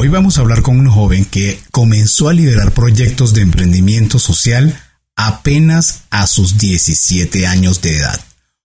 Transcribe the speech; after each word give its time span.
Hoy 0.00 0.06
vamos 0.06 0.38
a 0.38 0.42
hablar 0.42 0.62
con 0.62 0.78
un 0.78 0.88
joven 0.88 1.24
que 1.24 1.58
comenzó 1.72 2.28
a 2.28 2.32
liderar 2.32 2.70
proyectos 2.70 3.34
de 3.34 3.42
emprendimiento 3.42 4.20
social 4.20 4.80
apenas 5.16 6.02
a 6.10 6.28
sus 6.28 6.56
17 6.56 7.48
años 7.48 7.82
de 7.82 7.96
edad. 7.96 8.20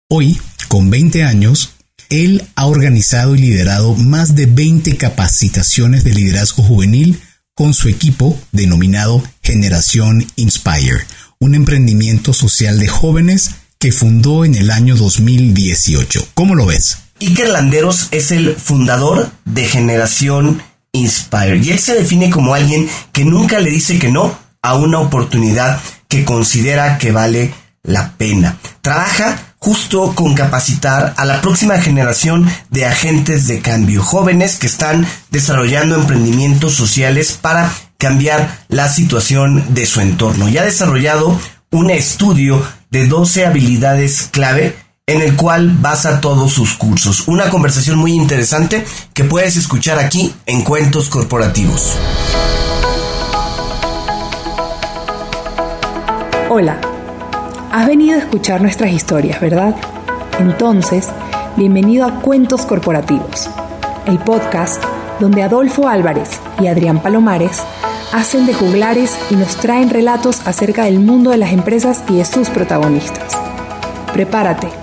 Hoy, 0.09 0.39
con 0.67 0.91
20 0.91 1.23
años, 1.23 1.71
él 2.11 2.47
ha 2.53 2.67
organizado 2.67 3.33
y 3.33 3.39
liderado 3.39 3.95
más 3.95 4.35
de 4.35 4.45
20 4.45 4.95
capacitaciones 4.97 6.03
de 6.03 6.13
liderazgo 6.13 6.61
juvenil 6.61 7.19
con 7.55 7.73
su 7.73 7.89
equipo 7.89 8.39
denominado 8.51 9.23
Generación 9.41 10.27
Inspire, 10.35 11.07
un 11.39 11.55
emprendimiento 11.55 12.33
social 12.33 12.77
de 12.77 12.89
jóvenes 12.89 13.49
que 13.79 13.91
fundó 13.91 14.45
en 14.45 14.53
el 14.53 14.69
año 14.69 14.95
2018. 14.95 16.27
¿Cómo 16.35 16.53
lo 16.53 16.67
ves? 16.67 16.99
Iker 17.19 17.49
Landeros 17.49 18.09
es 18.11 18.29
el 18.29 18.55
fundador 18.55 19.31
de 19.45 19.65
Generación 19.65 20.57
Inspire 20.57 20.72
y 20.95 21.71
él 21.71 21.79
se 21.79 21.95
define 21.95 22.29
como 22.29 22.53
alguien 22.53 22.87
que 23.11 23.25
nunca 23.25 23.59
le 23.59 23.71
dice 23.71 23.97
que 23.97 24.11
no 24.11 24.37
a 24.61 24.75
una 24.75 24.99
oportunidad 24.99 25.81
que 26.07 26.23
considera 26.23 26.99
que 26.99 27.11
vale 27.11 27.51
la 27.81 28.11
pena. 28.15 28.59
Trabaja 28.81 29.55
justo 29.57 30.13
con 30.13 30.35
capacitar 30.35 31.15
a 31.17 31.25
la 31.25 31.41
próxima 31.41 31.79
generación 31.79 32.47
de 32.69 32.85
agentes 32.85 33.47
de 33.47 33.59
cambio, 33.59 34.03
jóvenes 34.03 34.57
que 34.57 34.67
están 34.67 35.07
desarrollando 35.31 35.95
emprendimientos 35.95 36.75
sociales 36.75 37.39
para 37.41 37.73
cambiar 37.97 38.59
la 38.67 38.87
situación 38.87 39.73
de 39.73 39.87
su 39.87 39.99
entorno. 39.99 40.47
Y 40.47 40.59
ha 40.59 40.63
desarrollado 40.63 41.39
un 41.71 41.89
estudio 41.89 42.63
de 42.91 43.07
12 43.07 43.47
habilidades 43.47 44.29
clave 44.31 44.75
en 45.05 45.21
el 45.21 45.35
cual 45.35 45.69
basa 45.81 46.21
todos 46.21 46.53
sus 46.53 46.75
cursos. 46.75 47.27
Una 47.27 47.49
conversación 47.49 47.97
muy 47.97 48.13
interesante 48.13 48.85
que 49.13 49.25
puedes 49.25 49.57
escuchar 49.57 49.99
aquí 49.99 50.33
en 50.45 50.61
Cuentos 50.63 51.09
Corporativos. 51.09 51.97
Hola 56.49 56.77
Has 57.73 57.87
venido 57.87 58.15
a 58.15 58.19
escuchar 58.19 58.61
nuestras 58.61 58.91
historias, 58.91 59.41
¿verdad? 59.41 59.75
Entonces, 60.39 61.09
bienvenido 61.57 62.05
a 62.05 62.21
Cuentos 62.21 62.65
Corporativos, 62.65 63.49
el 64.05 64.19
podcast 64.19 64.81
donde 65.19 65.43
Adolfo 65.43 65.89
Álvarez 65.89 66.29
y 66.61 66.67
Adrián 66.67 67.01
Palomares 67.01 67.61
hacen 68.13 68.45
de 68.45 68.53
juglares 68.53 69.17
y 69.31 69.35
nos 69.35 69.57
traen 69.57 69.89
relatos 69.89 70.41
acerca 70.45 70.85
del 70.85 70.99
mundo 70.99 71.31
de 71.31 71.37
las 71.37 71.51
empresas 71.51 72.03
y 72.07 72.17
de 72.17 72.25
sus 72.25 72.49
protagonistas. 72.49 73.33
Prepárate 74.13 74.82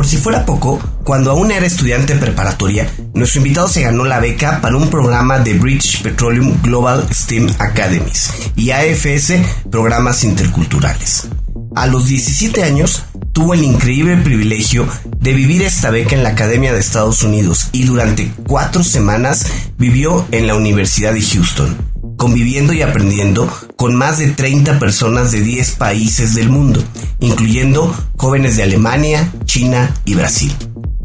Por 0.00 0.06
si 0.06 0.16
fuera 0.16 0.46
poco, 0.46 0.80
cuando 1.04 1.30
aún 1.30 1.52
era 1.52 1.66
estudiante 1.66 2.16
preparatoria, 2.16 2.90
nuestro 3.12 3.42
invitado 3.42 3.68
se 3.68 3.82
ganó 3.82 4.02
la 4.04 4.18
beca 4.18 4.62
para 4.62 4.78
un 4.78 4.88
programa 4.88 5.40
de 5.40 5.52
British 5.52 6.00
Petroleum 6.00 6.56
Global 6.62 7.06
STEAM 7.12 7.50
Academies 7.58 8.32
y 8.56 8.70
AFS 8.70 9.34
Programas 9.70 10.24
Interculturales. 10.24 11.28
A 11.76 11.86
los 11.86 12.06
17 12.06 12.62
años, 12.62 13.04
tuvo 13.32 13.52
el 13.52 13.62
increíble 13.62 14.16
privilegio 14.16 14.88
de 15.18 15.34
vivir 15.34 15.60
esta 15.60 15.90
beca 15.90 16.16
en 16.16 16.22
la 16.22 16.30
Academia 16.30 16.72
de 16.72 16.80
Estados 16.80 17.22
Unidos 17.22 17.68
y 17.72 17.84
durante 17.84 18.32
cuatro 18.46 18.82
semanas 18.82 19.48
vivió 19.76 20.26
en 20.30 20.46
la 20.46 20.54
Universidad 20.54 21.12
de 21.12 21.20
Houston, 21.20 21.76
conviviendo 22.20 22.74
y 22.74 22.82
aprendiendo 22.82 23.50
con 23.76 23.94
más 23.94 24.18
de 24.18 24.28
30 24.28 24.78
personas 24.78 25.32
de 25.32 25.40
10 25.40 25.70
países 25.76 26.34
del 26.34 26.50
mundo, 26.50 26.84
incluyendo 27.18 27.96
jóvenes 28.18 28.58
de 28.58 28.64
Alemania, 28.64 29.32
China 29.46 29.94
y 30.04 30.12
Brasil. 30.12 30.54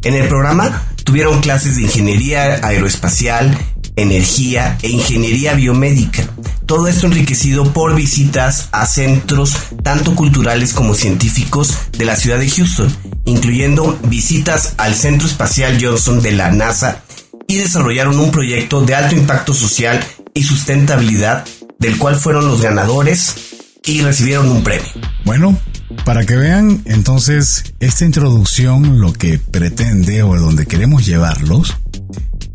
En 0.04 0.14
el 0.14 0.28
programa 0.28 0.84
tuvieron 1.06 1.40
clases 1.40 1.78
de 1.78 1.84
ingeniería 1.84 2.60
aeroespacial, 2.62 3.58
energía 3.96 4.78
e 4.82 4.90
ingeniería 4.90 5.54
biomédica. 5.54 6.22
Todo 6.66 6.90
esto 6.90 7.08
enriquecido 7.08 7.72
por 7.72 7.96
visitas 7.96 8.68
a 8.74 8.86
centros 8.86 9.56
tanto 9.84 10.16
culturales 10.16 10.74
como 10.74 10.96
científicos 10.96 11.78
de 11.98 12.04
la 12.04 12.18
ciudad 12.18 12.40
de 12.40 12.50
Houston, 12.50 12.94
incluyendo 13.24 13.98
visitas 14.04 14.74
al 14.76 14.94
Centro 14.94 15.30
Espacial 15.30 15.78
Johnson 15.82 16.22
de 16.22 16.34
la 16.34 16.52
NASA 16.52 17.04
y 17.48 17.56
desarrollaron 17.56 18.20
un 18.20 18.32
proyecto 18.32 18.82
de 18.82 18.96
alto 18.96 19.16
impacto 19.16 19.54
social 19.54 20.06
y 20.36 20.44
sustentabilidad 20.44 21.46
del 21.80 21.98
cual 21.98 22.16
fueron 22.16 22.48
los 22.48 22.62
ganadores 22.62 23.36
y 23.84 24.02
recibieron 24.02 24.50
un 24.50 24.64
premio. 24.64 24.88
Bueno, 25.24 25.58
para 26.04 26.26
que 26.26 26.36
vean 26.36 26.84
entonces 26.86 27.74
esta 27.80 28.06
introducción 28.06 29.00
lo 29.00 29.14
que 29.14 29.40
pretende 29.40 30.22
o 30.22 30.36
donde 30.38 30.68
queremos 30.68 31.06
llevarlos 31.06 31.76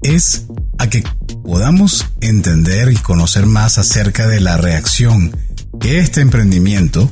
es 0.02 0.46
a 0.78 0.88
que 0.88 1.02
podamos 1.42 2.06
entender 2.20 2.92
y 2.92 2.96
conocer 2.96 3.46
más 3.46 3.78
acerca 3.78 4.26
de 4.26 4.40
la 4.40 4.56
reacción 4.56 5.36
que 5.80 5.98
este 5.98 6.20
emprendimiento 6.20 7.10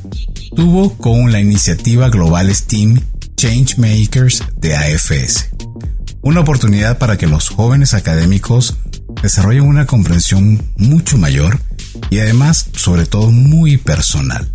tuvo 0.55 0.97
con 0.97 1.33
la 1.33 1.41
iniciativa 1.41 2.11
Global 2.11 2.55
STEAM 2.55 3.01
Changemakers 3.37 4.43
de 4.57 4.77
AFS. 4.77 5.51
Una 6.21 6.41
oportunidad 6.41 6.99
para 6.99 7.17
que 7.17 7.27
los 7.27 7.49
jóvenes 7.49 7.95
académicos 7.95 8.77
desarrollen 9.23 9.65
una 9.65 9.87
comprensión 9.87 10.63
mucho 10.77 11.19
mayor 11.19 11.61
y 12.11 12.19
además, 12.19 12.67
sobre 12.75 13.07
todo, 13.07 13.31
muy 13.31 13.77
personal. 13.77 14.51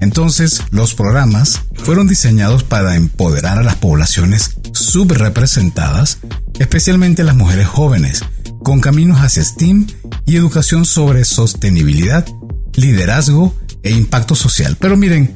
Entonces, 0.00 0.62
los 0.70 0.94
programas 0.94 1.62
fueron 1.76 2.06
diseñados 2.06 2.62
para 2.64 2.96
empoderar 2.96 3.58
a 3.58 3.62
las 3.62 3.76
poblaciones 3.76 4.56
subrepresentadas, 4.72 6.18
especialmente 6.58 7.24
las 7.24 7.36
mujeres 7.36 7.66
jóvenes, 7.66 8.22
con 8.62 8.80
caminos 8.80 9.18
hacia 9.18 9.44
STEAM 9.44 9.86
y 10.26 10.36
educación 10.36 10.84
sobre 10.84 11.24
sostenibilidad, 11.24 12.26
liderazgo 12.74 13.54
e 13.82 13.92
impacto 13.92 14.34
social. 14.34 14.76
Pero 14.78 14.96
miren, 14.96 15.32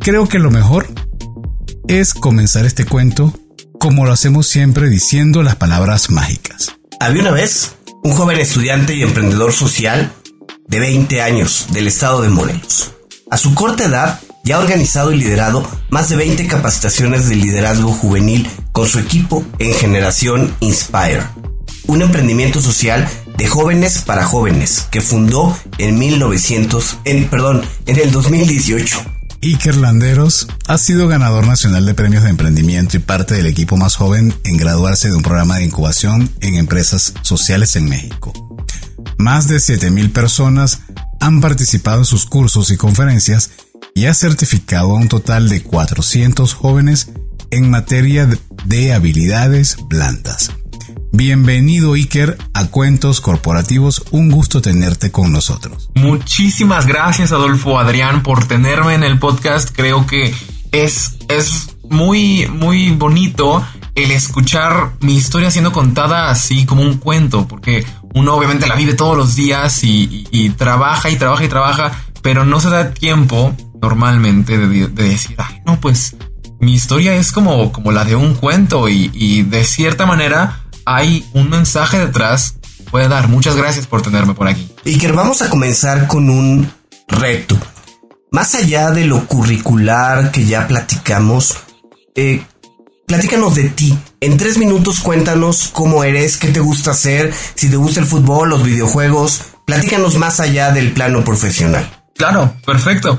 creo 0.00 0.28
que 0.28 0.38
lo 0.38 0.50
mejor 0.50 0.86
es 1.88 2.14
comenzar 2.14 2.64
este 2.64 2.84
cuento 2.84 3.38
como 3.78 4.04
lo 4.04 4.12
hacemos 4.12 4.46
siempre 4.46 4.88
diciendo 4.88 5.42
las 5.42 5.56
palabras 5.56 6.10
mágicas. 6.10 6.76
Había 7.00 7.22
una 7.22 7.32
vez 7.32 7.72
un 8.02 8.12
joven 8.12 8.38
estudiante 8.38 8.94
y 8.94 9.02
emprendedor 9.02 9.52
social 9.52 10.12
de 10.68 10.80
20 10.80 11.22
años 11.22 11.66
del 11.70 11.86
estado 11.86 12.22
de 12.22 12.28
Morelos. 12.28 12.92
A 13.30 13.36
su 13.38 13.54
corta 13.54 13.84
edad 13.84 14.20
ya 14.44 14.56
ha 14.56 14.60
organizado 14.60 15.12
y 15.12 15.16
liderado 15.16 15.66
más 15.90 16.08
de 16.08 16.16
20 16.16 16.46
capacitaciones 16.46 17.28
de 17.28 17.36
liderazgo 17.36 17.92
juvenil 17.92 18.50
con 18.72 18.86
su 18.86 18.98
equipo 18.98 19.44
en 19.58 19.72
Generación 19.74 20.54
Inspire 20.60 21.22
un 21.86 22.02
emprendimiento 22.02 22.60
social 22.60 23.08
de 23.36 23.46
jóvenes 23.46 24.02
para 24.02 24.24
jóvenes 24.24 24.86
que 24.90 25.00
fundó 25.00 25.56
en 25.78 25.98
1900, 25.98 26.98
en, 27.04 27.28
perdón, 27.28 27.62
en 27.86 27.98
el 27.98 28.10
2018. 28.12 29.04
Iker 29.42 29.76
Landeros 29.76 30.46
ha 30.68 30.78
sido 30.78 31.08
ganador 31.08 31.48
nacional 31.48 31.84
de 31.84 31.94
premios 31.94 32.22
de 32.22 32.30
emprendimiento 32.30 32.96
y 32.96 33.00
parte 33.00 33.34
del 33.34 33.46
equipo 33.46 33.76
más 33.76 33.96
joven 33.96 34.32
en 34.44 34.56
graduarse 34.56 35.08
de 35.08 35.16
un 35.16 35.22
programa 35.22 35.56
de 35.56 35.64
incubación 35.64 36.30
en 36.40 36.54
empresas 36.54 37.12
sociales 37.22 37.74
en 37.74 37.88
México. 37.88 38.32
Más 39.18 39.48
de 39.48 39.56
7.000 39.56 40.12
personas 40.12 40.82
han 41.20 41.40
participado 41.40 41.98
en 41.98 42.04
sus 42.04 42.24
cursos 42.24 42.70
y 42.70 42.76
conferencias 42.76 43.50
y 43.96 44.06
ha 44.06 44.14
certificado 44.14 44.92
a 44.92 45.00
un 45.00 45.08
total 45.08 45.48
de 45.48 45.60
400 45.62 46.54
jóvenes 46.54 47.10
en 47.50 47.68
materia 47.68 48.28
de 48.64 48.92
habilidades 48.92 49.76
blandas. 49.88 50.52
Bienvenido 51.14 51.92
Iker 51.92 52.38
a 52.54 52.68
Cuentos 52.68 53.20
Corporativos, 53.20 54.02
un 54.12 54.30
gusto 54.30 54.62
tenerte 54.62 55.12
con 55.12 55.30
nosotros. 55.30 55.90
Muchísimas 55.94 56.86
gracias 56.86 57.32
Adolfo 57.32 57.78
Adrián 57.78 58.22
por 58.22 58.48
tenerme 58.48 58.94
en 58.94 59.04
el 59.04 59.18
podcast, 59.18 59.68
creo 59.76 60.06
que 60.06 60.34
es, 60.72 61.18
es 61.28 61.76
muy, 61.90 62.46
muy 62.48 62.92
bonito 62.92 63.62
el 63.94 64.10
escuchar 64.10 64.92
mi 65.00 65.14
historia 65.14 65.50
siendo 65.50 65.70
contada 65.70 66.30
así 66.30 66.64
como 66.64 66.80
un 66.80 66.96
cuento, 66.96 67.46
porque 67.46 67.84
uno 68.14 68.34
obviamente 68.34 68.66
la 68.66 68.74
vive 68.74 68.94
todos 68.94 69.14
los 69.14 69.36
días 69.36 69.84
y, 69.84 70.54
trabaja 70.56 71.10
y 71.10 71.16
trabaja 71.16 71.44
y 71.44 71.48
trabaja, 71.48 72.04
pero 72.22 72.46
no 72.46 72.58
se 72.58 72.70
da 72.70 72.94
tiempo 72.94 73.54
normalmente 73.82 74.56
de, 74.56 74.88
decir, 74.88 75.36
ay, 75.36 75.60
no, 75.66 75.78
pues 75.78 76.16
mi 76.58 76.72
historia 76.72 77.14
es 77.16 77.32
como, 77.32 77.70
como 77.70 77.92
la 77.92 78.06
de 78.06 78.16
un 78.16 78.34
cuento 78.34 78.88
y, 78.88 79.10
y 79.12 79.42
de 79.42 79.62
cierta 79.64 80.06
manera 80.06 80.62
hay 80.84 81.28
un 81.32 81.50
mensaje 81.50 81.98
detrás. 81.98 82.54
Puede 82.90 83.08
dar. 83.08 83.28
Muchas 83.28 83.56
gracias 83.56 83.86
por 83.86 84.02
tenerme 84.02 84.34
por 84.34 84.48
aquí. 84.48 84.70
Iker, 84.84 85.12
vamos 85.12 85.42
a 85.42 85.48
comenzar 85.48 86.06
con 86.06 86.28
un 86.28 86.70
reto. 87.08 87.56
Más 88.30 88.54
allá 88.54 88.90
de 88.90 89.06
lo 89.06 89.26
curricular 89.26 90.30
que 90.30 90.44
ya 90.44 90.66
platicamos, 90.66 91.56
eh, 92.14 92.44
Platícanos 93.12 93.54
de 93.54 93.68
ti. 93.68 93.94
En 94.22 94.38
tres 94.38 94.56
minutos 94.56 95.00
cuéntanos 95.00 95.68
cómo 95.70 96.02
eres, 96.02 96.38
qué 96.38 96.48
te 96.48 96.60
gusta 96.60 96.92
hacer, 96.92 97.30
si 97.54 97.68
te 97.68 97.76
gusta 97.76 98.00
el 98.00 98.06
fútbol, 98.06 98.48
los 98.48 98.62
videojuegos. 98.62 99.42
Platícanos 99.66 100.16
más 100.16 100.40
allá 100.40 100.72
del 100.72 100.92
plano 100.92 101.22
profesional. 101.22 101.86
Claro, 102.16 102.54
perfecto. 102.64 103.18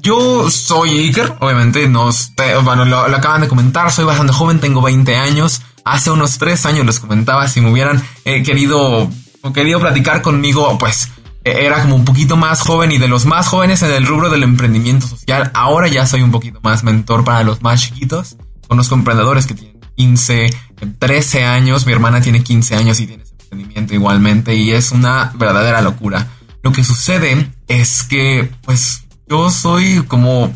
yo 0.00 0.50
soy 0.50 1.08
Iker, 1.08 1.34
obviamente, 1.40 1.86
nos, 1.88 2.32
bueno, 2.64 2.86
lo, 2.86 3.00
acaban 3.00 3.42
de 3.42 3.48
comentar, 3.48 3.92
soy 3.92 4.06
bastante 4.06 4.32
joven, 4.32 4.60
tengo 4.60 4.80
20 4.80 5.14
años. 5.14 5.60
Hace 5.84 6.10
unos 6.10 6.38
tres 6.38 6.64
años 6.66 6.86
les 6.86 7.00
comentaba, 7.00 7.48
si 7.48 7.60
me 7.60 7.70
hubieran 7.70 8.02
eh, 8.24 8.42
querido, 8.42 9.10
querido 9.52 9.80
platicar 9.80 10.22
conmigo, 10.22 10.78
pues 10.78 11.08
e, 11.44 11.66
era 11.66 11.82
como 11.82 11.96
un 11.96 12.04
poquito 12.04 12.36
más 12.36 12.60
joven 12.60 12.92
y 12.92 12.98
de 12.98 13.08
los 13.08 13.26
más 13.26 13.48
jóvenes 13.48 13.82
en 13.82 13.90
el 13.92 14.06
rubro 14.06 14.30
del 14.30 14.42
emprendimiento 14.42 15.06
social. 15.06 15.50
Ahora 15.54 15.88
ya 15.88 16.06
soy 16.06 16.22
un 16.22 16.30
poquito 16.30 16.60
más 16.62 16.84
mentor 16.84 17.24
para 17.24 17.42
los 17.42 17.62
más 17.62 17.82
chiquitos. 17.82 18.36
Conozco 18.68 18.94
emprendedores 18.94 19.46
que 19.46 19.54
tienen 19.54 19.80
15, 19.96 20.50
13 20.98 21.44
años. 21.44 21.86
Mi 21.86 21.92
hermana 21.92 22.20
tiene 22.20 22.42
15 22.42 22.76
años 22.76 23.00
y 23.00 23.06
tiene 23.06 23.24
ese 23.24 23.34
emprendimiento 23.40 23.94
igualmente 23.94 24.54
y 24.54 24.72
es 24.72 24.92
una 24.92 25.32
verdadera 25.34 25.82
locura. 25.82 26.28
Lo 26.62 26.72
que 26.72 26.84
sucede 26.84 27.50
es 27.66 28.04
que, 28.04 28.48
pues, 28.62 29.04
yo 29.28 29.50
soy 29.50 30.04
como 30.06 30.52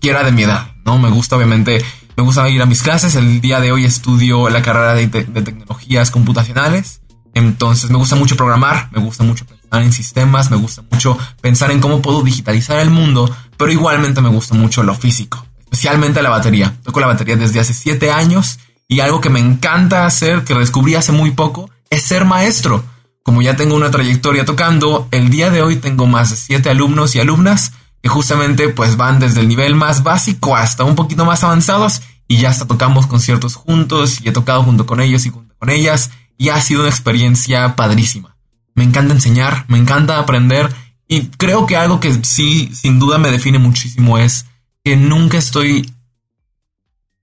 quiera 0.00 0.22
de 0.22 0.32
mi 0.32 0.42
edad, 0.42 0.72
¿no? 0.84 0.98
Me 0.98 1.08
gusta, 1.08 1.36
obviamente, 1.36 1.82
me 2.16 2.22
gusta 2.22 2.48
ir 2.48 2.62
a 2.62 2.66
mis 2.66 2.82
clases. 2.82 3.14
El 3.14 3.40
día 3.40 3.60
de 3.60 3.72
hoy 3.72 3.84
estudio 3.84 4.48
la 4.48 4.62
carrera 4.62 4.94
de, 4.94 5.06
tecnologías 5.06 6.10
computacionales. 6.10 7.00
Entonces, 7.34 7.90
me 7.90 7.98
gusta 7.98 8.16
mucho 8.16 8.36
programar, 8.36 8.88
me 8.92 9.00
gusta 9.00 9.22
mucho 9.22 9.44
pensar 9.44 9.82
en 9.82 9.92
sistemas, 9.92 10.50
me 10.50 10.56
gusta 10.56 10.82
mucho 10.90 11.18
pensar 11.42 11.70
en 11.70 11.80
cómo 11.80 12.00
puedo 12.00 12.22
digitalizar 12.22 12.78
el 12.78 12.88
mundo, 12.88 13.30
pero 13.58 13.70
igualmente 13.70 14.22
me 14.22 14.30
gusta 14.30 14.54
mucho 14.54 14.82
lo 14.82 14.94
físico 14.94 15.46
especialmente 15.76 16.22
la 16.22 16.30
batería. 16.30 16.74
Toco 16.82 17.00
la 17.00 17.06
batería 17.06 17.36
desde 17.36 17.60
hace 17.60 17.74
siete 17.74 18.10
años 18.10 18.58
y 18.88 19.00
algo 19.00 19.20
que 19.20 19.28
me 19.28 19.40
encanta 19.40 20.06
hacer, 20.06 20.44
que 20.44 20.54
descubrí 20.54 20.94
hace 20.94 21.12
muy 21.12 21.32
poco, 21.32 21.70
es 21.90 22.02
ser 22.02 22.24
maestro. 22.24 22.82
Como 23.22 23.42
ya 23.42 23.56
tengo 23.56 23.74
una 23.74 23.90
trayectoria 23.90 24.44
tocando, 24.44 25.08
el 25.10 25.28
día 25.28 25.50
de 25.50 25.62
hoy 25.62 25.76
tengo 25.76 26.06
más 26.06 26.30
de 26.30 26.36
siete 26.36 26.70
alumnos 26.70 27.14
y 27.14 27.20
alumnas 27.20 27.72
justamente 28.08 28.68
pues 28.68 28.96
van 28.96 29.18
desde 29.18 29.40
el 29.40 29.48
nivel 29.48 29.74
más 29.74 30.02
básico 30.02 30.56
hasta 30.56 30.84
un 30.84 30.94
poquito 30.94 31.24
más 31.24 31.44
avanzados 31.44 32.02
y 32.28 32.38
ya 32.38 32.50
hasta 32.50 32.66
tocamos 32.66 33.06
conciertos 33.06 33.54
juntos 33.54 34.20
y 34.20 34.28
he 34.28 34.32
tocado 34.32 34.62
junto 34.62 34.86
con 34.86 35.00
ellos 35.00 35.26
y 35.26 35.30
junto 35.30 35.54
con 35.58 35.70
ellas 35.70 36.10
y 36.38 36.50
ha 36.50 36.60
sido 36.60 36.80
una 36.80 36.90
experiencia 36.90 37.76
padrísima. 37.76 38.36
Me 38.74 38.84
encanta 38.84 39.14
enseñar, 39.14 39.64
me 39.68 39.78
encanta 39.78 40.18
aprender 40.18 40.74
y 41.08 41.28
creo 41.28 41.66
que 41.66 41.76
algo 41.76 42.00
que 42.00 42.12
sí 42.24 42.70
sin 42.74 42.98
duda 42.98 43.18
me 43.18 43.30
define 43.30 43.58
muchísimo 43.58 44.18
es 44.18 44.46
que 44.84 44.96
nunca 44.96 45.38
estoy, 45.38 45.92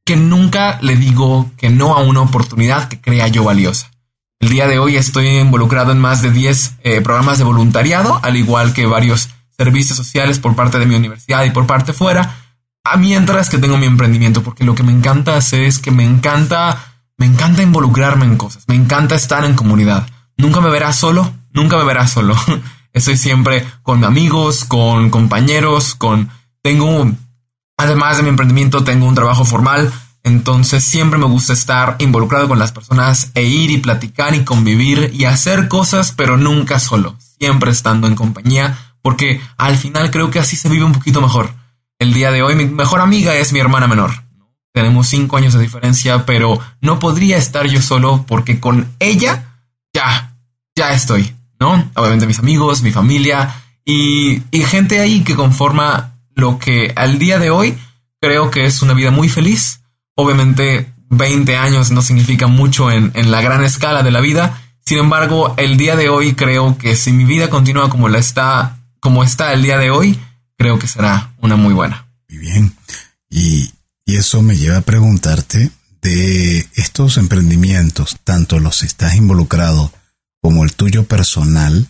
que 0.05 0.15
nunca 0.15 0.79
le 0.81 0.95
digo 0.95 1.51
que 1.57 1.69
no 1.69 1.93
a 1.95 2.01
una 2.01 2.21
oportunidad 2.21 2.87
que 2.87 2.99
crea 2.99 3.27
yo 3.27 3.43
valiosa. 3.43 3.91
El 4.39 4.49
día 4.49 4.67
de 4.67 4.79
hoy 4.79 4.97
estoy 4.97 5.27
involucrado 5.27 5.91
en 5.91 5.99
más 5.99 6.21
de 6.21 6.31
10 6.31 6.77
eh, 6.83 7.01
programas 7.01 7.37
de 7.37 7.45
voluntariado, 7.45 8.19
al 8.23 8.35
igual 8.35 8.73
que 8.73 8.85
varios 8.85 9.29
servicios 9.63 9.97
sociales 9.97 10.39
por 10.39 10.55
parte 10.55 10.79
de 10.79 10.85
mi 10.85 10.95
universidad 10.95 11.43
y 11.45 11.51
por 11.51 11.65
parte 11.65 11.93
fuera, 11.93 12.35
mientras 12.97 13.49
que 13.49 13.57
tengo 13.57 13.77
mi 13.77 13.85
emprendimiento, 13.85 14.43
porque 14.43 14.63
lo 14.63 14.75
que 14.75 14.83
me 14.83 14.91
encanta 14.91 15.37
hacer 15.37 15.63
es 15.63 15.79
que 15.79 15.91
me 15.91 16.03
encanta, 16.03 16.95
me 17.17 17.25
encanta 17.25 17.63
involucrarme 17.63 18.25
en 18.25 18.37
cosas, 18.37 18.65
me 18.67 18.75
encanta 18.75 19.15
estar 19.15 19.45
en 19.45 19.55
comunidad. 19.55 20.07
Nunca 20.37 20.61
me 20.61 20.69
verás 20.69 20.97
solo, 20.97 21.33
nunca 21.51 21.77
me 21.77 21.85
verás 21.85 22.11
solo. 22.11 22.35
Estoy 22.93 23.17
siempre 23.17 23.65
con 23.81 24.03
amigos, 24.03 24.65
con 24.65 25.09
compañeros, 25.09 25.95
con 25.95 26.29
tengo 26.61 27.11
Además 27.77 28.17
de 28.17 28.23
mi 28.23 28.29
emprendimiento, 28.29 28.83
tengo 28.83 29.07
un 29.07 29.15
trabajo 29.15 29.45
formal, 29.45 29.91
entonces 30.23 30.83
siempre 30.83 31.17
me 31.17 31.25
gusta 31.25 31.53
estar 31.53 31.95
involucrado 31.99 32.47
con 32.47 32.59
las 32.59 32.71
personas 32.71 33.31
e 33.33 33.43
ir 33.43 33.71
y 33.71 33.79
platicar 33.79 34.35
y 34.35 34.45
convivir 34.45 35.11
y 35.13 35.25
hacer 35.25 35.67
cosas, 35.67 36.13
pero 36.15 36.37
nunca 36.37 36.79
solo, 36.79 37.17
siempre 37.19 37.71
estando 37.71 38.07
en 38.07 38.15
compañía, 38.15 38.92
porque 39.03 39.39
al 39.57 39.77
final 39.77 40.09
creo 40.09 40.31
que 40.31 40.39
así 40.39 40.55
se 40.55 40.69
vive 40.69 40.83
un 40.83 40.93
poquito 40.93 41.21
mejor. 41.21 41.53
El 41.99 42.13
día 42.13 42.31
de 42.31 42.41
hoy 42.41 42.55
mi 42.55 42.65
mejor 42.65 43.01
amiga 43.01 43.35
es 43.35 43.53
mi 43.53 43.59
hermana 43.59 43.87
menor. 43.87 44.23
Tenemos 44.73 45.07
cinco 45.07 45.37
años 45.37 45.53
de 45.53 45.59
diferencia, 45.59 46.25
pero 46.25 46.59
no 46.81 46.97
podría 46.97 47.37
estar 47.37 47.67
yo 47.67 47.79
solo 47.79 48.25
porque 48.27 48.59
con 48.59 48.95
ella 48.97 49.59
ya, 49.93 50.35
ya 50.75 50.93
estoy, 50.93 51.35
¿no? 51.59 51.91
Obviamente 51.93 52.25
mis 52.25 52.39
amigos, 52.39 52.81
mi 52.81 52.91
familia 52.91 53.53
y, 53.85 54.41
y 54.49 54.63
gente 54.63 54.99
ahí 54.99 55.23
que 55.23 55.35
conforma 55.35 56.15
lo 56.33 56.57
que 56.57 56.91
al 56.95 57.19
día 57.19 57.37
de 57.37 57.51
hoy 57.51 57.77
creo 58.19 58.49
que 58.49 58.65
es 58.65 58.81
una 58.81 58.93
vida 58.93 59.11
muy 59.11 59.29
feliz. 59.29 59.81
Obviamente 60.15 60.93
20 61.17 61.57
años 61.57 61.91
no 61.91 62.01
significa 62.01 62.47
mucho 62.47 62.91
en, 62.91 63.11
la 63.31 63.41
gran 63.41 63.63
escala 63.63 64.03
de 64.03 64.11
la 64.11 64.21
vida. 64.21 64.61
Sin 64.79 64.97
embargo, 64.97 65.53
el 65.57 65.77
día 65.77 65.95
de 65.95 66.09
hoy 66.09 66.33
creo 66.33 66.77
que 66.77 66.95
si 66.95 67.11
mi 67.11 67.25
vida 67.25 67.49
continúa 67.49 67.89
como 67.89 68.09
la 68.09 68.19
está, 68.19 68.77
como 69.03 69.25
está 69.25 69.51
el 69.51 69.61
día 69.61 69.77
de 69.77 69.91
hoy, 69.91 70.17
creo 70.57 70.79
que 70.79 70.87
será 70.87 71.33
una 71.39 71.57
muy 71.57 71.73
buena. 71.73 72.07
Muy 72.29 72.39
bien. 72.39 72.73
Y, 73.29 73.69
y 74.05 74.15
eso 74.15 74.41
me 74.41 74.55
lleva 74.55 74.77
a 74.77 74.81
preguntarte 74.81 75.71
de 76.01 76.69
estos 76.75 77.17
emprendimientos, 77.17 78.17
tanto 78.23 78.61
los 78.61 78.79
que 78.79 78.85
estás 78.85 79.15
involucrado 79.15 79.91
como 80.41 80.63
el 80.63 80.73
tuyo 80.73 81.03
personal, 81.03 81.89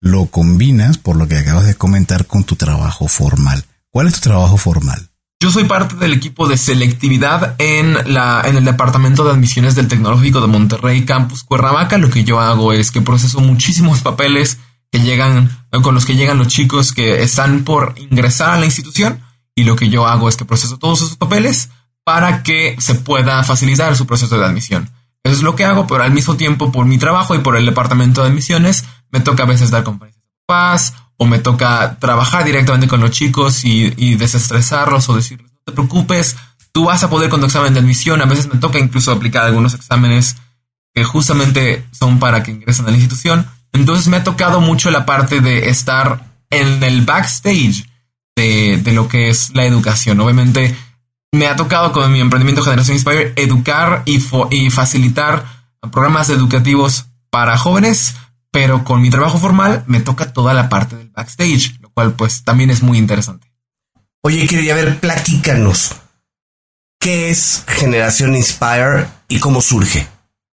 lo 0.00 0.26
combinas, 0.26 0.96
por 0.96 1.16
lo 1.16 1.26
que 1.26 1.38
acabas 1.38 1.66
de 1.66 1.74
comentar, 1.74 2.28
con 2.28 2.44
tu 2.44 2.54
trabajo 2.54 3.08
formal. 3.08 3.64
¿Cuál 3.90 4.06
es 4.06 4.14
tu 4.14 4.20
trabajo 4.20 4.56
formal? 4.56 5.08
Yo 5.40 5.50
soy 5.50 5.64
parte 5.64 5.96
del 5.96 6.12
equipo 6.12 6.46
de 6.46 6.56
selectividad 6.56 7.56
en, 7.58 8.14
la, 8.14 8.42
en 8.44 8.56
el 8.56 8.64
Departamento 8.64 9.24
de 9.24 9.32
Admisiones 9.32 9.74
del 9.74 9.88
Tecnológico 9.88 10.40
de 10.40 10.46
Monterrey 10.46 11.04
Campus 11.04 11.42
Cuernavaca. 11.42 11.98
Lo 11.98 12.10
que 12.10 12.22
yo 12.22 12.38
hago 12.38 12.72
es 12.72 12.92
que 12.92 13.02
proceso 13.02 13.40
muchísimos 13.40 14.02
papeles 14.02 14.58
que 14.94 15.00
llegan, 15.00 15.50
con 15.82 15.92
los 15.92 16.06
que 16.06 16.14
llegan 16.14 16.38
los 16.38 16.46
chicos 16.46 16.92
que 16.92 17.24
están 17.24 17.64
por 17.64 17.96
ingresar 17.96 18.50
a 18.50 18.60
la 18.60 18.64
institución. 18.64 19.24
Y 19.56 19.64
lo 19.64 19.74
que 19.74 19.88
yo 19.88 20.06
hago 20.06 20.28
es 20.28 20.36
que 20.36 20.44
proceso 20.44 20.78
todos 20.78 21.02
esos 21.02 21.16
papeles 21.16 21.70
para 22.04 22.44
que 22.44 22.76
se 22.78 22.94
pueda 22.94 23.42
facilitar 23.42 23.96
su 23.96 24.06
proceso 24.06 24.38
de 24.38 24.44
admisión. 24.44 24.88
Eso 25.24 25.34
es 25.34 25.42
lo 25.42 25.56
que 25.56 25.64
hago, 25.64 25.88
pero 25.88 26.04
al 26.04 26.12
mismo 26.12 26.36
tiempo, 26.36 26.70
por 26.70 26.86
mi 26.86 26.96
trabajo 26.96 27.34
y 27.34 27.40
por 27.40 27.56
el 27.56 27.66
departamento 27.66 28.22
de 28.22 28.28
admisiones, 28.28 28.84
me 29.10 29.18
toca 29.18 29.42
a 29.42 29.46
veces 29.46 29.72
dar 29.72 29.82
conferencias 29.82 30.22
de 30.22 30.44
paz 30.46 30.94
o 31.16 31.26
me 31.26 31.40
toca 31.40 31.98
trabajar 31.98 32.44
directamente 32.44 32.86
con 32.86 33.00
los 33.00 33.10
chicos 33.10 33.64
y, 33.64 34.14
desestresarlos 34.14 35.08
o 35.08 35.16
decirles, 35.16 35.50
no 35.50 35.58
te 35.64 35.72
preocupes, 35.72 36.36
tú 36.70 36.84
vas 36.84 37.02
a 37.02 37.10
poder 37.10 37.30
con 37.30 37.40
tu 37.40 37.46
examen 37.46 37.74
de 37.74 37.80
admisión. 37.80 38.22
A 38.22 38.26
veces 38.26 38.46
me 38.46 38.60
toca 38.60 38.78
incluso 38.78 39.10
aplicar 39.10 39.44
algunos 39.44 39.74
exámenes 39.74 40.36
que 40.94 41.02
justamente 41.02 41.84
son 41.90 42.20
para 42.20 42.44
que 42.44 42.52
ingresen 42.52 42.86
a 42.86 42.90
la 42.90 42.96
institución. 42.96 43.44
Entonces 43.74 44.08
me 44.08 44.16
ha 44.16 44.24
tocado 44.24 44.62
mucho 44.62 44.90
la 44.90 45.04
parte 45.04 45.40
de 45.40 45.68
estar 45.68 46.38
en 46.48 46.82
el 46.82 47.02
backstage 47.02 47.86
de, 48.34 48.82
lo 48.92 49.08
que 49.08 49.28
es 49.28 49.54
la 49.54 49.66
educación. 49.66 50.20
Obviamente 50.20 50.74
me 51.32 51.46
ha 51.46 51.56
tocado 51.56 51.92
con 51.92 52.10
mi 52.10 52.20
emprendimiento 52.20 52.62
Generación 52.62 52.96
Inspire 52.96 53.34
educar 53.36 54.02
y, 54.06 54.22
y 54.50 54.70
facilitar 54.70 55.44
programas 55.90 56.30
educativos 56.30 57.06
para 57.30 57.58
jóvenes 57.58 58.14
pero 58.54 58.84
con 58.84 59.02
mi 59.02 59.10
trabajo 59.10 59.38
formal 59.38 59.82
me 59.88 59.98
toca 59.98 60.32
toda 60.32 60.54
la 60.54 60.68
parte 60.68 60.94
del 60.94 61.10
backstage, 61.10 61.76
lo 61.80 61.90
cual 61.90 62.12
pues 62.12 62.44
también 62.44 62.70
es 62.70 62.84
muy 62.84 62.98
interesante. 62.98 63.52
Oye, 64.22 64.46
quería 64.46 64.76
ver, 64.76 65.00
platícanos. 65.00 65.96
¿Qué 67.00 67.30
es 67.30 67.64
Generación 67.66 68.36
Inspire 68.36 69.08
y 69.28 69.40
cómo 69.40 69.60
surge? 69.60 70.06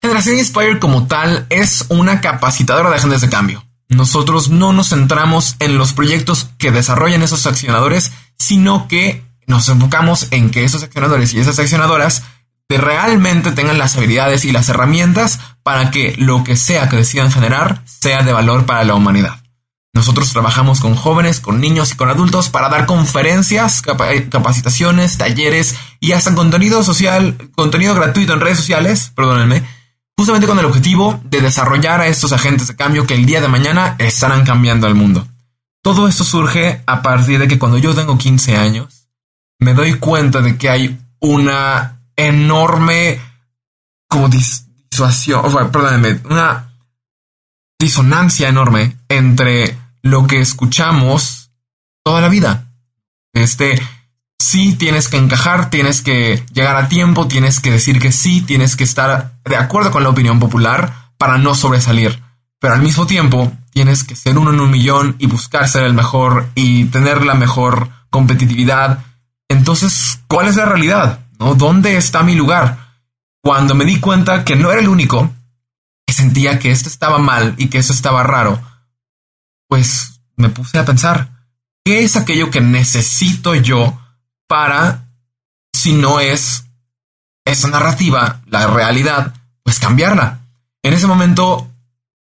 Generación 0.02 0.38
Inspire 0.38 0.80
como 0.80 1.08
tal 1.08 1.48
es 1.50 1.86
una 1.90 2.22
capacitadora 2.22 2.90
de 2.90 2.98
agentes 2.98 3.22
de 3.22 3.30
cambio. 3.30 3.66
Nosotros 3.90 4.50
no 4.50 4.74
nos 4.74 4.90
centramos 4.90 5.56
en 5.60 5.78
los 5.78 5.94
proyectos 5.94 6.50
que 6.58 6.72
desarrollan 6.72 7.22
esos 7.22 7.46
accionadores, 7.46 8.12
sino 8.38 8.88
que 8.88 9.24
nos 9.48 9.70
enfocamos 9.70 10.28
en 10.32 10.52
que 10.52 10.66
esos 10.66 10.84
accionadores 10.84 11.34
y 11.34 11.40
esas 11.40 11.58
accionadoras 11.58 12.24
realmente 12.70 13.54
tengan 13.54 13.78
las 13.78 13.96
habilidades 13.96 14.44
y 14.44 14.52
las 14.52 14.68
herramientas 14.68 15.40
para 15.64 15.90
que 15.90 16.16
lo 16.18 16.44
que 16.44 16.58
sea 16.58 16.90
que 16.90 16.98
decidan 16.98 17.32
generar 17.32 17.82
sea 17.86 18.24
de 18.24 18.34
valor 18.34 18.66
para 18.66 18.84
la 18.84 18.94
humanidad. 18.94 19.42
Nosotros 19.94 20.32
trabajamos 20.32 20.82
con 20.82 20.96
jóvenes, 20.96 21.40
con 21.40 21.62
niños 21.62 21.92
y 21.92 21.96
con 21.96 22.10
adultos 22.10 22.50
para 22.50 22.70
dar 22.70 22.86
conferencias, 22.86 23.82
capacitaciones, 23.82 25.18
talleres 25.18 25.76
y 26.00 26.12
hasta 26.12 26.36
contenido 26.36 26.84
social, 26.84 27.36
contenido 27.56 27.96
gratuito 27.96 28.34
en 28.34 28.42
redes 28.42 28.58
sociales, 28.58 29.12
perdónenme, 29.16 29.64
justamente 30.18 30.48
con 30.48 30.58
el 30.58 30.66
objetivo 30.66 31.22
de 31.24 31.42
desarrollar 31.42 32.02
a 32.02 32.08
estos 32.08 32.34
agentes 32.34 32.68
de 32.68 32.76
cambio 32.76 33.06
que 33.06 33.14
el 33.14 33.26
día 33.26 33.40
de 33.40 33.48
mañana 33.48 33.96
estarán 34.00 34.44
cambiando 34.44 34.88
el 34.88 34.96
mundo. 34.96 35.28
Todo 35.84 36.08
esto 36.08 36.24
surge 36.24 36.82
a 36.86 37.02
partir 37.02 37.40
de 37.40 37.48
que 37.48 37.60
cuando 37.60 37.78
yo 37.78 37.94
tengo 37.94 38.18
15 38.18 38.58
años, 38.58 39.08
me 39.60 39.74
doy 39.74 39.94
cuenta 39.96 40.42
de 40.42 40.58
que 40.58 40.70
hay 40.70 41.00
una 41.20 42.02
enorme 42.16 43.22
como 44.10 44.28
disuasión, 44.28 45.44
perdónenme, 45.72 46.20
una 46.30 46.74
disonancia 47.80 48.50
enorme 48.50 48.98
entre 49.08 49.78
lo 50.02 50.26
que 50.26 50.40
escuchamos 50.40 51.52
toda 52.04 52.22
la 52.22 52.30
vida. 52.30 52.72
Este, 53.34 53.80
sí 54.40 54.74
tienes 54.74 55.10
que 55.10 55.18
encajar, 55.18 55.70
tienes 55.70 56.02
que 56.02 56.46
llegar 56.54 56.76
a 56.76 56.88
tiempo, 56.88 57.28
tienes 57.28 57.60
que 57.60 57.72
decir 57.72 58.00
que 58.00 58.12
sí, 58.12 58.42
tienes 58.42 58.76
que 58.76 58.84
estar 58.84 59.34
de 59.44 59.56
acuerdo 59.56 59.92
con 59.92 60.04
la 60.04 60.10
opinión 60.10 60.40
popular 60.40 61.12
para 61.18 61.38
no 61.38 61.56
sobresalir. 61.56 62.22
Pero 62.60 62.74
al 62.74 62.82
mismo 62.82 63.06
tiempo, 63.06 63.52
tienes 63.72 64.04
que 64.04 64.16
ser 64.16 64.38
uno 64.38 64.52
en 64.52 64.60
un 64.60 64.72
millón 64.72 65.16
y 65.20 65.28
buscar 65.28 65.68
ser 65.68 65.84
el 65.84 65.94
mejor 65.94 66.50
y 66.56 66.86
tener 66.86 67.26
la 67.26 67.36
mejor 67.36 67.90
competitividad. 68.10 69.04
Entonces, 69.48 70.20
¿cuál 70.28 70.48
es 70.48 70.56
la 70.56 70.66
realidad? 70.66 71.20
¿Dónde 71.38 71.98
está 71.98 72.24
mi 72.24 72.36
lugar? 72.36 72.96
Cuando 73.44 73.76
me 73.76 73.86
di 73.86 74.00
cuenta 74.00 74.44
que 74.44 74.56
no 74.56 74.72
era 74.72 74.82
el 74.82 74.88
único, 74.88 75.32
que 76.06 76.14
sentía 76.14 76.58
que 76.58 76.72
esto 76.72 76.90
estaba 76.90 77.20
mal 77.20 77.54
y 77.58 77.68
que 77.68 77.78
eso 77.78 77.94
estaba 77.94 78.24
raro, 78.24 78.60
pues 79.68 80.22
me 80.36 80.50
puse 80.50 80.80
a 80.80 80.86
pensar, 80.86 81.30
¿qué 81.86 82.04
es 82.04 82.16
aquello 82.16 82.50
que 82.50 82.62
necesito 82.62 83.54
yo 83.56 84.00
para, 84.48 85.10
si 85.74 85.94
no 85.94 86.20
es 86.20 86.66
esa 87.46 87.68
narrativa, 87.70 88.42
la 88.48 88.68
realidad, 88.68 89.34
pues 89.64 89.80
cambiarla? 89.80 90.40
En 90.84 90.94
ese 90.94 91.08
momento, 91.08 91.70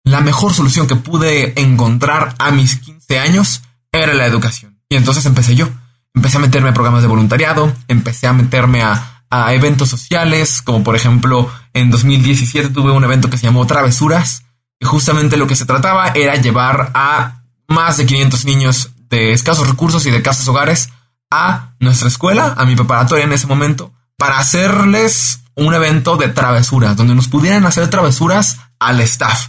la 0.04 0.20
mejor 0.20 0.52
solución 0.52 0.86
que 0.86 0.96
pude 0.96 1.60
encontrar 1.60 2.34
a 2.38 2.50
mis 2.50 2.76
15 2.80 3.18
años 3.18 3.62
era 3.92 4.14
la 4.14 4.26
educación. 4.26 4.80
Y 4.88 4.96
entonces 4.96 5.24
empecé 5.26 5.54
yo. 5.54 5.68
Empecé 6.14 6.38
a 6.38 6.40
meterme 6.40 6.70
a 6.70 6.74
programas 6.74 7.02
de 7.02 7.08
voluntariado, 7.08 7.72
empecé 7.86 8.26
a 8.26 8.32
meterme 8.32 8.82
a, 8.82 9.06
eventos 9.52 9.88
sociales, 9.88 10.60
como 10.60 10.82
por 10.82 10.96
ejemplo 10.96 11.48
en 11.72 11.92
2017 11.92 12.70
tuve 12.70 12.90
un 12.90 13.04
evento 13.04 13.30
que 13.30 13.38
se 13.38 13.46
llamó 13.46 13.64
Travesuras, 13.64 14.42
y 14.80 14.86
justamente 14.86 15.36
lo 15.36 15.46
que 15.46 15.54
se 15.54 15.66
trataba 15.66 16.08
era 16.08 16.34
llevar 16.34 16.90
a 16.94 17.44
más 17.68 17.96
de 17.96 18.06
500 18.06 18.44
niños 18.44 18.90
de 19.08 19.32
escasos 19.32 19.68
recursos 19.68 20.04
y 20.06 20.10
de 20.10 20.20
casas 20.20 20.48
hogares 20.48 20.88
a 21.30 21.74
nuestra 21.78 22.08
escuela, 22.08 22.54
a 22.56 22.64
mi 22.64 22.74
preparatoria 22.74 23.24
en 23.24 23.32
ese 23.32 23.46
momento, 23.46 23.92
para 24.16 24.38
hacerles 24.38 25.40
un 25.54 25.74
evento 25.74 26.16
de 26.16 26.28
travesuras, 26.28 26.96
donde 26.96 27.14
nos 27.14 27.28
pudieran 27.28 27.64
hacer 27.66 27.88
travesuras 27.88 28.58
al 28.78 29.00
staff. 29.00 29.48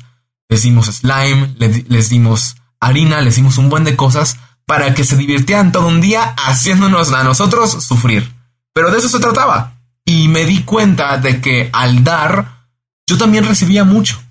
Les 0.49 0.63
dimos 0.63 0.87
slime, 0.87 1.55
les, 1.57 2.09
dimos 2.09 2.57
harina, 2.79 3.21
les 3.21 3.35
dimos 3.35 3.57
un 3.57 3.69
buen 3.69 3.83
de 3.83 3.95
cosas 3.95 4.37
para 4.65 4.93
que 4.93 5.03
se 5.03 5.15
divirtieran 5.15 5.71
todo 5.71 5.87
un 5.87 6.01
día 6.01 6.35
haciéndonos 6.37 7.11
a 7.13 7.23
nosotros 7.23 7.83
sufrir. 7.83 8.33
Pero 8.73 8.91
de 8.91 8.99
eso 8.99 9.09
se 9.09 9.19
trataba. 9.19 9.73
Y 10.05 10.27
me 10.27 10.45
di 10.45 10.63
cuenta 10.63 11.17
de 11.17 11.41
que 11.41 11.69
al 11.71 12.03
dar, 12.03 12.65
yo 13.07 13.17
también 13.17 13.45
recibía 13.45 13.83
mucho. 13.83 14.21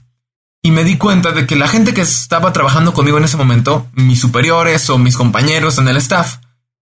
Y 0.63 0.73
me 0.73 0.85
di 0.85 0.99
cuenta 0.99 1.33
de 1.33 1.47
que 1.47 1.57
la 1.57 1.69
gente 1.69 1.95
que 1.95 2.03
estaba 2.03 2.53
trabajando 2.53 2.93
conmigo 2.93 3.17
en 3.17 3.25
ese 3.25 3.39
momento, 3.39 3.89
mis 3.95 4.21
superiores 4.21 4.91
o 4.91 4.99
mis 4.99 5.17
compañeros 5.17 5.79
en 5.79 5.89
el 5.89 5.97
staff, 5.97 6.37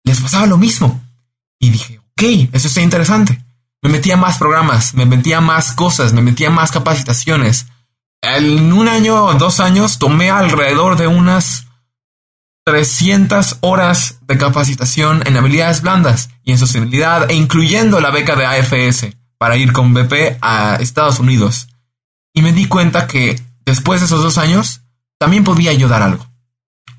les 0.08 0.20
pasaba 0.20 0.46
lo 0.46 0.58
mismo. 0.58 1.00
Y 1.60 1.70
dije, 1.70 1.98
ok, 1.98 2.50
eso 2.52 2.68
está 2.68 2.80
interesante. 2.80 3.44
Me 3.82 3.90
metía 3.90 4.16
más 4.16 4.38
programas, 4.38 4.94
me 4.94 5.06
metía 5.06 5.40
más 5.40 5.72
cosas, 5.72 6.12
me 6.12 6.22
metía 6.22 6.50
más 6.50 6.72
capacitaciones. 6.72 7.66
En 8.22 8.72
un 8.72 8.88
año 8.88 9.24
o 9.24 9.34
dos 9.34 9.60
años 9.60 9.98
tomé 9.98 10.30
alrededor 10.30 10.96
de 10.96 11.06
unas 11.06 11.66
300 12.64 13.58
horas 13.60 14.18
de 14.26 14.36
capacitación 14.36 15.22
en 15.26 15.36
habilidades 15.36 15.80
blandas 15.80 16.30
y 16.42 16.50
en 16.50 16.58
sostenibilidad 16.58 17.30
e 17.30 17.34
incluyendo 17.34 18.00
la 18.00 18.10
beca 18.10 18.34
de 18.34 18.46
AFS 18.46 19.16
para 19.38 19.56
ir 19.56 19.72
con 19.72 19.94
BP 19.94 20.38
a 20.42 20.76
Estados 20.80 21.20
Unidos. 21.20 21.68
Y 22.34 22.42
me 22.42 22.52
di 22.52 22.66
cuenta 22.66 23.06
que 23.06 23.40
después 23.64 24.00
de 24.00 24.06
esos 24.06 24.22
dos 24.22 24.38
años 24.38 24.82
también 25.18 25.44
podía 25.44 25.70
ayudar 25.70 26.02
algo. 26.02 26.27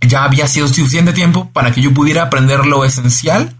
Ya 0.01 0.24
había 0.24 0.48
sido 0.48 0.67
suficiente 0.67 1.13
tiempo 1.13 1.51
para 1.51 1.72
que 1.72 1.81
yo 1.81 1.93
pudiera 1.93 2.24
aprender 2.24 2.65
lo 2.65 2.86
esencial 2.86 3.60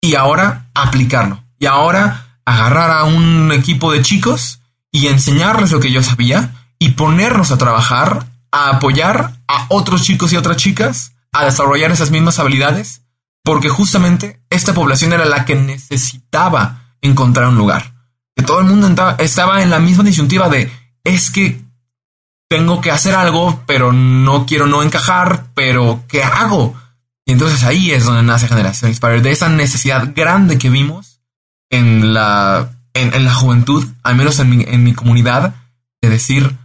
y 0.00 0.14
ahora 0.14 0.70
aplicarlo. 0.74 1.42
Y 1.58 1.66
ahora 1.66 2.38
agarrar 2.44 2.90
a 2.90 3.04
un 3.04 3.52
equipo 3.52 3.92
de 3.92 4.02
chicos 4.02 4.60
y 4.92 5.08
enseñarles 5.08 5.72
lo 5.72 5.80
que 5.80 5.90
yo 5.90 6.02
sabía 6.02 6.54
y 6.78 6.90
ponernos 6.90 7.50
a 7.50 7.58
trabajar, 7.58 8.26
a 8.52 8.70
apoyar 8.70 9.40
a 9.48 9.66
otros 9.70 10.02
chicos 10.02 10.32
y 10.32 10.36
otras 10.36 10.56
chicas 10.56 11.12
a 11.32 11.44
desarrollar 11.44 11.90
esas 11.90 12.10
mismas 12.10 12.38
habilidades, 12.38 13.02
porque 13.42 13.68
justamente 13.68 14.40
esta 14.50 14.72
población 14.72 15.12
era 15.12 15.24
la 15.24 15.44
que 15.44 15.56
necesitaba 15.56 16.94
encontrar 17.00 17.48
un 17.48 17.56
lugar. 17.56 17.92
Que 18.36 18.44
todo 18.44 18.60
el 18.60 18.66
mundo 18.66 19.16
estaba 19.18 19.62
en 19.62 19.70
la 19.70 19.80
misma 19.80 20.04
disyuntiva 20.04 20.48
de 20.48 20.70
es 21.02 21.30
que 21.30 21.63
tengo 22.54 22.80
que 22.80 22.92
hacer 22.92 23.16
algo, 23.16 23.64
pero 23.66 23.92
no 23.92 24.46
quiero 24.46 24.68
no 24.68 24.84
encajar, 24.84 25.46
pero 25.54 26.04
¿qué 26.06 26.22
hago? 26.22 26.72
Y 27.26 27.32
entonces 27.32 27.64
ahí 27.64 27.90
es 27.90 28.04
donde 28.04 28.22
nace 28.22 28.46
Generación 28.46 28.92
Inspire, 28.92 29.22
de 29.22 29.32
esa 29.32 29.48
necesidad 29.48 30.12
grande 30.14 30.56
que 30.56 30.70
vimos 30.70 31.20
en 31.68 32.14
la 32.14 32.70
en, 32.94 33.24
la 33.24 33.34
juventud, 33.34 33.84
al 34.04 34.14
menos 34.14 34.38
en 34.38 34.50
mi, 34.50 34.64
en 34.68 34.84
mi 34.84 34.94
comunidad, 34.94 35.56
de 36.00 36.10
decir, 36.10 36.56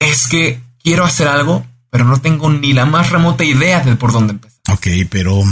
es 0.00 0.28
que 0.28 0.62
quiero 0.82 1.04
hacer 1.04 1.28
algo, 1.28 1.66
pero 1.90 2.06
no 2.06 2.22
tengo 2.22 2.50
ni 2.50 2.72
la 2.72 2.86
más 2.86 3.10
remota 3.10 3.44
idea 3.44 3.80
de 3.80 3.96
por 3.96 4.12
dónde 4.12 4.32
empezar. 4.32 4.60
Ok, 4.70 4.86
pero 5.10 5.42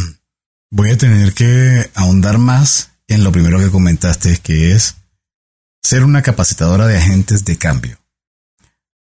voy 0.71 0.89
a 0.89 0.97
tener 0.97 1.35
que 1.35 1.91
ahondar 1.95 2.39
más 2.39 2.93
en 3.09 3.25
lo 3.25 3.31
primero 3.31 3.59
que 3.59 3.71
comentaste, 3.71 4.39
que 4.39 4.73
es 4.73 4.97
ser 5.83 6.03
una 6.03 6.23
capacitadora 6.23 6.87
de 6.87 6.97
agentes 6.97 7.45
de 7.45 7.59
cambio. 7.59 8.02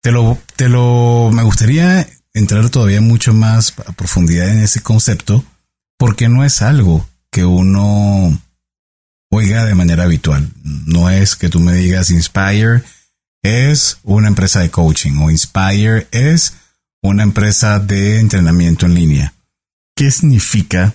Te 0.06 0.12
lo, 0.12 0.38
te 0.54 0.68
lo, 0.68 1.32
me 1.32 1.42
gustaría 1.42 2.08
entrar 2.32 2.70
todavía 2.70 3.00
mucho 3.00 3.34
más 3.34 3.74
a 3.88 3.90
profundidad 3.90 4.48
en 4.50 4.60
ese 4.60 4.80
concepto, 4.80 5.44
porque 5.98 6.28
no 6.28 6.44
es 6.44 6.62
algo 6.62 7.08
que 7.32 7.44
uno 7.44 8.40
oiga 9.32 9.64
de 9.64 9.74
manera 9.74 10.04
habitual. 10.04 10.48
No 10.62 11.10
es 11.10 11.34
que 11.34 11.48
tú 11.48 11.58
me 11.58 11.74
digas 11.74 12.12
Inspire 12.12 12.84
es 13.42 13.98
una 14.04 14.28
empresa 14.28 14.60
de 14.60 14.70
coaching 14.70 15.18
o 15.18 15.28
Inspire 15.28 16.06
es 16.12 16.52
una 17.02 17.24
empresa 17.24 17.80
de 17.80 18.20
entrenamiento 18.20 18.86
en 18.86 18.94
línea. 18.94 19.34
¿Qué 19.96 20.12
significa? 20.12 20.94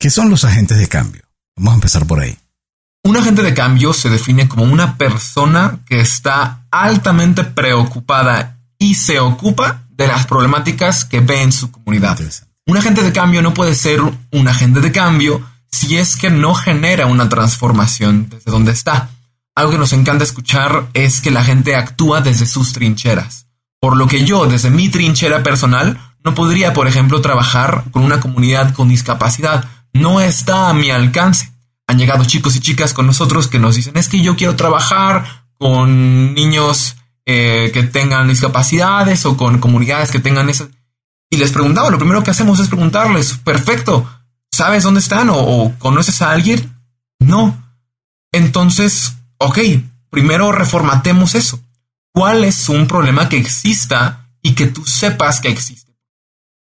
¿Qué 0.00 0.10
son 0.10 0.30
los 0.30 0.42
agentes 0.42 0.78
de 0.78 0.88
cambio? 0.88 1.22
Vamos 1.54 1.74
a 1.74 1.76
empezar 1.76 2.06
por 2.08 2.18
ahí. 2.18 2.36
Un 3.06 3.18
agente 3.18 3.42
de 3.42 3.52
cambio 3.52 3.92
se 3.92 4.08
define 4.08 4.48
como 4.48 4.64
una 4.64 4.96
persona 4.96 5.80
que 5.84 6.00
está 6.00 6.64
altamente 6.70 7.44
preocupada 7.44 8.56
y 8.78 8.94
se 8.94 9.20
ocupa 9.20 9.82
de 9.90 10.08
las 10.08 10.26
problemáticas 10.26 11.04
que 11.04 11.20
ve 11.20 11.42
en 11.42 11.52
su 11.52 11.70
comunidad. 11.70 12.18
Un 12.66 12.78
agente 12.78 13.02
de 13.02 13.12
cambio 13.12 13.42
no 13.42 13.52
puede 13.52 13.74
ser 13.74 14.00
un 14.00 14.48
agente 14.48 14.80
de 14.80 14.90
cambio 14.90 15.42
si 15.70 15.98
es 15.98 16.16
que 16.16 16.30
no 16.30 16.54
genera 16.54 17.04
una 17.04 17.28
transformación 17.28 18.30
desde 18.30 18.50
donde 18.50 18.72
está. 18.72 19.10
Algo 19.54 19.72
que 19.72 19.78
nos 19.78 19.92
encanta 19.92 20.24
escuchar 20.24 20.88
es 20.94 21.20
que 21.20 21.30
la 21.30 21.44
gente 21.44 21.76
actúa 21.76 22.22
desde 22.22 22.46
sus 22.46 22.72
trincheras. 22.72 23.48
Por 23.80 23.98
lo 23.98 24.08
que 24.08 24.24
yo, 24.24 24.46
desde 24.46 24.70
mi 24.70 24.88
trinchera 24.88 25.42
personal, 25.42 26.00
no 26.24 26.34
podría, 26.34 26.72
por 26.72 26.88
ejemplo, 26.88 27.20
trabajar 27.20 27.84
con 27.90 28.02
una 28.02 28.18
comunidad 28.18 28.72
con 28.72 28.88
discapacidad. 28.88 29.68
No 29.92 30.22
está 30.22 30.70
a 30.70 30.74
mi 30.74 30.90
alcance. 30.90 31.53
Han 31.86 31.98
llegado 31.98 32.24
chicos 32.24 32.56
y 32.56 32.60
chicas 32.60 32.94
con 32.94 33.06
nosotros 33.06 33.48
que 33.48 33.58
nos 33.58 33.76
dicen, 33.76 33.96
es 33.96 34.08
que 34.08 34.22
yo 34.22 34.36
quiero 34.36 34.56
trabajar 34.56 35.46
con 35.58 36.34
niños 36.34 36.96
eh, 37.26 37.70
que 37.72 37.82
tengan 37.82 38.28
discapacidades 38.28 39.26
o 39.26 39.36
con 39.36 39.58
comunidades 39.58 40.10
que 40.10 40.20
tengan 40.20 40.48
esas. 40.48 40.68
Y 41.30 41.36
les 41.36 41.52
preguntaba, 41.52 41.90
lo 41.90 41.98
primero 41.98 42.22
que 42.22 42.30
hacemos 42.30 42.60
es 42.60 42.68
preguntarles, 42.68 43.38
perfecto, 43.38 44.08
¿Sabes 44.54 44.84
dónde 44.84 45.00
están 45.00 45.30
o, 45.32 45.74
conoces 45.80 46.22
a 46.22 46.30
alguien? 46.30 46.78
No. 47.18 47.60
Entonces, 48.30 49.16
ok, 49.38 49.58
primero 50.10 50.52
reformatemos 50.52 51.34
eso. 51.34 51.58
¿Cuál 52.12 52.44
es 52.44 52.68
un 52.68 52.86
problema 52.86 53.28
que 53.28 53.36
exista 53.36 54.28
y 54.42 54.54
que 54.54 54.68
tú 54.68 54.86
sepas 54.86 55.40
que 55.40 55.48
existe? 55.48 55.98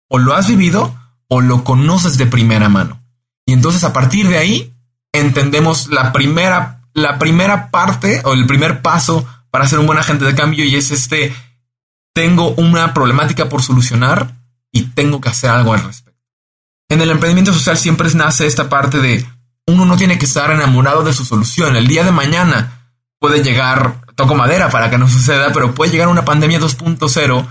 O 0.09 0.17
lo 0.17 0.33
has 0.33 0.47
vivido 0.47 0.99
o 1.27 1.41
lo 1.41 1.63
conoces 1.63 2.17
de 2.17 2.25
primera 2.25 2.69
mano. 2.69 3.03
Y 3.45 3.53
entonces 3.53 3.83
a 3.83 3.93
partir 3.93 4.29
de 4.29 4.39
ahí 4.39 4.73
entendemos 5.19 5.87
la 5.87 6.11
primera, 6.11 6.81
la 6.93 7.19
primera 7.19 7.71
parte 7.71 8.21
o 8.25 8.33
el 8.33 8.45
primer 8.45 8.81
paso 8.81 9.27
para 9.49 9.67
ser 9.67 9.79
un 9.79 9.87
buen 9.87 9.99
agente 9.99 10.25
de 10.25 10.35
cambio 10.35 10.65
y 10.65 10.75
es 10.75 10.91
este, 10.91 11.33
tengo 12.13 12.49
una 12.55 12.93
problemática 12.93 13.49
por 13.49 13.61
solucionar 13.61 14.35
y 14.71 14.83
tengo 14.83 15.21
que 15.21 15.29
hacer 15.29 15.49
algo 15.49 15.73
al 15.73 15.83
respecto. 15.83 16.21
En 16.89 17.01
el 17.01 17.09
emprendimiento 17.09 17.53
social 17.53 17.77
siempre 17.77 18.09
nace 18.13 18.45
esta 18.45 18.69
parte 18.69 18.99
de 18.99 19.25
uno 19.67 19.85
no 19.85 19.97
tiene 19.97 20.19
que 20.19 20.25
estar 20.25 20.51
enamorado 20.51 21.03
de 21.03 21.13
su 21.13 21.25
solución. 21.25 21.75
El 21.75 21.87
día 21.87 22.03
de 22.03 22.11
mañana 22.11 22.91
puede 23.19 23.43
llegar, 23.43 24.01
toco 24.15 24.35
madera 24.35 24.69
para 24.69 24.89
que 24.89 24.97
no 24.97 25.09
suceda, 25.09 25.51
pero 25.51 25.73
puede 25.73 25.91
llegar 25.91 26.07
una 26.07 26.25
pandemia 26.25 26.59
2.0 26.59 27.47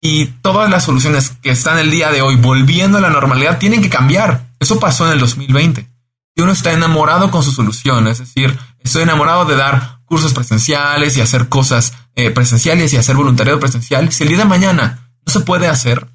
y 0.00 0.26
todas 0.26 0.70
las 0.70 0.84
soluciones 0.84 1.30
que 1.42 1.50
están 1.50 1.78
el 1.78 1.90
día 1.90 2.10
de 2.10 2.22
hoy 2.22 2.36
volviendo 2.36 2.98
a 2.98 3.00
la 3.00 3.10
normalidad 3.10 3.58
tienen 3.58 3.82
que 3.82 3.90
cambiar. 3.90 4.46
Eso 4.58 4.80
pasó 4.80 5.06
en 5.06 5.12
el 5.12 5.20
2020. 5.20 5.88
Y 6.38 6.42
uno 6.42 6.52
está 6.52 6.72
enamorado 6.72 7.32
con 7.32 7.42
su 7.42 7.50
solución, 7.50 8.06
es 8.06 8.20
decir, 8.20 8.56
estoy 8.78 9.02
enamorado 9.02 9.44
de 9.44 9.56
dar 9.56 10.02
cursos 10.04 10.32
presenciales 10.32 11.16
y 11.16 11.20
hacer 11.20 11.48
cosas 11.48 11.94
eh, 12.14 12.30
presenciales 12.30 12.92
y 12.92 12.96
hacer 12.96 13.16
voluntariado 13.16 13.58
presencial. 13.58 14.12
Si 14.12 14.22
el 14.22 14.28
día 14.28 14.38
de 14.38 14.44
mañana 14.44 15.10
no 15.26 15.32
se 15.32 15.40
puede 15.40 15.66
hacer, 15.66 16.06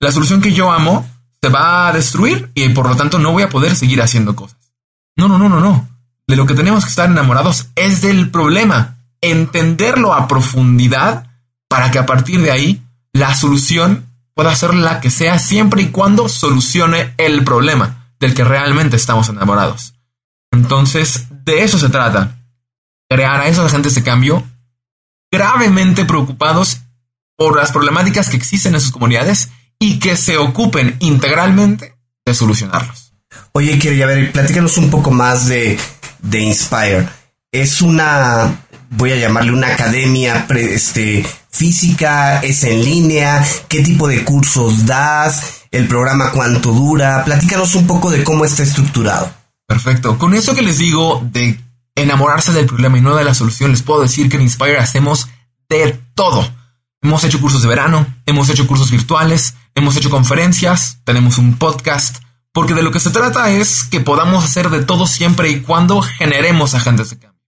la 0.00 0.10
solución 0.10 0.40
que 0.40 0.54
yo 0.54 0.72
amo 0.72 1.06
se 1.42 1.50
va 1.50 1.88
a 1.88 1.92
destruir 1.92 2.50
y 2.54 2.70
por 2.70 2.88
lo 2.88 2.96
tanto 2.96 3.18
no 3.18 3.32
voy 3.32 3.42
a 3.42 3.50
poder 3.50 3.76
seguir 3.76 4.00
haciendo 4.00 4.34
cosas. 4.34 4.56
No, 5.14 5.28
no, 5.28 5.36
no, 5.36 5.50
no, 5.50 5.60
no. 5.60 5.86
De 6.26 6.36
lo 6.36 6.46
que 6.46 6.54
tenemos 6.54 6.82
que 6.82 6.90
estar 6.90 7.10
enamorados 7.10 7.66
es 7.74 8.00
del 8.00 8.30
problema, 8.30 8.96
entenderlo 9.20 10.14
a 10.14 10.26
profundidad 10.26 11.26
para 11.68 11.90
que 11.90 11.98
a 11.98 12.06
partir 12.06 12.40
de 12.40 12.50
ahí 12.50 12.82
la 13.12 13.34
solución 13.34 14.06
pueda 14.32 14.56
ser 14.56 14.72
la 14.72 15.00
que 15.00 15.10
sea 15.10 15.38
siempre 15.38 15.82
y 15.82 15.88
cuando 15.88 16.30
solucione 16.30 17.12
el 17.18 17.44
problema 17.44 17.95
del 18.18 18.34
que 18.34 18.44
realmente 18.44 18.96
estamos 18.96 19.28
enamorados. 19.28 19.94
Entonces, 20.52 21.26
de 21.44 21.62
eso 21.62 21.78
se 21.78 21.88
trata. 21.88 22.38
Crear 23.08 23.40
a 23.40 23.48
esos 23.48 23.66
agentes 23.66 23.94
de 23.94 24.02
cambio 24.02 24.44
gravemente 25.30 26.04
preocupados 26.04 26.80
por 27.36 27.56
las 27.56 27.70
problemáticas 27.70 28.28
que 28.28 28.36
existen 28.36 28.74
en 28.74 28.80
sus 28.80 28.92
comunidades 28.92 29.50
y 29.78 29.98
que 29.98 30.16
se 30.16 30.38
ocupen 30.38 30.96
integralmente 31.00 31.96
de 32.24 32.34
solucionarlos. 32.34 33.12
Oye, 33.52 33.78
quiero 33.78 33.96
ya 33.96 34.06
ver, 34.06 34.32
platícanos 34.32 34.78
un 34.78 34.90
poco 34.90 35.10
más 35.10 35.46
de, 35.46 35.78
de 36.22 36.40
Inspire. 36.40 37.08
Es 37.52 37.82
una, 37.82 38.64
voy 38.90 39.12
a 39.12 39.16
llamarle 39.16 39.52
una 39.52 39.68
academia 39.68 40.46
este, 40.50 41.26
física, 41.50 42.40
es 42.40 42.64
en 42.64 42.84
línea, 42.84 43.44
qué 43.68 43.82
tipo 43.82 44.08
de 44.08 44.24
cursos 44.24 44.86
das, 44.86 45.65
el 45.76 45.88
programa 45.88 46.30
cuánto 46.30 46.72
dura. 46.72 47.22
Platícanos 47.24 47.74
un 47.74 47.86
poco 47.86 48.10
de 48.10 48.24
cómo 48.24 48.44
está 48.44 48.62
estructurado. 48.62 49.30
Perfecto. 49.66 50.18
Con 50.18 50.34
eso 50.34 50.54
que 50.54 50.62
les 50.62 50.78
digo 50.78 51.22
de 51.30 51.60
enamorarse 51.94 52.52
del 52.52 52.66
problema 52.66 52.98
y 52.98 53.02
no 53.02 53.14
de 53.14 53.24
la 53.24 53.34
solución, 53.34 53.70
les 53.70 53.82
puedo 53.82 54.02
decir 54.02 54.28
que 54.28 54.36
en 54.36 54.42
Inspire 54.42 54.78
hacemos 54.78 55.28
de 55.68 56.00
todo. 56.14 56.48
Hemos 57.02 57.24
hecho 57.24 57.40
cursos 57.40 57.62
de 57.62 57.68
verano, 57.68 58.06
hemos 58.26 58.48
hecho 58.48 58.66
cursos 58.66 58.90
virtuales, 58.90 59.54
hemos 59.74 59.96
hecho 59.96 60.10
conferencias, 60.10 60.98
tenemos 61.04 61.38
un 61.38 61.56
podcast, 61.56 62.22
porque 62.52 62.74
de 62.74 62.82
lo 62.82 62.90
que 62.90 63.00
se 63.00 63.10
trata 63.10 63.50
es 63.50 63.84
que 63.84 64.00
podamos 64.00 64.44
hacer 64.44 64.70
de 64.70 64.82
todo 64.82 65.06
siempre 65.06 65.50
y 65.50 65.60
cuando 65.60 66.00
generemos 66.00 66.74
agentes 66.74 67.10
de 67.10 67.18
cambio. 67.18 67.42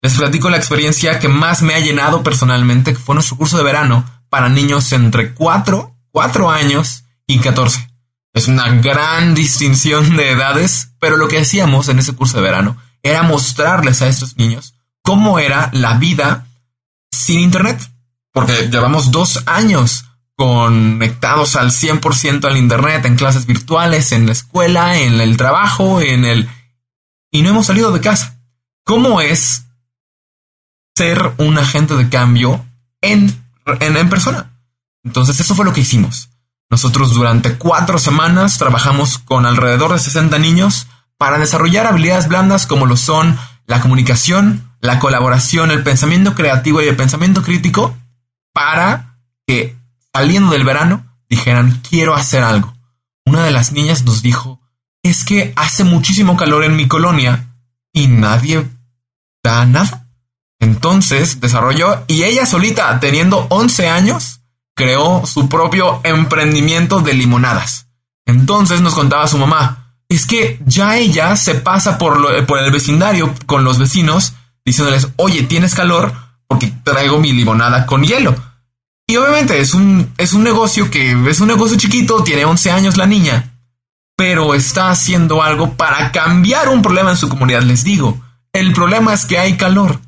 Les 0.00 0.14
platico 0.14 0.50
la 0.50 0.58
experiencia 0.58 1.18
que 1.18 1.28
más 1.28 1.62
me 1.62 1.74
ha 1.74 1.80
llenado 1.80 2.22
personalmente, 2.22 2.92
que 2.92 3.00
fue 3.00 3.14
nuestro 3.14 3.36
curso 3.36 3.56
de 3.56 3.64
verano 3.64 4.04
para 4.28 4.48
niños 4.48 4.92
entre 4.92 5.34
4, 5.34 5.96
4 6.10 6.50
años 6.50 7.03
y 7.26 7.38
14. 7.38 7.88
Es 8.32 8.48
una 8.48 8.68
gran 8.76 9.34
distinción 9.34 10.16
de 10.16 10.32
edades, 10.32 10.90
pero 10.98 11.16
lo 11.16 11.28
que 11.28 11.38
hacíamos 11.38 11.88
en 11.88 11.98
ese 11.98 12.14
curso 12.14 12.36
de 12.36 12.42
verano 12.42 12.76
era 13.02 13.22
mostrarles 13.22 14.02
a 14.02 14.08
estos 14.08 14.36
niños 14.36 14.74
cómo 15.04 15.38
era 15.38 15.70
la 15.72 15.94
vida 15.98 16.48
sin 17.12 17.40
Internet. 17.40 17.78
Porque 18.32 18.68
llevamos 18.68 19.12
dos 19.12 19.44
años 19.46 20.06
conectados 20.36 21.54
al 21.54 21.70
100% 21.70 22.44
al 22.46 22.56
Internet, 22.56 23.04
en 23.04 23.14
clases 23.14 23.46
virtuales, 23.46 24.10
en 24.10 24.26
la 24.26 24.32
escuela, 24.32 24.98
en 24.98 25.20
el 25.20 25.36
trabajo, 25.36 26.00
en 26.00 26.24
el... 26.24 26.48
Y 27.30 27.42
no 27.42 27.50
hemos 27.50 27.66
salido 27.66 27.92
de 27.92 28.00
casa. 28.00 28.40
¿Cómo 28.84 29.20
es 29.20 29.66
ser 30.96 31.34
un 31.38 31.58
agente 31.58 31.94
de 31.94 32.08
cambio 32.08 32.66
en, 33.00 33.44
en, 33.80 33.96
en 33.96 34.08
persona? 34.08 34.58
Entonces 35.04 35.38
eso 35.38 35.54
fue 35.54 35.64
lo 35.64 35.72
que 35.72 35.82
hicimos. 35.82 36.30
Nosotros 36.70 37.14
durante 37.14 37.56
cuatro 37.56 37.98
semanas 37.98 38.58
trabajamos 38.58 39.18
con 39.18 39.46
alrededor 39.46 39.92
de 39.92 39.98
60 39.98 40.38
niños 40.38 40.86
para 41.18 41.38
desarrollar 41.38 41.86
habilidades 41.86 42.28
blandas 42.28 42.66
como 42.66 42.86
lo 42.86 42.96
son 42.96 43.38
la 43.66 43.80
comunicación, 43.80 44.72
la 44.80 44.98
colaboración, 44.98 45.70
el 45.70 45.82
pensamiento 45.82 46.34
creativo 46.34 46.82
y 46.82 46.88
el 46.88 46.96
pensamiento 46.96 47.42
crítico 47.42 47.96
para 48.52 49.18
que 49.46 49.76
saliendo 50.12 50.52
del 50.52 50.64
verano 50.64 51.04
dijeran 51.28 51.80
quiero 51.88 52.14
hacer 52.14 52.42
algo. 52.42 52.74
Una 53.24 53.44
de 53.44 53.50
las 53.50 53.72
niñas 53.72 54.04
nos 54.04 54.22
dijo 54.22 54.60
es 55.02 55.24
que 55.24 55.52
hace 55.56 55.84
muchísimo 55.84 56.36
calor 56.36 56.64
en 56.64 56.76
mi 56.76 56.88
colonia 56.88 57.54
y 57.92 58.08
nadie 58.08 58.68
da 59.42 59.64
nada. 59.66 60.08
Entonces 60.60 61.40
desarrolló 61.40 62.04
y 62.06 62.24
ella 62.24 62.46
solita, 62.46 62.98
teniendo 63.00 63.46
11 63.50 63.88
años, 63.88 64.40
creó 64.74 65.24
su 65.26 65.48
propio 65.48 66.00
emprendimiento 66.04 67.00
de 67.00 67.14
limonadas. 67.14 67.88
Entonces 68.26 68.80
nos 68.80 68.94
contaba 68.94 69.26
su 69.28 69.38
mamá, 69.38 69.84
es 70.08 70.26
que 70.26 70.60
ya 70.66 70.96
ella 70.96 71.36
se 71.36 71.54
pasa 71.54 71.98
por, 71.98 72.46
por 72.46 72.58
el 72.58 72.70
vecindario 72.70 73.34
con 73.46 73.64
los 73.64 73.78
vecinos 73.78 74.34
diciéndoles, 74.64 75.08
oye, 75.16 75.42
¿tienes 75.42 75.74
calor? 75.74 76.12
Porque 76.46 76.72
traigo 76.82 77.18
mi 77.18 77.32
limonada 77.32 77.86
con 77.86 78.02
hielo. 78.02 78.34
Y 79.06 79.16
obviamente 79.16 79.60
es 79.60 79.74
un, 79.74 80.12
es 80.16 80.32
un 80.32 80.42
negocio 80.42 80.90
que 80.90 81.12
es 81.28 81.40
un 81.40 81.48
negocio 81.48 81.76
chiquito, 81.76 82.22
tiene 82.22 82.44
11 82.44 82.70
años 82.70 82.96
la 82.96 83.06
niña, 83.06 83.58
pero 84.16 84.54
está 84.54 84.90
haciendo 84.90 85.42
algo 85.42 85.74
para 85.74 86.10
cambiar 86.12 86.68
un 86.68 86.80
problema 86.80 87.10
en 87.10 87.16
su 87.16 87.28
comunidad, 87.28 87.62
les 87.62 87.84
digo. 87.84 88.20
El 88.52 88.72
problema 88.72 89.12
es 89.12 89.26
que 89.26 89.38
hay 89.38 89.56
calor. 89.56 90.00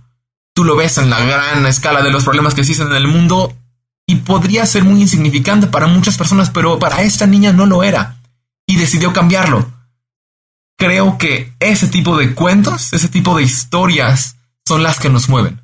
Tú 0.55 0.65
lo 0.65 0.77
ves 0.77 0.97
en 0.97 1.11
la 1.11 1.21
gran 1.21 1.67
escala 1.67 2.03
de 2.03 2.11
los 2.11 2.25
problemas 2.25 2.55
que 2.55 2.63
existen 2.63 2.89
en 2.89 2.95
el 2.95 3.09
mundo 3.09 3.53
y 4.07 4.17
podría 4.17 4.65
ser 4.67 4.85
muy 4.85 5.01
insignificante 5.03 5.67
para 5.67 5.89
muchas 5.89 6.17
personas, 6.17 6.51
pero 6.51 6.79
para 6.79 7.03
esta 7.03 7.27
niña 7.27 7.53
no 7.53 7.67
lo 7.67 7.83
era 7.83 8.21
y 8.67 8.77
decidió 8.77 9.13
cambiarlo. 9.13 9.73
Creo 10.79 11.19
que 11.19 11.55
ese 11.59 11.89
tipo 11.89 12.17
de 12.17 12.35
cuentos, 12.35 12.93
ese 12.93 13.09
tipo 13.09 13.37
de 13.37 13.43
historias 13.43 14.37
son 14.65 14.83
las 14.83 14.99
que 14.99 15.09
nos 15.09 15.29
mueven. 15.29 15.63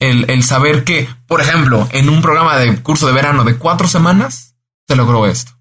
El, 0.00 0.44
saber 0.44 0.84
que, 0.84 1.08
por 1.26 1.40
ejemplo, 1.40 1.88
en 1.90 2.08
un 2.08 2.22
programa 2.22 2.56
de 2.56 2.80
curso 2.82 3.06
de 3.06 3.12
verano 3.12 3.44
de 3.44 3.56
cuatro 3.56 3.88
semanas, 3.88 4.54
se 4.86 4.94
logró 4.94 5.26
esto. 5.26 5.52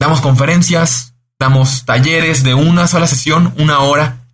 Damos 0.00 0.22
conferencias, 0.22 1.14
damos 1.38 1.84
talleres 1.84 2.42
de 2.42 2.54
una 2.54 2.88
sola 2.88 3.06
sesión, 3.06 3.54
una 3.58 3.80
hora, 3.80 4.26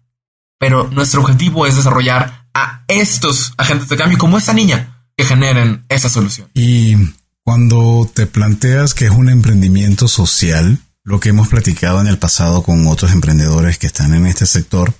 pero 0.58 0.88
nuestro 0.88 1.20
objetivo 1.20 1.66
es 1.66 1.76
desarrollar 1.76 2.46
a 2.54 2.84
estos 2.86 3.52
agentes 3.56 3.88
de 3.88 3.96
cambio 3.96 4.18
como 4.18 4.38
esta 4.38 4.52
niña, 4.52 4.99
que 5.20 5.26
generen 5.26 5.84
esa 5.90 6.08
solución. 6.08 6.48
Y 6.54 6.96
cuando 7.44 8.10
te 8.12 8.26
planteas 8.26 8.94
que 8.94 9.04
es 9.04 9.10
un 9.10 9.28
emprendimiento 9.28 10.08
social, 10.08 10.78
lo 11.04 11.20
que 11.20 11.28
hemos 11.28 11.48
platicado 11.48 12.00
en 12.00 12.06
el 12.06 12.18
pasado 12.18 12.62
con 12.62 12.86
otros 12.86 13.12
emprendedores 13.12 13.78
que 13.78 13.86
están 13.86 14.14
en 14.14 14.26
este 14.26 14.46
sector 14.46 14.94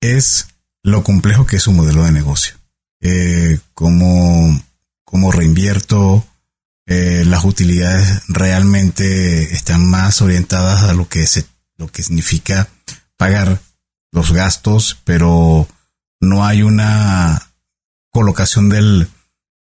es 0.00 0.48
lo 0.82 1.02
complejo 1.02 1.44
que 1.44 1.56
es 1.56 1.62
su 1.62 1.72
modelo 1.72 2.04
de 2.04 2.12
negocio. 2.12 2.54
Eh, 3.02 3.58
cómo, 3.74 4.62
cómo, 5.04 5.30
reinvierto, 5.30 6.26
eh, 6.86 7.24
las 7.26 7.44
utilidades 7.44 8.22
realmente 8.28 9.54
están 9.54 9.86
más 9.86 10.22
orientadas 10.22 10.84
a 10.84 10.94
lo 10.94 11.06
que, 11.08 11.26
se, 11.26 11.44
lo 11.76 11.88
que 11.88 12.02
significa 12.02 12.68
pagar 13.18 13.60
los 14.10 14.32
gastos, 14.32 14.96
pero 15.04 15.68
no 16.20 16.46
hay 16.46 16.62
una 16.62 17.50
colocación 18.10 18.70
del, 18.70 19.10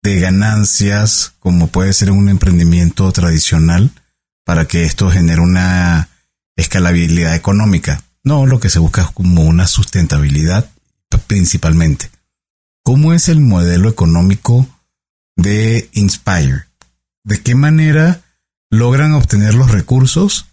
de 0.02 0.20
ganancias, 0.20 1.34
como 1.38 1.68
puede 1.68 1.92
ser 1.92 2.10
un 2.10 2.28
emprendimiento 2.28 3.10
tradicional, 3.12 3.90
para 4.44 4.66
que 4.66 4.84
esto 4.84 5.10
genere 5.10 5.40
una 5.40 6.08
escalabilidad 6.56 7.34
económica. 7.34 8.02
No, 8.22 8.46
lo 8.46 8.60
que 8.60 8.70
se 8.70 8.78
busca 8.78 9.02
es 9.02 9.10
como 9.10 9.44
una 9.44 9.66
sustentabilidad 9.66 10.70
principalmente. 11.26 12.10
¿Cómo 12.82 13.12
es 13.12 13.28
el 13.28 13.40
modelo 13.40 13.88
económico 13.88 14.66
de 15.36 15.88
Inspire? 15.92 16.66
¿De 17.24 17.42
qué 17.42 17.54
manera 17.54 18.22
logran 18.70 19.12
obtener 19.12 19.54
los 19.54 19.70
recursos 19.70 20.46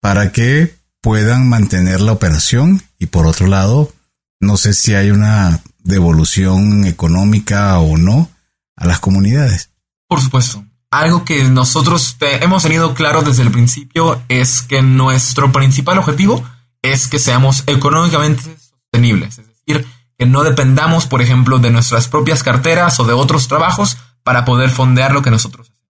para 0.00 0.32
que 0.32 0.76
puedan 1.00 1.48
mantener 1.48 2.00
la 2.00 2.12
operación? 2.12 2.82
Y 2.98 3.06
por 3.06 3.26
otro 3.26 3.48
lado, 3.48 3.92
no 4.40 4.56
sé 4.56 4.72
si 4.72 4.94
hay 4.94 5.10
una 5.10 5.60
devolución 5.80 6.84
económica 6.84 7.78
o 7.78 7.96
no 7.96 8.30
a 8.76 8.86
las 8.86 9.00
comunidades. 9.00 9.70
Por 10.08 10.20
supuesto. 10.20 10.64
Algo 10.90 11.24
que 11.24 11.44
nosotros 11.44 12.16
hemos 12.20 12.64
tenido 12.64 12.94
claro 12.94 13.22
desde 13.22 13.42
el 13.42 13.52
principio 13.52 14.20
es 14.28 14.62
que 14.62 14.82
nuestro 14.82 15.52
principal 15.52 15.98
objetivo 15.98 16.44
es 16.82 17.06
que 17.06 17.20
seamos 17.20 17.62
económicamente 17.66 18.42
sostenibles. 18.42 19.38
Es 19.38 19.46
decir, 19.46 19.86
que 20.18 20.26
no 20.26 20.42
dependamos, 20.42 21.06
por 21.06 21.22
ejemplo, 21.22 21.58
de 21.58 21.70
nuestras 21.70 22.08
propias 22.08 22.42
carteras 22.42 22.98
o 22.98 23.04
de 23.04 23.12
otros 23.12 23.46
trabajos 23.46 23.98
para 24.24 24.44
poder 24.44 24.70
fondear 24.70 25.12
lo 25.12 25.22
que 25.22 25.30
nosotros 25.30 25.70
hacemos. 25.70 25.80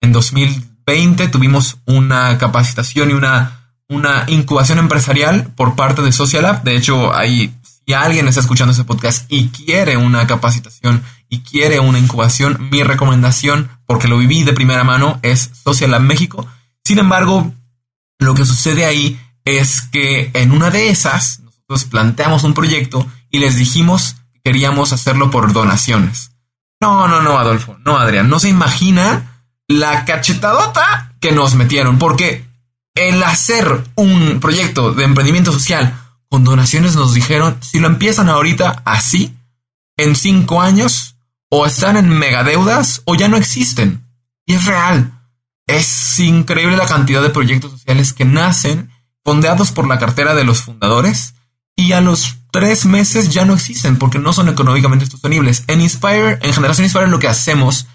En 0.00 0.12
2020 0.12 1.28
tuvimos 1.28 1.78
una 1.86 2.36
capacitación 2.38 3.10
y 3.10 3.12
una, 3.12 3.74
una 3.88 4.24
incubación 4.28 4.78
empresarial 4.78 5.52
por 5.54 5.76
parte 5.76 6.02
de 6.02 6.12
Social 6.12 6.62
De 6.64 6.76
hecho, 6.76 7.14
ahí 7.14 7.54
si 7.86 7.92
alguien 7.92 8.26
está 8.26 8.40
escuchando 8.40 8.72
ese 8.72 8.84
podcast 8.84 9.30
y 9.30 9.48
quiere 9.48 9.96
una 9.96 10.26
capacitación 10.26 11.02
quiere 11.42 11.80
una 11.80 11.98
incubación, 11.98 12.68
mi 12.70 12.82
recomendación, 12.82 13.70
porque 13.86 14.08
lo 14.08 14.18
viví 14.18 14.44
de 14.44 14.52
primera 14.52 14.84
mano, 14.84 15.18
es 15.22 15.50
Social 15.62 15.90
Lab 15.90 16.02
México. 16.02 16.46
Sin 16.84 16.98
embargo, 16.98 17.52
lo 18.18 18.34
que 18.34 18.44
sucede 18.44 18.84
ahí 18.84 19.20
es 19.44 19.82
que 19.82 20.30
en 20.34 20.52
una 20.52 20.70
de 20.70 20.88
esas, 20.88 21.40
nosotros 21.40 21.84
planteamos 21.84 22.44
un 22.44 22.54
proyecto 22.54 23.06
y 23.30 23.38
les 23.38 23.56
dijimos 23.56 24.16
que 24.32 24.40
queríamos 24.44 24.92
hacerlo 24.92 25.30
por 25.30 25.52
donaciones. 25.52 26.32
No, 26.80 27.08
no, 27.08 27.22
no, 27.22 27.38
Adolfo, 27.38 27.76
no, 27.84 27.96
Adrián, 27.96 28.28
no 28.28 28.38
se 28.38 28.48
imagina 28.48 29.42
la 29.68 30.04
cachetadota 30.04 31.14
que 31.20 31.32
nos 31.32 31.54
metieron, 31.54 31.98
porque 31.98 32.46
el 32.94 33.22
hacer 33.22 33.84
un 33.96 34.38
proyecto 34.40 34.92
de 34.92 35.04
emprendimiento 35.04 35.52
social 35.52 35.98
con 36.28 36.44
donaciones 36.44 36.96
nos 36.96 37.14
dijeron, 37.14 37.58
si 37.60 37.78
lo 37.80 37.86
empiezan 37.86 38.28
ahorita 38.28 38.82
así, 38.84 39.34
en 39.96 40.16
cinco 40.16 40.60
años, 40.60 41.13
o 41.56 41.66
están 41.66 41.96
en 41.96 42.08
megadeudas 42.08 43.02
o 43.04 43.14
ya 43.14 43.28
no 43.28 43.36
existen. 43.36 44.04
Y 44.44 44.54
es 44.54 44.66
real. 44.66 45.20
Es 45.68 46.18
increíble 46.18 46.76
la 46.76 46.86
cantidad 46.86 47.22
de 47.22 47.30
proyectos 47.30 47.70
sociales 47.70 48.12
que 48.12 48.24
nacen 48.24 48.90
fondeados 49.24 49.70
por 49.70 49.86
la 49.86 50.00
cartera 50.00 50.34
de 50.34 50.42
los 50.42 50.62
fundadores 50.62 51.34
y 51.76 51.92
a 51.92 52.00
los 52.00 52.38
tres 52.50 52.86
meses 52.86 53.32
ya 53.32 53.44
no 53.44 53.54
existen 53.54 54.00
porque 54.00 54.18
no 54.18 54.32
son 54.32 54.48
económicamente 54.48 55.06
sostenibles. 55.06 55.62
En 55.68 55.80
Inspire, 55.80 56.40
en 56.42 56.52
Generación 56.52 56.86
Inspire, 56.86 57.06
lo 57.06 57.20
que 57.20 57.28
hacemos 57.28 57.86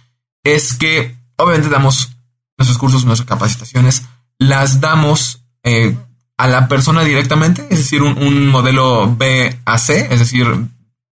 es 0.45 0.73
que 0.73 1.17
obviamente 1.35 1.67
damos 1.67 2.11
nuestros 2.57 2.77
cursos, 2.77 3.03
nuestras 3.03 3.27
capacitaciones, 3.27 4.03
las 4.37 4.79
damos 4.79 5.43
eh, 5.63 5.97
a 6.37 6.47
la 6.47 6.69
persona 6.69 7.03
directamente, 7.03 7.67
es 7.69 7.79
decir, 7.79 8.03
un, 8.03 8.47
modelo 8.47 9.13
BAC, 9.17 9.89
es 9.89 10.19
decir, 10.19 10.47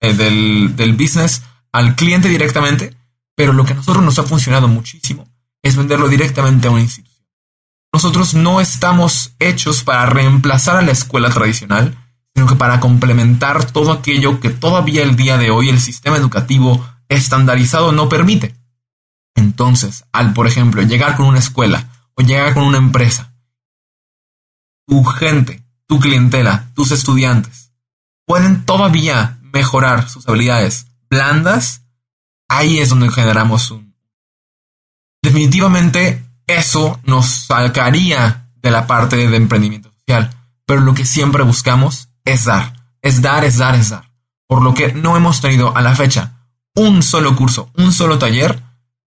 eh, 0.01 0.13
del, 0.15 0.75
del 0.75 0.95
business 0.95 1.43
al 1.73 1.97
cliente 1.97 2.29
directamente, 2.29 2.97
pero 3.35 3.53
lo 3.53 3.65
que 3.65 3.73
a 3.73 3.77
nosotros 3.77 4.05
nos 4.05 4.19
ha 4.19 4.25
funcionado 4.25 4.69
muchísimo 4.69 5.27
es 5.63 5.77
venderlo 5.77 6.09
directamente 6.09 6.69
a 6.69 6.71
una 6.71 6.83
institución. 6.83 7.27
Nosotros 7.93 8.35
no 8.35 8.61
estamos 8.61 9.35
hechos 9.39 9.83
para 9.83 10.07
reemplazar 10.07 10.77
a 10.77 10.83
la 10.83 10.93
escuela 10.93 11.31
tradicional, 11.31 11.99
sino 12.35 12.47
que 12.47 12.57
para 12.57 12.81
complementar 12.81 13.71
todo 13.71 13.93
aquello 13.93 14.41
que 14.41 14.51
todavía 14.51 15.03
el 15.03 15.17
día 15.17 15.37
de 15.37 15.51
hoy 15.51 15.69
el 15.69 15.81
sistema 15.81 16.17
educativo 16.17 16.87
estandarizado 17.09 17.93
no 17.93 18.09
permite. 18.09 18.57
Entonces, 19.35 20.05
al, 20.13 20.33
por 20.33 20.47
ejemplo, 20.47 20.83
llegar 20.83 21.17
con 21.17 21.27
una 21.27 21.39
escuela 21.39 21.91
o 22.15 22.23
llegar 22.23 22.55
con 22.55 22.65
una 22.65 22.79
empresa, 22.79 23.35
tu 24.87 25.05
gente, 25.05 25.63
tu 25.87 26.01
clientela, 26.01 26.71
tus 26.75 26.93
estudiantes, 26.93 27.73
pueden 28.27 28.65
todavía 28.65 29.39
mejorar 29.53 30.09
sus 30.09 30.27
habilidades 30.29 30.87
blandas, 31.13 31.83
ahí 32.49 32.79
es 32.79 32.89
donde 32.89 33.11
generamos 33.11 33.71
un... 33.71 33.95
Definitivamente 35.23 36.25
eso 36.47 36.99
nos 37.05 37.27
sacaría 37.27 38.49
de 38.63 38.71
la 38.71 38.87
parte 38.87 39.17
de 39.17 39.37
emprendimiento 39.37 39.93
social, 39.93 40.35
pero 40.65 40.81
lo 40.81 40.95
que 40.95 41.05
siempre 41.05 41.43
buscamos 41.43 42.09
es 42.25 42.47
dar, 42.47 42.73
es 43.03 43.21
dar, 43.21 43.45
es 43.45 43.59
dar, 43.59 43.75
es 43.75 43.91
dar. 43.91 44.11
Por 44.49 44.63
lo 44.63 44.73
que 44.73 44.95
no 44.95 45.17
hemos 45.17 45.43
tenido 45.43 45.77
a 45.77 45.83
la 45.83 45.95
fecha 45.95 46.33
un 46.75 47.03
solo 47.03 47.37
curso, 47.37 47.71
un 47.77 47.93
solo 47.93 48.19
taller 48.19 48.63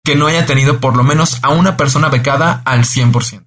que 0.03 0.17
no 0.17 0.27
haya 0.27 0.45
tenido 0.45 0.81
por 0.81 0.97
lo 0.97 1.03
menos 1.03 1.39
a 1.43 1.49
una 1.49 1.77
persona 1.77 2.09
becada 2.09 2.61
al 2.65 2.83
100%. 2.83 3.45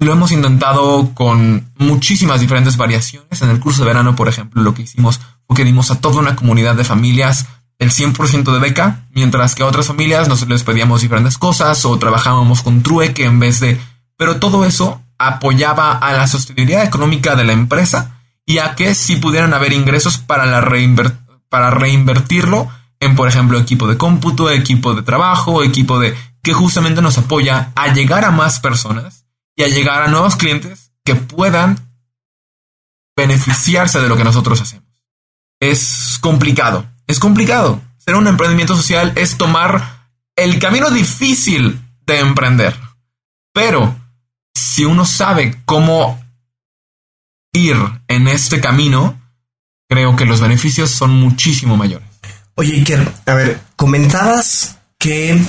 Lo 0.00 0.12
hemos 0.12 0.32
intentado 0.32 1.12
con 1.14 1.70
muchísimas 1.76 2.40
diferentes 2.40 2.78
variaciones. 2.78 3.42
En 3.42 3.50
el 3.50 3.60
curso 3.60 3.82
de 3.82 3.88
verano, 3.88 4.16
por 4.16 4.28
ejemplo, 4.28 4.62
lo 4.62 4.72
que 4.72 4.82
hicimos 4.82 5.20
fue 5.46 5.56
que 5.56 5.64
dimos 5.64 5.90
a 5.90 6.00
toda 6.00 6.20
una 6.20 6.36
comunidad 6.36 6.76
de 6.76 6.84
familias 6.84 7.46
el 7.78 7.90
100% 7.90 8.52
de 8.52 8.58
beca, 8.58 9.06
mientras 9.12 9.54
que 9.54 9.62
a 9.62 9.66
otras 9.66 9.86
familias 9.86 10.28
nos 10.28 10.46
les 10.48 10.64
pedíamos 10.64 11.02
diferentes 11.02 11.38
cosas 11.38 11.84
o 11.84 11.98
trabajábamos 11.98 12.62
con 12.62 12.82
trueque 12.82 13.24
en 13.24 13.38
vez 13.38 13.60
de... 13.60 13.80
Pero 14.16 14.40
todo 14.40 14.64
eso 14.64 15.00
apoyaba 15.16 15.92
a 15.92 16.12
la 16.12 16.26
sostenibilidad 16.26 16.84
económica 16.84 17.36
de 17.36 17.44
la 17.44 17.52
empresa 17.52 18.20
y 18.44 18.58
a 18.58 18.74
que 18.74 18.94
si 18.94 19.16
pudieran 19.16 19.54
haber 19.54 19.72
ingresos 19.72 20.18
para, 20.18 20.46
la 20.46 20.66
para 21.48 21.70
reinvertirlo 21.70 22.68
en, 23.00 23.14
por 23.14 23.28
ejemplo, 23.28 23.58
equipo 23.58 23.86
de 23.86 23.96
cómputo, 23.96 24.50
equipo 24.50 24.94
de 24.94 25.02
trabajo, 25.02 25.62
equipo 25.62 26.00
de 26.00 26.16
que 26.42 26.52
justamente 26.52 27.02
nos 27.02 27.18
apoya 27.18 27.72
a 27.76 27.92
llegar 27.92 28.24
a 28.24 28.30
más 28.30 28.58
personas 28.58 29.26
y 29.54 29.62
a 29.62 29.68
llegar 29.68 30.02
a 30.02 30.08
nuevos 30.08 30.36
clientes 30.36 30.92
que 31.04 31.14
puedan 31.14 31.78
beneficiarse 33.16 34.00
de 34.00 34.08
lo 34.08 34.16
que 34.16 34.24
nosotros 34.24 34.60
hacemos. 34.60 34.88
Es 35.60 36.18
complicado, 36.20 36.86
es 37.08 37.18
complicado. 37.18 37.82
Ser 37.96 38.14
un 38.14 38.28
emprendimiento 38.28 38.76
social 38.76 39.12
es 39.16 39.36
tomar 39.36 40.06
el 40.36 40.60
camino 40.60 40.90
difícil 40.90 41.80
de 42.06 42.20
emprender. 42.20 42.76
Pero 43.52 43.96
si 44.54 44.84
uno 44.84 45.04
sabe 45.04 45.60
cómo 45.64 46.22
ir 47.52 47.76
en 48.06 48.28
este 48.28 48.60
camino, 48.60 49.20
creo 49.88 50.14
que 50.14 50.26
los 50.26 50.40
beneficios 50.40 50.90
son 50.90 51.10
muchísimo 51.10 51.76
mayores. 51.76 52.06
Oye, 52.54 52.74
Iker, 52.74 53.12
a 53.26 53.34
ver, 53.34 53.60
comentabas 53.76 54.78
que 54.98 55.40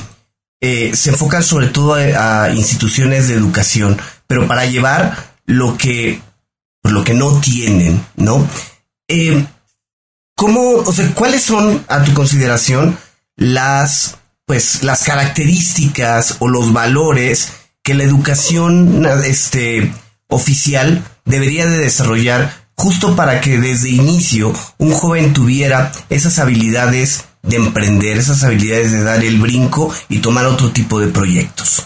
eh, 0.61 0.91
se 0.95 1.09
enfocan 1.11 1.43
sobre 1.43 1.67
todo 1.67 1.95
a, 1.95 2.49
instituciones 2.51 3.27
de 3.27 3.35
educación, 3.35 3.99
pero 4.27 4.47
para 4.47 4.65
llevar 4.65 5.35
lo 5.45 5.77
que, 5.77 6.21
lo 6.83 7.03
que 7.03 7.13
no 7.13 7.39
tienen, 7.41 8.03
¿no? 8.15 8.47
Eh, 9.07 9.45
¿Cómo, 10.39 10.75
o 10.85 10.93
sea, 10.93 11.13
cuáles 11.15 11.43
son, 11.43 11.83
a 11.89 12.01
tu 12.01 12.13
consideración, 12.13 12.97
las, 13.35 14.19
pues, 14.45 14.85
las 14.85 15.03
características 15.03 16.37
o 16.39 16.47
los 16.47 16.71
valores 16.71 17.51
que 17.83 17.93
la 17.93 18.05
educación, 18.05 19.05
este, 19.25 19.93
oficial 20.29 21.03
debería 21.25 21.65
de 21.65 21.79
desarrollar 21.79 22.69
justo 22.77 23.17
para 23.17 23.41
que 23.41 23.59
desde 23.59 23.89
inicio 23.89 24.53
un 24.77 24.93
joven 24.93 25.33
tuviera 25.33 25.91
esas 26.09 26.39
habilidades 26.39 27.25
de 27.43 27.57
emprender, 27.57 28.17
esas 28.17 28.41
habilidades 28.45 28.93
de 28.93 29.03
dar 29.03 29.21
el 29.21 29.41
brinco 29.41 29.93
y 30.07 30.19
tomar 30.19 30.45
otro 30.45 30.71
tipo 30.71 31.01
de 31.01 31.07
proyectos? 31.07 31.85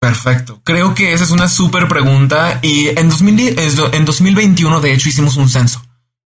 Perfecto. 0.00 0.62
Creo 0.64 0.94
que 0.94 1.12
esa 1.12 1.24
es 1.24 1.30
una 1.30 1.46
súper 1.46 1.88
pregunta 1.88 2.58
y 2.62 2.88
en, 2.88 3.10
en 3.10 4.04
2021 4.06 4.80
de 4.80 4.92
hecho 4.94 5.10
hicimos 5.10 5.36
un 5.36 5.50
censo. 5.50 5.85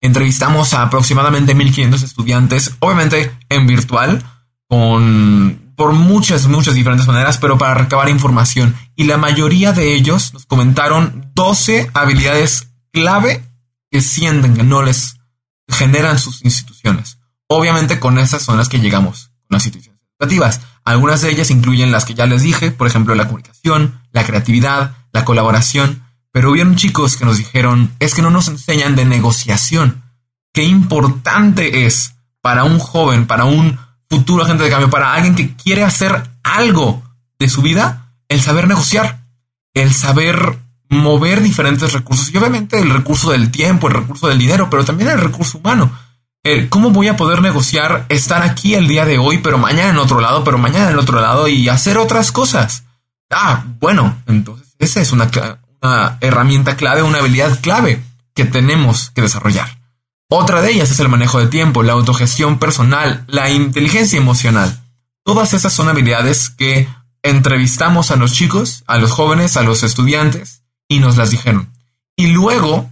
Entrevistamos 0.00 0.72
a 0.74 0.82
aproximadamente 0.82 1.54
1500 1.54 2.02
estudiantes, 2.02 2.76
obviamente 2.80 3.36
en 3.48 3.66
virtual, 3.66 4.22
con 4.68 5.70
por 5.80 5.94
muchas, 5.94 6.46
muchas 6.46 6.74
diferentes 6.74 7.06
maneras, 7.06 7.38
pero 7.38 7.56
para 7.56 7.72
recabar 7.72 8.10
información. 8.10 8.76
Y 8.96 9.04
la 9.04 9.16
mayoría 9.16 9.72
de 9.72 9.94
ellos 9.94 10.34
nos 10.34 10.44
comentaron 10.44 11.30
12 11.34 11.90
habilidades 11.94 12.68
clave 12.92 13.42
que 13.90 14.02
sienten 14.02 14.54
que 14.54 14.62
no 14.62 14.82
les 14.82 15.16
generan 15.68 16.18
sus 16.18 16.44
instituciones. 16.44 17.18
Obviamente 17.48 17.98
con 17.98 18.18
esas 18.18 18.42
son 18.42 18.58
las 18.58 18.68
que 18.68 18.78
llegamos 18.78 19.30
con 19.48 19.56
las 19.56 19.64
instituciones 19.64 20.02
educativas. 20.18 20.60
Algunas 20.84 21.22
de 21.22 21.30
ellas 21.30 21.50
incluyen 21.50 21.92
las 21.92 22.04
que 22.04 22.14
ya 22.14 22.26
les 22.26 22.42
dije, 22.42 22.70
por 22.70 22.86
ejemplo, 22.86 23.14
la 23.14 23.24
comunicación, 23.24 24.02
la 24.12 24.24
creatividad, 24.24 24.96
la 25.12 25.24
colaboración, 25.24 26.02
pero 26.32 26.50
hubieron 26.50 26.76
chicos 26.76 27.16
que 27.16 27.24
nos 27.24 27.38
dijeron, 27.38 27.92
es 27.98 28.14
que 28.14 28.22
no 28.22 28.30
nos 28.30 28.48
enseñan 28.48 28.96
de 28.96 29.04
negociación. 29.04 30.02
Qué 30.52 30.64
importante 30.64 31.86
es 31.86 32.14
para 32.40 32.64
un 32.64 32.78
joven, 32.78 33.26
para 33.26 33.44
un 33.44 33.78
futuro 34.08 34.44
agente 34.44 34.64
de 34.64 34.70
cambio, 34.70 34.90
para 34.90 35.14
alguien 35.14 35.34
que 35.34 35.54
quiere 35.54 35.84
hacer 35.84 36.30
algo 36.42 37.02
de 37.38 37.48
su 37.48 37.62
vida, 37.62 38.12
el 38.28 38.40
saber 38.40 38.68
negociar, 38.68 39.24
el 39.74 39.92
saber 39.92 40.58
mover 40.88 41.40
diferentes 41.40 41.92
recursos 41.92 42.32
y 42.32 42.36
obviamente 42.36 42.78
el 42.80 42.90
recurso 42.90 43.30
del 43.30 43.50
tiempo, 43.50 43.88
el 43.88 43.94
recurso 43.94 44.28
del 44.28 44.38
dinero, 44.38 44.68
pero 44.68 44.84
también 44.84 45.10
el 45.10 45.20
recurso 45.20 45.58
humano. 45.58 45.90
¿Cómo 46.70 46.90
voy 46.90 47.08
a 47.08 47.16
poder 47.16 47.42
negociar 47.42 48.06
estar 48.08 48.42
aquí 48.42 48.74
el 48.74 48.88
día 48.88 49.04
de 49.04 49.18
hoy, 49.18 49.38
pero 49.38 49.58
mañana 49.58 49.90
en 49.90 49.98
otro 49.98 50.20
lado, 50.20 50.42
pero 50.42 50.58
mañana 50.58 50.90
en 50.90 50.98
otro 50.98 51.20
lado 51.20 51.48
y 51.48 51.68
hacer 51.68 51.98
otras 51.98 52.32
cosas? 52.32 52.84
Ah, 53.30 53.64
bueno, 53.78 54.20
entonces 54.26 54.74
esa 54.78 55.00
es 55.00 55.12
una, 55.12 55.30
una 55.82 56.18
herramienta 56.20 56.76
clave, 56.76 57.02
una 57.02 57.18
habilidad 57.18 57.60
clave 57.60 58.02
que 58.34 58.44
tenemos 58.44 59.10
que 59.10 59.22
desarrollar. 59.22 59.78
Otra 60.28 60.62
de 60.62 60.70
ellas 60.70 60.90
es 60.90 61.00
el 61.00 61.08
manejo 61.08 61.40
de 61.40 61.48
tiempo, 61.48 61.82
la 61.82 61.94
autogestión 61.94 62.58
personal, 62.58 63.24
la 63.26 63.50
inteligencia 63.50 64.16
emocional. 64.16 64.80
Todas 65.24 65.54
esas 65.54 65.72
son 65.72 65.88
habilidades 65.88 66.50
que 66.50 66.88
entrevistamos 67.22 68.10
a 68.10 68.16
los 68.16 68.32
chicos, 68.32 68.84
a 68.86 68.98
los 68.98 69.10
jóvenes, 69.10 69.56
a 69.56 69.62
los 69.62 69.82
estudiantes 69.82 70.62
y 70.88 71.00
nos 71.00 71.16
las 71.16 71.30
dijeron. 71.30 71.72
Y 72.16 72.28
luego, 72.28 72.90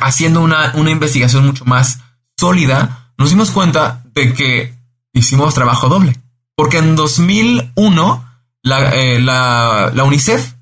haciendo 0.00 0.40
una, 0.40 0.72
una 0.74 0.90
investigación 0.90 1.46
mucho 1.46 1.64
más 1.64 2.00
sólida, 2.36 3.12
nos 3.16 3.30
dimos 3.30 3.50
cuenta 3.50 4.02
de 4.14 4.32
que 4.32 4.74
hicimos 5.12 5.54
trabajo 5.54 5.88
doble. 5.88 6.20
Porque 6.56 6.78
en 6.78 6.96
2001, 6.96 8.28
eh, 8.64 9.20
la, 9.20 9.92
la 9.94 10.04
UNICEF 10.04 10.53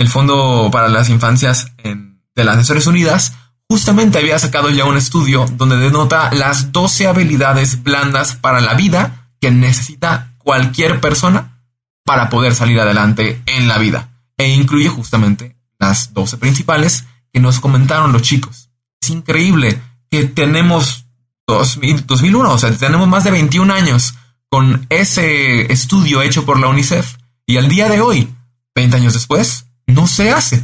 el 0.00 0.08
Fondo 0.08 0.70
para 0.72 0.88
las 0.88 1.10
Infancias 1.10 1.72
de 1.84 2.44
las 2.44 2.56
Naciones 2.56 2.86
Unidas 2.86 3.34
justamente 3.68 4.16
había 4.16 4.38
sacado 4.38 4.70
ya 4.70 4.86
un 4.86 4.96
estudio 4.96 5.44
donde 5.58 5.76
denota 5.76 6.32
las 6.32 6.72
12 6.72 7.06
habilidades 7.06 7.82
blandas 7.82 8.34
para 8.34 8.62
la 8.62 8.72
vida 8.72 9.30
que 9.42 9.50
necesita 9.50 10.32
cualquier 10.38 11.00
persona 11.00 11.60
para 12.02 12.30
poder 12.30 12.54
salir 12.54 12.80
adelante 12.80 13.42
en 13.44 13.68
la 13.68 13.76
vida. 13.76 14.08
E 14.38 14.48
incluye 14.48 14.88
justamente 14.88 15.58
las 15.78 16.14
12 16.14 16.38
principales 16.38 17.04
que 17.30 17.40
nos 17.40 17.60
comentaron 17.60 18.14
los 18.14 18.22
chicos. 18.22 18.70
Es 19.02 19.10
increíble 19.10 19.82
que 20.10 20.24
tenemos 20.24 21.04
2001, 21.46 22.50
o 22.50 22.58
sea, 22.58 22.74
tenemos 22.74 23.06
más 23.06 23.24
de 23.24 23.32
21 23.32 23.70
años 23.70 24.14
con 24.48 24.86
ese 24.88 25.70
estudio 25.70 26.22
hecho 26.22 26.46
por 26.46 26.58
la 26.58 26.68
UNICEF 26.68 27.16
y 27.44 27.58
al 27.58 27.68
día 27.68 27.90
de 27.90 28.00
hoy, 28.00 28.34
20 28.74 28.96
años 28.96 29.12
después, 29.12 29.66
no 29.90 30.06
se 30.06 30.30
hace. 30.30 30.62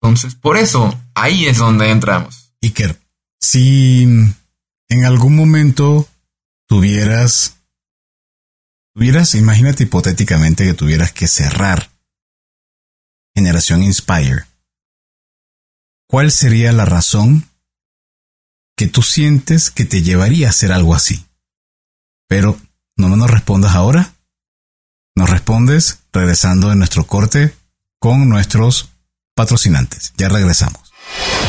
Entonces, 0.00 0.34
por 0.34 0.56
eso, 0.56 1.00
ahí 1.14 1.46
es 1.46 1.58
donde 1.58 1.90
entramos. 1.90 2.52
Iker, 2.62 3.00
si 3.40 4.02
en 4.88 5.04
algún 5.04 5.34
momento 5.34 6.08
tuvieras, 6.68 7.56
tuvieras, 8.94 9.34
imagínate 9.34 9.84
hipotéticamente 9.84 10.64
que 10.64 10.74
tuvieras 10.74 11.12
que 11.12 11.28
cerrar 11.28 11.90
Generación 13.36 13.82
Inspire, 13.82 14.46
¿cuál 16.08 16.30
sería 16.32 16.72
la 16.72 16.86
razón 16.86 17.50
que 18.74 18.86
tú 18.86 19.02
sientes 19.02 19.70
que 19.70 19.84
te 19.84 20.02
llevaría 20.02 20.46
a 20.46 20.50
hacer 20.50 20.72
algo 20.72 20.94
así? 20.94 21.26
Pero 22.28 22.58
no 22.96 23.14
nos 23.14 23.30
respondas 23.30 23.74
ahora. 23.74 24.14
Nos 25.14 25.28
respondes 25.28 25.98
regresando 26.14 26.72
en 26.72 26.78
nuestro 26.78 27.06
corte 27.06 27.54
con 27.98 28.28
nuestros 28.28 28.90
patrocinantes. 29.34 30.12
Ya 30.16 30.28
regresamos. 30.28 30.92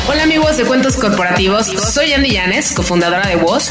Hola 0.08 0.22
amigos 0.22 0.56
de 0.56 0.64
Cuentos 0.64 0.96
Corporativos, 0.96 1.66
soy 1.66 2.12
Andy 2.12 2.30
Llanes, 2.30 2.72
cofundadora 2.72 3.26
de 3.26 3.36
Voz 3.36 3.70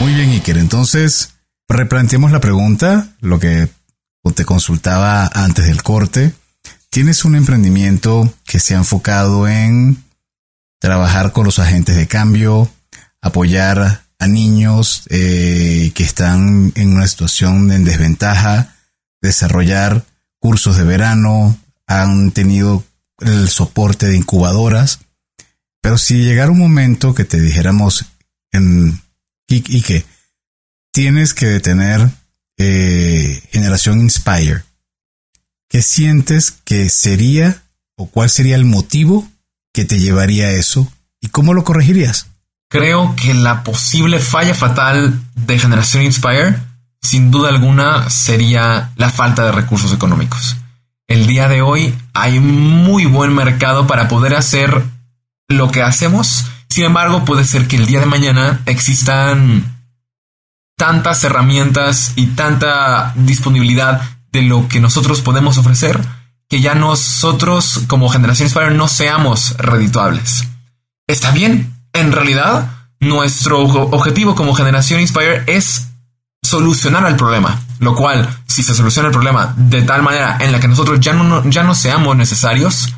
Muy 0.00 0.14
bien, 0.14 0.30
Iker. 0.30 0.58
Entonces, 0.58 1.34
replanteemos 1.68 2.32
la 2.32 2.40
pregunta, 2.40 3.08
lo 3.20 3.38
que 3.38 3.68
te 4.34 4.44
consultaba 4.44 5.26
antes 5.26 5.66
del 5.66 5.82
corte. 5.82 6.32
Tienes 6.90 7.24
un 7.24 7.36
emprendimiento 7.36 8.32
que 8.44 8.60
se 8.60 8.74
ha 8.74 8.78
enfocado 8.78 9.48
en 9.48 10.02
trabajar 10.78 11.32
con 11.32 11.44
los 11.44 11.58
agentes 11.58 11.96
de 11.96 12.06
cambio, 12.06 12.70
apoyar 13.20 14.02
a 14.18 14.26
niños 14.26 15.04
eh, 15.08 15.92
que 15.94 16.02
están 16.02 16.72
en 16.74 16.94
una 16.94 17.06
situación 17.06 17.70
en 17.72 17.84
desventaja, 17.84 18.74
desarrollar 19.20 20.04
cursos 20.38 20.76
de 20.76 20.84
verano, 20.84 21.58
han 21.86 22.30
tenido 22.32 22.84
el 23.20 23.48
soporte 23.48 24.06
de 24.06 24.16
incubadoras. 24.16 25.00
Pero 25.82 25.98
si 25.98 26.22
llegara 26.22 26.50
un 26.50 26.58
momento 26.58 27.14
que 27.14 27.24
te 27.24 27.40
dijéramos, 27.40 28.06
en, 28.52 29.00
y, 29.48 29.82
que 29.82 30.04
tienes 30.92 31.34
que 31.34 31.46
detener 31.46 32.08
eh, 32.58 33.42
Generación 33.50 34.00
Inspire. 34.00 34.62
¿Qué 35.68 35.82
sientes 35.82 36.50
que 36.64 36.88
sería 36.88 37.62
o 37.96 38.06
cuál 38.10 38.30
sería 38.30 38.56
el 38.56 38.64
motivo 38.64 39.28
que 39.72 39.84
te 39.84 40.00
llevaría 40.00 40.46
a 40.46 40.52
eso 40.52 40.92
y 41.20 41.28
cómo 41.28 41.54
lo 41.54 41.64
corregirías? 41.64 42.26
Creo 42.68 43.14
que 43.16 43.34
la 43.34 43.62
posible 43.64 44.20
falla 44.20 44.54
fatal 44.54 45.20
de 45.34 45.58
Generación 45.58 46.04
Inspire, 46.04 46.56
sin 47.02 47.30
duda 47.30 47.48
alguna, 47.48 48.10
sería 48.10 48.92
la 48.96 49.10
falta 49.10 49.44
de 49.44 49.52
recursos 49.52 49.92
económicos. 49.92 50.56
El 51.08 51.26
día 51.26 51.48
de 51.48 51.62
hoy 51.62 51.94
hay 52.14 52.38
muy 52.38 53.06
buen 53.06 53.34
mercado 53.34 53.88
para 53.88 54.06
poder 54.06 54.34
hacer 54.34 54.84
lo 55.48 55.72
que 55.72 55.82
hacemos 55.82 56.46
sin 56.70 56.84
embargo, 56.84 57.24
puede 57.24 57.44
ser 57.44 57.68
que 57.68 57.76
el 57.76 57.86
día 57.86 58.00
de 58.00 58.06
mañana 58.06 58.62
existan 58.64 59.84
tantas 60.78 61.22
herramientas 61.24 62.14
y 62.16 62.28
tanta 62.28 63.12
disponibilidad 63.16 64.00
de 64.32 64.42
lo 64.42 64.68
que 64.68 64.80
nosotros 64.80 65.20
podemos 65.20 65.58
ofrecer 65.58 66.00
que 66.50 66.60
ya 66.60 66.74
nosotros 66.74 67.82
como 67.86 68.08
generación 68.08 68.46
Inspire 68.46 68.72
no 68.72 68.88
seamos 68.88 69.56
redituables. 69.56 70.48
Está 71.06 71.30
bien, 71.30 71.72
en 71.92 72.10
realidad 72.10 72.88
nuestro 72.98 73.60
objetivo 73.60 74.34
como 74.34 74.52
generación 74.52 75.00
Inspire 75.00 75.44
es 75.46 75.90
solucionar 76.42 77.06
el 77.06 77.14
problema, 77.14 77.62
lo 77.78 77.94
cual 77.94 78.28
si 78.48 78.64
se 78.64 78.74
soluciona 78.74 79.08
el 79.08 79.12
problema 79.12 79.54
de 79.56 79.82
tal 79.82 80.02
manera 80.02 80.38
en 80.40 80.50
la 80.50 80.58
que 80.58 80.66
nosotros 80.66 80.98
ya 80.98 81.12
no, 81.12 81.48
ya 81.48 81.62
no 81.62 81.74
seamos 81.76 82.16
necesarios, 82.16 82.92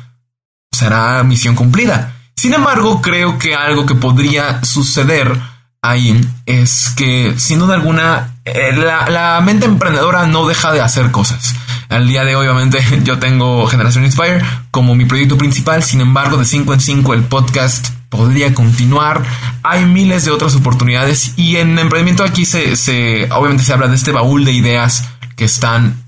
será 0.71 1.23
misión 1.23 1.53
cumplida. 1.53 2.11
Sin 2.35 2.53
embargo, 2.53 3.01
creo 3.01 3.37
que 3.37 3.55
algo 3.55 3.85
que 3.85 3.95
podría 3.95 4.63
suceder 4.63 5.39
ahí 5.81 6.19
es 6.45 6.93
que, 6.95 7.35
sin 7.37 7.59
duda 7.59 7.75
alguna, 7.75 8.37
eh, 8.45 8.73
la, 8.73 9.39
mente 9.41 9.65
emprendedora 9.65 10.25
no 10.25 10.47
deja 10.47 10.71
de 10.71 10.81
hacer 10.81 11.11
cosas. 11.11 11.55
Al 11.89 12.07
día 12.07 12.23
de 12.23 12.35
hoy, 12.35 12.47
obviamente, 12.47 12.79
yo 13.03 13.19
tengo 13.19 13.67
Generación 13.67 14.05
Inspire 14.05 14.41
como 14.71 14.95
mi 14.95 15.05
proyecto 15.05 15.37
principal. 15.37 15.83
Sin 15.83 16.01
embargo, 16.01 16.37
de 16.37 16.45
5 16.45 16.73
en 16.73 16.81
5 16.81 17.13
el 17.13 17.23
podcast 17.23 17.89
podría 18.09 18.53
continuar. 18.53 19.23
Hay 19.61 19.85
miles 19.85 20.25
de 20.25 20.31
otras 20.31 20.55
oportunidades 20.55 21.33
y 21.35 21.57
en 21.57 21.77
emprendimiento 21.77 22.23
aquí 22.23 22.45
se, 22.45 22.75
se 22.75 23.27
obviamente 23.31 23.63
se 23.63 23.73
habla 23.73 23.87
de 23.87 23.95
este 23.95 24.11
baúl 24.11 24.45
de 24.45 24.51
ideas 24.51 25.09
que 25.35 25.45
están 25.45 26.03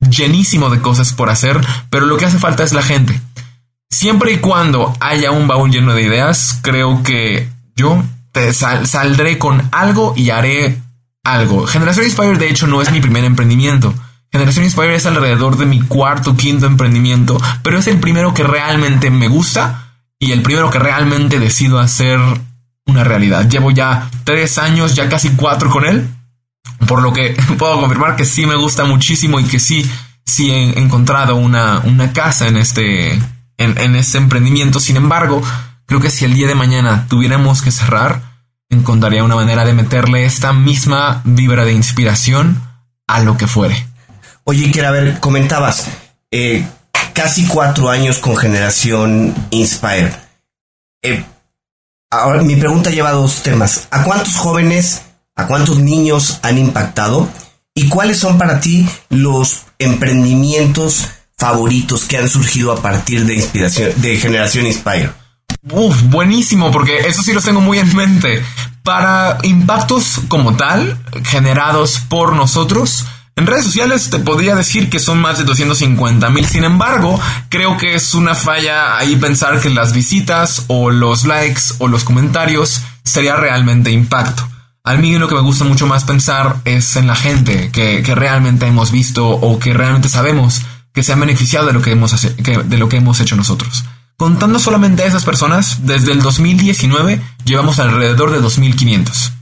llenísimo 0.00 0.68
de 0.70 0.80
cosas 0.80 1.12
por 1.12 1.30
hacer, 1.30 1.60
pero 1.90 2.06
lo 2.06 2.16
que 2.16 2.26
hace 2.26 2.38
falta 2.38 2.64
es 2.64 2.72
la 2.72 2.82
gente. 2.82 3.20
Siempre 3.94 4.32
y 4.32 4.38
cuando 4.38 4.92
haya 4.98 5.30
un 5.30 5.46
baúl 5.46 5.70
lleno 5.70 5.94
de 5.94 6.02
ideas, 6.02 6.58
creo 6.62 7.04
que 7.04 7.48
yo 7.76 8.02
te 8.32 8.52
saldré 8.52 9.38
con 9.38 9.68
algo 9.70 10.14
y 10.16 10.30
haré 10.30 10.82
algo. 11.22 11.64
Generación 11.68 12.04
Inspire, 12.04 12.36
de 12.36 12.50
hecho, 12.50 12.66
no 12.66 12.82
es 12.82 12.90
mi 12.90 13.00
primer 13.00 13.22
emprendimiento. 13.22 13.94
Generación 14.32 14.64
Inspire 14.64 14.96
es 14.96 15.06
alrededor 15.06 15.56
de 15.56 15.66
mi 15.66 15.80
cuarto, 15.80 16.36
quinto 16.36 16.66
emprendimiento, 16.66 17.40
pero 17.62 17.78
es 17.78 17.86
el 17.86 17.98
primero 18.00 18.34
que 18.34 18.42
realmente 18.42 19.10
me 19.10 19.28
gusta 19.28 19.92
y 20.18 20.32
el 20.32 20.42
primero 20.42 20.70
que 20.70 20.80
realmente 20.80 21.38
decido 21.38 21.78
hacer 21.78 22.18
una 22.86 23.04
realidad. 23.04 23.48
Llevo 23.48 23.70
ya 23.70 24.10
tres 24.24 24.58
años, 24.58 24.96
ya 24.96 25.08
casi 25.08 25.30
cuatro 25.30 25.70
con 25.70 25.84
él, 25.84 26.08
por 26.88 27.00
lo 27.00 27.12
que 27.12 27.36
puedo 27.58 27.78
confirmar 27.78 28.16
que 28.16 28.24
sí 28.24 28.44
me 28.44 28.56
gusta 28.56 28.84
muchísimo 28.86 29.38
y 29.38 29.44
que 29.44 29.60
sí, 29.60 29.88
sí 30.26 30.50
he 30.50 30.80
encontrado 30.80 31.36
una, 31.36 31.78
una 31.84 32.12
casa 32.12 32.48
en 32.48 32.56
este, 32.56 33.22
en, 33.64 33.96
este 33.96 34.18
emprendimiento. 34.18 34.80
Sin 34.80 34.96
embargo, 34.96 35.42
creo 35.86 36.00
que 36.00 36.10
si 36.10 36.24
el 36.24 36.34
día 36.34 36.46
de 36.46 36.54
mañana 36.54 37.06
tuviéramos 37.08 37.62
que 37.62 37.70
cerrar, 37.70 38.22
encontraría 38.70 39.24
una 39.24 39.36
manera 39.36 39.64
de 39.64 39.72
meterle 39.72 40.24
esta 40.24 40.52
misma 40.52 41.22
vibra 41.24 41.64
de 41.64 41.72
inspiración 41.72 42.62
a 43.06 43.20
lo 43.20 43.36
que 43.36 43.46
fuere. 43.46 43.86
Oye, 44.44 44.70
quiero 44.70 44.92
ver, 44.92 45.20
comentabas 45.20 45.88
eh, 46.30 46.66
casi 47.12 47.46
cuatro 47.46 47.88
años 47.88 48.18
con 48.18 48.36
generación 48.36 49.34
Inspire. 49.50 50.12
Eh, 51.02 51.24
ahora 52.10 52.42
mi 52.42 52.56
pregunta 52.56 52.90
lleva 52.90 53.12
dos 53.12 53.42
temas. 53.42 53.88
¿A 53.90 54.02
cuántos 54.02 54.36
jóvenes, 54.36 55.02
a 55.34 55.46
cuántos 55.46 55.78
niños 55.78 56.40
han 56.42 56.58
impactado? 56.58 57.28
¿Y 57.74 57.88
cuáles 57.88 58.18
son 58.18 58.38
para 58.38 58.60
ti 58.60 58.88
los 59.08 59.62
emprendimientos 59.78 61.08
favoritos 61.38 62.04
que 62.04 62.18
han 62.18 62.28
surgido 62.28 62.72
a 62.72 62.80
partir 62.80 63.24
de 63.26 63.34
inspiración 63.34 63.92
de 63.96 64.16
Generación 64.16 64.66
Inspire? 64.66 65.10
Uf, 65.70 66.02
buenísimo, 66.04 66.70
porque 66.70 66.98
eso 67.08 67.22
sí 67.22 67.32
los 67.32 67.44
tengo 67.44 67.60
muy 67.60 67.78
en 67.78 67.94
mente. 67.96 68.44
Para 68.82 69.38
impactos 69.42 70.20
como 70.28 70.56
tal, 70.56 70.98
generados 71.24 72.00
por 72.08 72.34
nosotros, 72.34 73.06
en 73.36 73.46
redes 73.46 73.64
sociales 73.64 74.10
te 74.10 74.18
podría 74.18 74.54
decir 74.54 74.90
que 74.90 75.00
son 75.00 75.18
más 75.18 75.38
de 75.38 75.44
250 75.44 76.28
mil. 76.30 76.46
Sin 76.46 76.64
embargo, 76.64 77.18
creo 77.48 77.76
que 77.78 77.94
es 77.94 78.14
una 78.14 78.34
falla 78.34 78.96
ahí 78.96 79.16
pensar 79.16 79.60
que 79.60 79.70
las 79.70 79.92
visitas 79.92 80.64
o 80.68 80.90
los 80.90 81.24
likes 81.24 81.62
o 81.78 81.88
los 81.88 82.04
comentarios 82.04 82.82
sería 83.02 83.36
realmente 83.36 83.90
impacto. 83.90 84.46
A 84.84 84.94
mí 84.94 85.18
lo 85.18 85.28
que 85.28 85.34
me 85.34 85.40
gusta 85.40 85.64
mucho 85.64 85.86
más 85.86 86.04
pensar 86.04 86.56
es 86.66 86.94
en 86.96 87.06
la 87.06 87.16
gente 87.16 87.70
que, 87.72 88.02
que 88.02 88.14
realmente 88.14 88.66
hemos 88.66 88.92
visto 88.92 89.26
o 89.26 89.58
que 89.58 89.72
realmente 89.72 90.10
sabemos 90.10 90.60
que 90.94 91.02
se 91.02 91.12
han 91.12 91.20
beneficiado 91.20 91.66
de 91.66 91.72
lo 91.72 91.82
que 91.82 91.90
hemos, 91.90 92.14
de 92.22 92.78
lo 92.78 92.88
que 92.88 92.96
hemos 92.96 93.20
hecho 93.20 93.36
nosotros. 93.36 93.84
Contando 94.16 94.60
solamente 94.60 95.02
a 95.02 95.06
esas 95.06 95.24
personas, 95.24 95.84
desde 95.84 96.12
el 96.12 96.22
2019 96.22 97.20
llevamos 97.44 97.80
alrededor 97.80 98.30
de 98.30 98.40
2.500. 98.40 99.32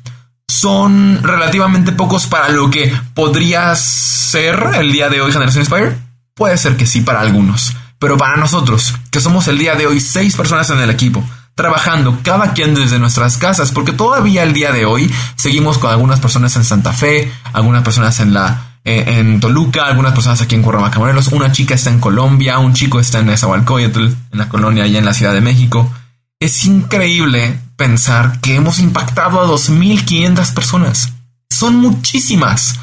¿Son 0.48 1.22
relativamente 1.22 1.92
pocos 1.92 2.26
para 2.26 2.48
lo 2.48 2.70
que 2.70 2.92
podría 3.14 3.76
ser 3.76 4.70
el 4.74 4.92
día 4.92 5.10
de 5.10 5.20
hoy 5.20 5.30
Generación 5.30 5.62
Inspire? 5.62 5.98
Puede 6.34 6.56
ser 6.56 6.76
que 6.76 6.86
sí 6.86 7.02
para 7.02 7.20
algunos, 7.20 7.74
pero 7.98 8.16
para 8.16 8.36
nosotros, 8.38 8.94
que 9.10 9.20
somos 9.20 9.46
el 9.48 9.58
día 9.58 9.74
de 9.74 9.86
hoy 9.86 10.00
seis 10.00 10.34
personas 10.34 10.70
en 10.70 10.78
el 10.78 10.88
equipo, 10.88 11.22
trabajando 11.54 12.18
cada 12.22 12.54
quien 12.54 12.74
desde 12.74 12.98
nuestras 12.98 13.36
casas, 13.36 13.72
porque 13.72 13.92
todavía 13.92 14.42
el 14.42 14.54
día 14.54 14.72
de 14.72 14.86
hoy 14.86 15.12
seguimos 15.36 15.76
con 15.76 15.90
algunas 15.90 16.18
personas 16.18 16.56
en 16.56 16.64
Santa 16.64 16.94
Fe, 16.94 17.30
algunas 17.52 17.82
personas 17.82 18.18
en 18.20 18.32
la 18.32 18.71
eh, 18.84 19.18
en 19.18 19.38
Toluca, 19.38 19.86
algunas 19.86 20.12
personas 20.12 20.40
aquí 20.40 20.56
en 20.56 20.62
Cuernavaca, 20.62 20.98
Morelos, 20.98 21.28
una 21.28 21.52
chica 21.52 21.74
está 21.74 21.90
en 21.90 22.00
Colombia, 22.00 22.58
un 22.58 22.74
chico 22.74 22.98
está 22.98 23.20
en 23.20 23.26
Nezahualcóyotl, 23.26 24.04
en 24.04 24.38
la 24.38 24.48
colonia 24.48 24.84
allá 24.84 24.98
en 24.98 25.04
la 25.04 25.14
Ciudad 25.14 25.32
de 25.32 25.40
México. 25.40 25.92
Es 26.40 26.64
increíble 26.64 27.60
pensar 27.76 28.40
que 28.40 28.56
hemos 28.56 28.80
impactado 28.80 29.40
a 29.40 29.46
2.500 29.46 30.54
personas. 30.54 31.12
Son 31.48 31.76
muchísimas. 31.76 32.80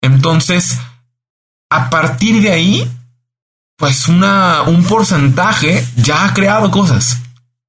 Entonces, 0.00 0.78
a 1.68 1.90
partir 1.90 2.40
de 2.40 2.50
ahí, 2.50 2.90
pues 3.76 4.08
una, 4.08 4.62
un 4.62 4.84
porcentaje 4.84 5.86
ya 5.96 6.24
ha 6.24 6.32
creado 6.32 6.70
cosas. 6.70 7.18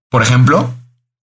Por 0.09 0.23
ejemplo, 0.23 0.73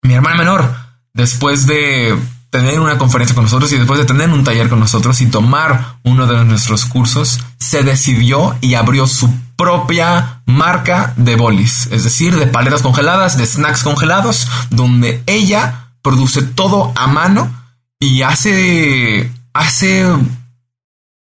mi 0.03 0.13
hermana 0.13 0.37
menor, 0.37 0.77
después 1.15 1.67
de 1.67 2.19
tener 2.53 2.81
una 2.81 2.99
conferencia 2.99 3.35
con 3.35 3.45
nosotros 3.45 3.73
y 3.73 3.79
después 3.79 3.99
de 3.99 4.05
tener 4.05 4.29
un 4.29 4.45
taller 4.45 4.69
con 4.69 4.79
nosotros 4.79 5.23
y 5.23 5.27
tomar 5.27 5.97
uno 6.03 6.27
de 6.27 6.45
nuestros 6.45 6.85
cursos, 6.85 7.41
se 7.57 7.83
decidió 7.83 8.55
y 8.61 8.75
abrió 8.75 9.07
su 9.07 9.33
propia 9.57 10.43
marca 10.45 11.15
de 11.17 11.35
bolis, 11.37 11.89
es 11.91 12.05
decir, 12.05 12.37
de 12.37 12.47
paletas 12.47 12.83
congeladas, 12.83 13.39
de 13.39 13.47
snacks 13.47 13.83
congelados, 13.83 14.49
donde 14.69 15.23
ella 15.27 15.95
produce 16.03 16.43
todo 16.43 16.93
a 16.95 17.07
mano 17.07 17.51
y 17.99 18.21
hace, 18.21 19.33
hace 19.55 20.05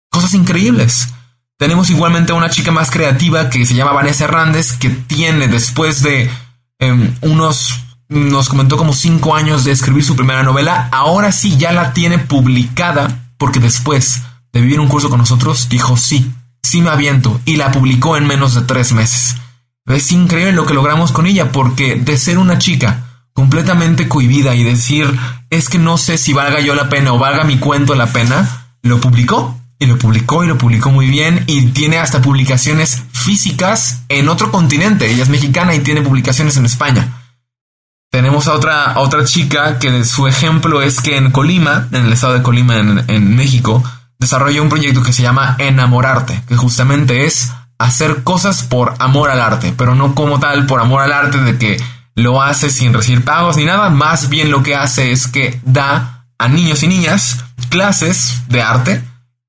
cosas 0.10 0.34
increíbles. 0.34 1.08
Tenemos 1.58 1.90
igualmente 1.90 2.34
a 2.34 2.36
una 2.36 2.50
chica 2.50 2.74
más 2.74 2.92
creativa 2.92 3.50
que 3.50 3.66
se 3.66 3.76
llama 3.76 3.94
Vanessa 3.94 4.26
Hernández, 4.26 4.74
que 4.74 4.90
tiene 4.90 5.48
después 5.48 6.04
de 6.04 6.30
em, 6.80 7.16
unos 7.22 7.86
nos 8.12 8.50
comentó 8.50 8.76
como 8.76 8.94
cinco 8.94 9.36
años 9.36 9.64
de 9.64 9.72
escribir 9.72 10.04
su 10.04 10.18
primera 10.18 10.44
novela. 10.44 10.90
Ahora 10.92 11.32
sí 11.32 11.56
ya 11.58 11.72
la 11.72 11.94
tiene 11.94 12.20
publicada 12.20 13.32
porque 13.38 13.62
después 13.62 14.22
de 14.52 14.60
vivir 14.60 14.82
un 14.82 14.90
curso 14.90 15.10
con 15.10 15.20
nosotros 15.20 15.70
dijo 15.70 15.96
sí, 15.96 16.30
sí 16.62 16.82
me 16.82 16.90
aviento 16.90 17.40
y 17.46 17.56
la 17.56 17.72
publicó 17.72 18.18
en 18.18 18.28
menos 18.28 18.54
de 18.54 18.62
tres 18.64 18.92
meses. 18.92 19.38
Es 19.88 20.12
increíble 20.12 20.52
lo 20.52 20.66
que 20.66 20.74
logramos 20.74 21.14
con 21.14 21.26
ella 21.26 21.54
porque 21.54 21.96
de 21.96 22.18
ser 22.18 22.38
una 22.38 22.60
chica 22.60 23.26
completamente 23.32 24.10
cohibida 24.10 24.56
y 24.56 24.66
decir 24.66 25.18
es 25.50 25.70
que 25.70 25.80
no 25.80 25.98
sé 25.98 26.18
si 26.18 26.34
valga 26.34 26.60
yo 26.60 26.76
la 26.76 26.90
pena 26.90 27.14
o 27.14 27.18
valga 27.18 27.46
mi 27.46 27.60
cuento 27.60 27.96
la 27.96 28.08
pena, 28.08 28.74
lo 28.82 29.00
publicó 29.00 29.58
y 29.80 29.86
lo 29.86 29.98
publicó 29.98 30.44
y 30.44 30.48
lo 30.48 30.58
publicó 30.58 30.92
muy 30.92 31.08
bien 31.08 31.46
y 31.48 31.68
tiene 31.68 31.98
hasta 31.98 32.22
publicaciones 32.22 33.04
físicas 33.14 34.02
en 34.10 34.28
otro 34.28 34.52
continente. 34.52 35.10
Ella 35.10 35.24
es 35.24 35.30
mexicana 35.30 35.74
y 35.74 35.80
tiene 35.80 36.02
publicaciones 36.02 36.58
en 36.58 36.66
España. 36.66 37.21
Tenemos 38.12 38.50
a 38.50 38.56
otra, 38.56 39.00
otra 39.00 39.24
chica 39.24 39.80
que 39.80 40.04
su 40.04 40.28
ejemplo 40.28 40.82
es 40.82 41.00
que 41.00 41.16
en 41.16 41.32
Colima, 41.32 41.88
en 41.94 42.08
el 42.08 42.12
estado 42.12 42.34
de 42.34 42.44
Colima, 42.44 42.76
en, 42.78 43.36
México, 43.38 43.82
desarrolló 44.20 44.62
un 44.64 44.68
proyecto 44.68 45.02
que 45.02 45.14
se 45.14 45.22
llama 45.22 45.56
Enamorarte, 45.60 46.44
que 46.46 46.58
justamente 46.58 47.24
es 47.26 47.54
hacer 47.80 48.24
cosas 48.24 48.64
por 48.64 48.96
amor 49.00 49.30
al 49.30 49.40
arte, 49.40 49.74
pero 49.78 49.96
no 49.96 50.14
como 50.14 50.42
tal 50.42 50.66
por 50.66 50.82
amor 50.82 51.02
al 51.02 51.14
arte 51.14 51.38
de 51.38 51.58
que 51.58 51.82
lo 52.14 52.42
hace 52.42 52.70
sin 52.70 52.94
recibir 52.94 53.24
pagos 53.24 53.56
ni 53.56 53.64
nada, 53.64 53.90
más 53.90 54.28
bien 54.28 54.52
lo 54.52 54.62
que 54.62 54.76
hace 54.76 55.14
es 55.14 55.30
que 55.30 55.62
da 55.64 56.26
a 56.38 56.50
niños 56.50 56.84
y 56.84 56.90
niñas 56.90 57.46
clases 57.70 58.44
de 58.50 58.62
arte 58.62 59.02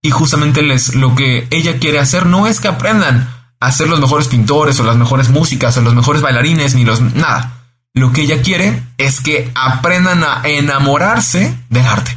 y 0.03 0.11
justamente 0.13 0.63
les 0.63 0.95
lo 0.95 1.17
que 1.17 1.49
ella 1.51 1.81
quiere 1.81 1.99
hacer 1.99 2.27
no 2.27 2.47
es 2.47 2.61
que 2.61 2.69
aprendan 2.69 3.29
a 3.59 3.73
ser 3.73 3.89
los 3.89 3.99
mejores 3.99 4.29
pintores 4.29 4.79
o 4.79 4.85
las 4.85 4.97
mejores 4.97 5.31
músicas 5.31 5.77
o 5.77 5.83
los 5.83 5.95
mejores 5.95 6.23
bailarines 6.23 6.77
ni 6.77 6.85
los 6.85 7.01
nada 7.01 7.62
lo 7.95 8.13
que 8.13 8.23
ella 8.23 8.43
quiere 8.43 8.83
es 8.99 9.21
que 9.21 9.51
aprendan 9.55 10.25
a 10.25 10.43
enamorarse 10.45 11.55
del 11.69 11.87
arte. 11.87 12.17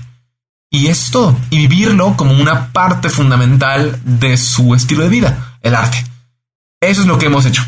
Y 0.71 0.87
esto, 0.87 1.37
y 1.49 1.67
vivirlo 1.67 2.17
como 2.17 2.33
una 2.33 2.73
parte 2.73 3.09
fundamental 3.09 3.99
de 4.03 4.37
su 4.37 4.75
estilo 4.75 5.03
de 5.03 5.09
vida, 5.09 5.57
el 5.61 5.75
arte. 5.75 6.03
Eso 6.81 7.01
es 7.01 7.07
lo 7.07 7.17
que 7.17 7.27
hemos 7.27 7.45
hecho. 7.45 7.65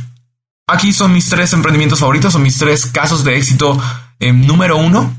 Aquí 0.67 0.91
son 0.91 1.13
mis 1.13 1.29
tres 1.29 1.53
emprendimientos 1.53 1.99
favoritos, 1.99 2.33
son 2.33 2.43
mis 2.43 2.57
tres 2.57 2.85
casos 2.85 3.23
de 3.23 3.37
éxito 3.37 3.81
eh, 4.19 4.33
número 4.33 4.77
uno. 4.77 5.15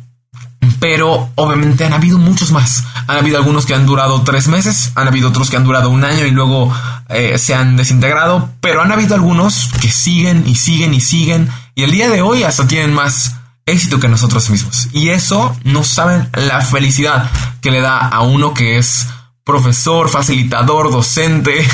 Pero 0.81 1.31
obviamente 1.35 1.85
han 1.85 1.93
habido 1.93 2.19
muchos 2.19 2.51
más. 2.51 2.85
Han 3.07 3.19
habido 3.19 3.39
algunos 3.39 3.67
que 3.67 3.75
han 3.75 3.87
durado 3.87 4.23
tres 4.23 4.49
meses, 4.49 4.93
han 4.95 5.09
habido 5.09 5.29
otros 5.29 5.51
que 5.51 5.57
han 5.57 5.65
durado 5.65 5.91
un 5.91 6.05
año 6.05 6.27
y 6.27 6.31
luego 6.31 6.73
eh, 7.09 7.39
se 7.39 7.55
han 7.55 7.77
desintegrado, 7.77 8.51
pero 8.61 8.83
han 8.83 8.93
habido 8.93 9.15
algunos 9.15 9.71
que 9.81 9.91
siguen 9.91 10.45
y 10.47 10.55
siguen 10.57 10.95
y 10.95 11.01
siguen 11.01 11.49
y 11.75 11.85
el 11.85 11.93
día 11.93 12.09
de 12.09 12.23
hoy 12.23 12.43
hasta 12.43 12.67
tienen 12.67 12.93
más 12.93 13.37
éxito 13.65 14.01
que 14.01 14.09
nosotros 14.09 14.51
mismos. 14.51 14.89
Y 14.93 15.11
eso 15.11 15.57
no 15.63 15.85
saben 15.85 16.29
la 16.33 16.61
felicidad 16.61 17.31
que 17.61 17.71
le 17.71 17.81
da 17.81 17.99
a 17.99 18.23
uno 18.23 18.53
que 18.53 18.79
es 18.79 19.07
profesor, 19.45 20.09
facilitador, 20.09 20.91
docente, 20.91 21.67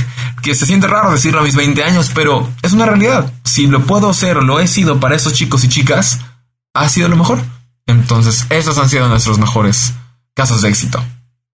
que 0.42 0.54
se 0.54 0.66
siente 0.66 0.86
raro 0.86 1.10
decirlo 1.10 1.40
a 1.40 1.42
mis 1.42 1.56
20 1.56 1.82
años, 1.82 2.10
pero 2.14 2.48
es 2.62 2.72
una 2.72 2.86
realidad. 2.86 3.32
Si 3.44 3.66
lo 3.66 3.84
puedo 3.84 4.12
ser 4.12 4.42
lo 4.42 4.60
he 4.60 4.66
sido 4.66 5.00
para 5.00 5.16
esos 5.16 5.32
chicos 5.32 5.64
y 5.64 5.68
chicas, 5.68 6.20
ha 6.74 6.88
sido 6.88 7.08
lo 7.08 7.16
mejor. 7.16 7.42
Entonces, 7.86 8.46
esos 8.50 8.78
han 8.78 8.88
sido 8.88 9.08
nuestros 9.08 9.38
mejores 9.38 9.92
casos 10.34 10.62
de 10.62 10.68
éxito. 10.68 11.04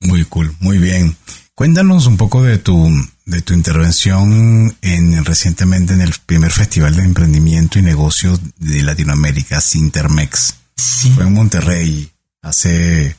Muy 0.00 0.24
cool, 0.24 0.54
muy 0.60 0.78
bien. 0.78 1.16
Cuéntanos 1.54 2.06
un 2.06 2.16
poco 2.16 2.42
de 2.42 2.56
tu, 2.56 2.90
de 3.26 3.42
tu 3.42 3.52
intervención 3.52 4.74
en, 4.80 5.24
recientemente 5.24 5.92
en 5.92 6.00
el 6.00 6.14
primer 6.24 6.52
Festival 6.52 6.96
de 6.96 7.04
Emprendimiento 7.04 7.78
y 7.78 7.82
Negocios 7.82 8.40
de 8.58 8.82
Latinoamérica, 8.82 9.60
Sintermex. 9.60 10.54
Sí. 10.76 11.10
Fue 11.10 11.24
en 11.24 11.34
Monterrey 11.34 12.10
hace 12.40 13.14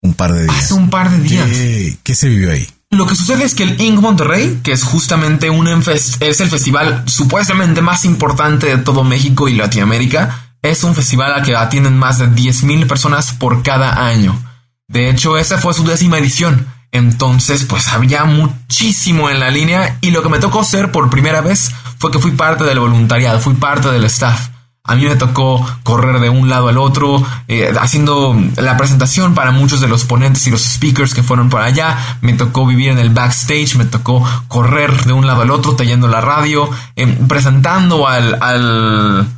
un 0.00 0.14
par 0.14 0.32
de 0.32 0.44
días. 0.44 0.56
Hace 0.56 0.74
un 0.74 0.88
par 0.88 1.10
de 1.10 1.18
días. 1.18 1.98
¿Qué, 2.02 2.14
se 2.14 2.28
vivió 2.28 2.50
ahí? 2.50 2.66
Lo 2.90 3.06
que 3.06 3.14
sucede 3.14 3.44
es 3.44 3.54
que 3.54 3.64
el 3.64 3.80
Inc. 3.80 4.00
Monterrey, 4.00 4.60
que 4.62 4.72
es 4.72 4.84
justamente 4.84 5.50
un 5.50 5.68
es 5.68 6.18
el 6.20 6.48
festival 6.48 7.04
supuestamente 7.06 7.82
más 7.82 8.06
importante 8.06 8.68
de 8.68 8.78
todo 8.78 9.04
México 9.04 9.48
y 9.48 9.54
Latinoamérica, 9.54 10.41
es 10.62 10.84
un 10.84 10.94
festival 10.94 11.32
al 11.32 11.42
que 11.42 11.56
atienden 11.56 11.98
más 11.98 12.18
de 12.18 12.28
10.000 12.28 12.86
personas 12.86 13.32
por 13.32 13.62
cada 13.62 14.06
año. 14.06 14.40
De 14.88 15.10
hecho, 15.10 15.36
esa 15.36 15.58
fue 15.58 15.74
su 15.74 15.84
décima 15.84 16.18
edición 16.18 16.66
entonces, 16.92 17.64
pues 17.64 17.88
había 17.88 18.24
muchísimo 18.24 19.30
en 19.30 19.40
la 19.40 19.50
línea 19.50 19.96
y 20.02 20.10
lo 20.10 20.22
que 20.22 20.28
me 20.28 20.38
tocó 20.38 20.62
ser 20.62 20.92
por 20.92 21.08
primera 21.08 21.40
vez 21.40 21.72
fue 21.98 22.10
que 22.10 22.18
fui 22.18 22.32
parte 22.32 22.64
del 22.64 22.78
voluntariado, 22.78 23.40
fui 23.40 23.54
parte 23.54 23.90
del 23.90 24.04
staff. 24.04 24.50
A 24.84 24.94
mí 24.96 25.06
me 25.06 25.16
tocó 25.16 25.64
correr 25.84 26.20
de 26.20 26.28
un 26.28 26.50
lado 26.50 26.68
al 26.68 26.76
otro, 26.76 27.24
eh, 27.48 27.72
haciendo 27.80 28.36
la 28.56 28.76
presentación 28.76 29.32
para 29.32 29.52
muchos 29.52 29.80
de 29.80 29.88
los 29.88 30.04
ponentes 30.04 30.46
y 30.46 30.50
los 30.50 30.60
speakers 30.60 31.14
que 31.14 31.22
fueron 31.22 31.48
por 31.48 31.62
allá. 31.62 32.18
Me 32.20 32.34
tocó 32.34 32.66
vivir 32.66 32.90
en 32.90 32.98
el 32.98 33.10
backstage, 33.10 33.76
me 33.76 33.86
tocó 33.86 34.22
correr 34.48 35.04
de 35.04 35.12
un 35.14 35.26
lado 35.26 35.42
al 35.42 35.50
otro, 35.50 35.74
tallando 35.76 36.08
la 36.08 36.20
radio, 36.20 36.68
em, 36.96 37.26
presentando 37.26 38.06
al, 38.06 38.42
al, 38.42 39.28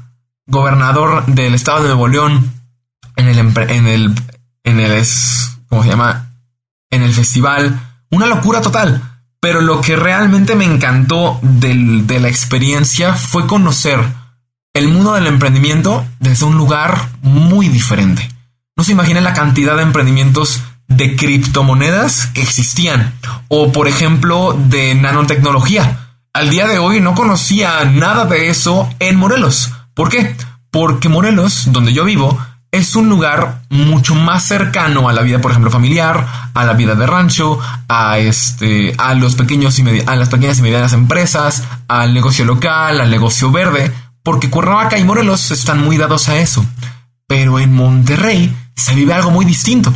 gobernador 0.46 1.26
del 1.26 1.54
estado 1.54 1.82
de 1.82 1.88
Nuevo 1.88 2.08
León 2.08 2.52
en 3.16 3.28
el, 3.28 3.38
en 3.38 3.86
el, 3.86 4.14
en 4.64 4.80
el, 4.80 5.06
¿cómo 5.68 5.82
se 5.82 5.88
llama? 5.88 6.30
en 6.94 7.02
el 7.02 7.12
festival. 7.12 7.78
Una 8.10 8.26
locura 8.26 8.60
total. 8.60 9.02
Pero 9.40 9.60
lo 9.60 9.80
que 9.80 9.96
realmente 9.96 10.54
me 10.54 10.64
encantó 10.64 11.38
de 11.42 12.18
la 12.18 12.28
experiencia 12.28 13.12
fue 13.12 13.46
conocer 13.46 14.00
el 14.72 14.88
mundo 14.88 15.12
del 15.12 15.26
emprendimiento 15.26 16.06
desde 16.18 16.46
un 16.46 16.56
lugar 16.56 17.10
muy 17.20 17.68
diferente. 17.68 18.28
No 18.76 18.84
se 18.84 18.92
imagina 18.92 19.20
la 19.20 19.34
cantidad 19.34 19.76
de 19.76 19.82
emprendimientos 19.82 20.62
de 20.88 21.14
criptomonedas 21.14 22.26
que 22.28 22.42
existían. 22.42 23.14
O 23.48 23.70
por 23.70 23.86
ejemplo 23.86 24.58
de 24.58 24.94
nanotecnología. 24.94 26.16
Al 26.32 26.48
día 26.50 26.66
de 26.66 26.78
hoy 26.78 27.00
no 27.00 27.14
conocía 27.14 27.84
nada 27.84 28.24
de 28.24 28.48
eso 28.48 28.88
en 28.98 29.16
Morelos. 29.16 29.72
¿Por 29.94 30.08
qué? 30.08 30.36
Porque 30.70 31.08
Morelos, 31.08 31.72
donde 31.72 31.92
yo 31.92 32.04
vivo, 32.04 32.38
es 32.74 32.96
un 32.96 33.08
lugar 33.08 33.62
mucho 33.70 34.16
más 34.16 34.42
cercano 34.42 35.08
a 35.08 35.12
la 35.12 35.22
vida, 35.22 35.40
por 35.40 35.52
ejemplo, 35.52 35.70
familiar, 35.70 36.50
a 36.52 36.64
la 36.64 36.72
vida 36.72 36.96
de 36.96 37.06
rancho, 37.06 37.60
a 37.88 38.18
este, 38.18 38.92
a 38.98 39.14
los 39.14 39.36
pequeños 39.36 39.78
y 39.78 39.84
a 40.04 40.16
las 40.16 40.28
pequeñas 40.28 40.58
y 40.58 40.62
medianas 40.62 40.92
empresas, 40.92 41.62
al 41.86 42.12
negocio 42.12 42.44
local, 42.44 43.00
al 43.00 43.10
negocio 43.10 43.52
verde, 43.52 43.92
porque 44.24 44.50
Cuernavaca 44.50 44.98
y 44.98 45.04
Morelos 45.04 45.52
están 45.52 45.84
muy 45.84 45.96
dados 45.98 46.28
a 46.28 46.38
eso. 46.38 46.66
Pero 47.28 47.60
en 47.60 47.72
Monterrey 47.72 48.54
se 48.74 48.96
vive 48.96 49.14
algo 49.14 49.30
muy 49.30 49.44
distinto. 49.44 49.94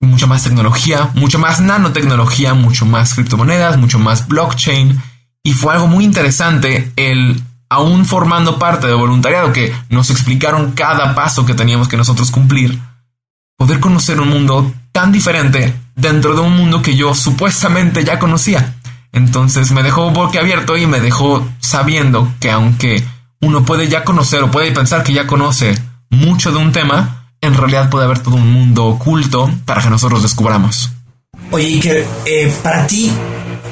Mucha 0.00 0.26
más 0.26 0.42
tecnología, 0.42 1.10
mucho 1.14 1.38
más 1.38 1.60
nanotecnología, 1.60 2.54
mucho 2.54 2.86
más 2.86 3.14
criptomonedas, 3.14 3.76
mucho 3.76 4.00
más 4.00 4.26
blockchain. 4.26 5.00
Y 5.44 5.52
fue 5.52 5.74
algo 5.74 5.86
muy 5.86 6.04
interesante 6.04 6.92
el 6.96 7.40
aún 7.70 8.04
formando 8.04 8.58
parte 8.58 8.88
de 8.88 8.94
voluntariado 8.94 9.52
que 9.52 9.72
nos 9.88 10.10
explicaron 10.10 10.72
cada 10.72 11.14
paso 11.14 11.46
que 11.46 11.54
teníamos 11.54 11.88
que 11.88 11.96
nosotros 11.96 12.30
cumplir, 12.30 12.78
poder 13.56 13.80
conocer 13.80 14.20
un 14.20 14.28
mundo 14.28 14.74
tan 14.92 15.12
diferente 15.12 15.74
dentro 15.94 16.34
de 16.34 16.40
un 16.40 16.56
mundo 16.56 16.82
que 16.82 16.96
yo 16.96 17.14
supuestamente 17.14 18.04
ya 18.04 18.18
conocía. 18.18 18.74
Entonces 19.12 19.72
me 19.72 19.82
dejó 19.82 20.08
abierto 20.08 20.76
y 20.76 20.86
me 20.86 21.00
dejó 21.00 21.46
sabiendo 21.60 22.32
que 22.40 22.50
aunque 22.50 23.04
uno 23.40 23.64
puede 23.64 23.88
ya 23.88 24.04
conocer 24.04 24.42
o 24.42 24.50
puede 24.50 24.72
pensar 24.72 25.02
que 25.02 25.12
ya 25.12 25.26
conoce 25.26 25.74
mucho 26.10 26.50
de 26.52 26.58
un 26.58 26.72
tema, 26.72 27.28
en 27.40 27.54
realidad 27.54 27.88
puede 27.88 28.04
haber 28.04 28.18
todo 28.18 28.34
un 28.34 28.52
mundo 28.52 28.86
oculto 28.86 29.50
para 29.64 29.80
que 29.80 29.90
nosotros 29.90 30.22
descubramos. 30.22 30.90
Oye, 31.52 31.66
Iker, 31.66 32.06
eh, 32.26 32.52
para 32.62 32.86
ti, 32.86 33.12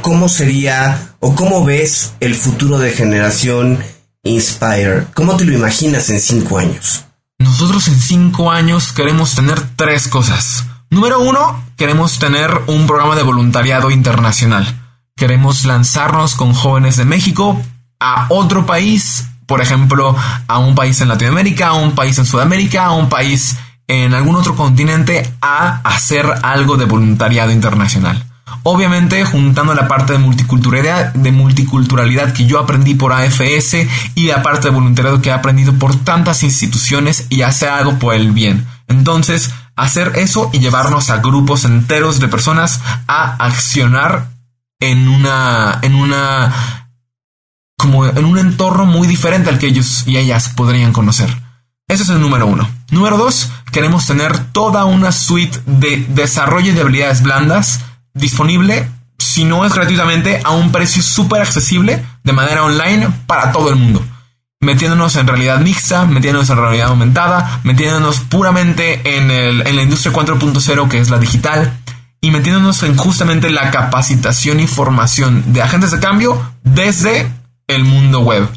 ¿cómo 0.02 0.28
sería 0.28 1.14
o 1.20 1.34
cómo 1.34 1.64
ves 1.64 2.14
el 2.20 2.34
futuro 2.34 2.78
de 2.78 2.92
generación 2.92 3.78
Inspire? 4.24 5.06
¿Cómo 5.14 5.36
te 5.36 5.44
lo 5.44 5.52
imaginas 5.52 6.10
en 6.10 6.20
cinco 6.20 6.58
años? 6.58 7.04
Nosotros 7.38 7.88
en 7.88 7.98
cinco 7.98 8.50
años 8.50 8.92
queremos 8.92 9.34
tener 9.34 9.60
tres 9.76 10.08
cosas. 10.08 10.64
Número 10.90 11.20
uno, 11.20 11.64
queremos 11.76 12.18
tener 12.18 12.50
un 12.66 12.86
programa 12.86 13.14
de 13.14 13.22
voluntariado 13.22 13.90
internacional. 13.90 14.66
Queremos 15.16 15.64
lanzarnos 15.64 16.34
con 16.34 16.54
jóvenes 16.54 16.96
de 16.96 17.04
México 17.04 17.60
a 18.00 18.26
otro 18.30 18.66
país, 18.66 19.26
por 19.46 19.60
ejemplo, 19.60 20.16
a 20.46 20.58
un 20.58 20.74
país 20.74 21.00
en 21.00 21.08
Latinoamérica, 21.08 21.68
a 21.68 21.74
un 21.74 21.94
país 21.94 22.18
en 22.18 22.26
Sudamérica, 22.26 22.86
a 22.86 22.92
un 22.92 23.08
país 23.08 23.56
en 23.86 24.14
algún 24.14 24.36
otro 24.36 24.54
continente, 24.54 25.30
a 25.40 25.80
hacer 25.82 26.26
algo 26.42 26.76
de 26.76 26.84
voluntariado 26.84 27.50
internacional. 27.50 28.27
Obviamente 28.62 29.24
juntando 29.24 29.74
la 29.74 29.88
parte 29.88 30.12
de 30.14 30.18
multiculturalidad, 30.18 31.14
de 31.14 31.32
multiculturalidad 31.32 32.32
que 32.32 32.46
yo 32.46 32.58
aprendí 32.58 32.94
por 32.94 33.12
AFS 33.12 33.86
y 34.14 34.26
la 34.26 34.42
parte 34.42 34.68
de 34.68 34.74
voluntariado 34.74 35.22
que 35.22 35.30
he 35.30 35.32
aprendido 35.32 35.72
por 35.74 35.94
tantas 35.96 36.42
instituciones 36.42 37.26
y 37.30 37.42
hacer 37.42 37.70
algo 37.70 37.98
por 37.98 38.14
el 38.14 38.32
bien. 38.32 38.66
Entonces, 38.88 39.52
hacer 39.76 40.12
eso 40.16 40.50
y 40.52 40.58
llevarnos 40.58 41.10
a 41.10 41.18
grupos 41.18 41.64
enteros 41.64 42.20
de 42.20 42.28
personas 42.28 42.80
a 43.06 43.36
accionar 43.44 44.28
en 44.80 45.08
una, 45.08 45.78
en 45.82 45.94
una, 45.94 46.88
como 47.76 48.06
en 48.06 48.24
un 48.24 48.38
entorno 48.38 48.86
muy 48.86 49.06
diferente 49.06 49.50
al 49.50 49.58
que 49.58 49.66
ellos 49.66 50.04
y 50.06 50.16
ellas 50.16 50.50
podrían 50.50 50.92
conocer. 50.92 51.28
Ese 51.88 52.02
es 52.02 52.08
el 52.10 52.20
número 52.20 52.46
uno. 52.46 52.68
Número 52.90 53.16
dos, 53.16 53.50
queremos 53.72 54.06
tener 54.06 54.52
toda 54.52 54.84
una 54.84 55.10
suite 55.10 55.58
de 55.64 56.04
desarrollo 56.10 56.74
de 56.74 56.82
habilidades 56.82 57.22
blandas 57.22 57.80
disponible, 58.18 58.88
si 59.18 59.44
no 59.44 59.64
es 59.64 59.72
gratuitamente, 59.72 60.40
a 60.44 60.50
un 60.50 60.70
precio 60.72 61.02
súper 61.02 61.42
accesible 61.42 62.04
de 62.22 62.32
manera 62.32 62.64
online 62.64 63.08
para 63.26 63.52
todo 63.52 63.70
el 63.70 63.76
mundo. 63.76 64.04
Metiéndonos 64.60 65.14
en 65.16 65.26
realidad 65.26 65.60
mixta, 65.60 66.04
metiéndonos 66.04 66.50
en 66.50 66.56
realidad 66.56 66.88
aumentada, 66.88 67.60
metiéndonos 67.62 68.20
puramente 68.20 69.16
en, 69.16 69.30
el, 69.30 69.66
en 69.66 69.76
la 69.76 69.82
industria 69.82 70.12
4.0 70.12 70.88
que 70.88 70.98
es 70.98 71.10
la 71.10 71.18
digital 71.18 71.78
y 72.20 72.30
metiéndonos 72.30 72.82
en 72.82 72.96
justamente 72.96 73.50
la 73.50 73.70
capacitación 73.70 74.58
y 74.60 74.66
formación 74.66 75.52
de 75.52 75.62
agentes 75.62 75.92
de 75.92 76.00
cambio 76.00 76.52
desde 76.64 77.30
el 77.68 77.84
mundo 77.84 78.20
web. 78.20 78.48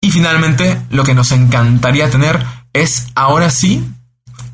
Y 0.00 0.10
finalmente, 0.10 0.80
lo 0.90 1.04
que 1.04 1.14
nos 1.14 1.32
encantaría 1.32 2.10
tener 2.10 2.44
es 2.72 3.08
ahora 3.14 3.50
sí 3.50 3.84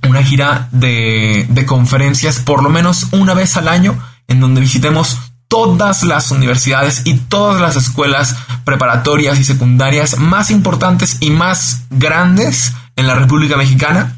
una 0.08 0.22
gira 0.22 0.68
de, 0.72 1.46
de 1.48 1.66
conferencias 1.66 2.38
por 2.38 2.62
lo 2.62 2.70
menos 2.70 3.08
una 3.12 3.34
vez 3.34 3.56
al 3.56 3.68
año 3.68 3.98
en 4.28 4.40
donde 4.40 4.60
visitemos 4.60 5.18
todas 5.48 6.02
las 6.04 6.30
universidades 6.30 7.02
y 7.04 7.14
todas 7.14 7.60
las 7.60 7.76
escuelas 7.76 8.36
preparatorias 8.64 9.38
y 9.40 9.44
secundarias 9.44 10.18
más 10.18 10.50
importantes 10.50 11.16
y 11.20 11.30
más 11.30 11.84
grandes 11.90 12.74
en 12.96 13.06
la 13.06 13.14
República 13.14 13.56
Mexicana, 13.56 14.16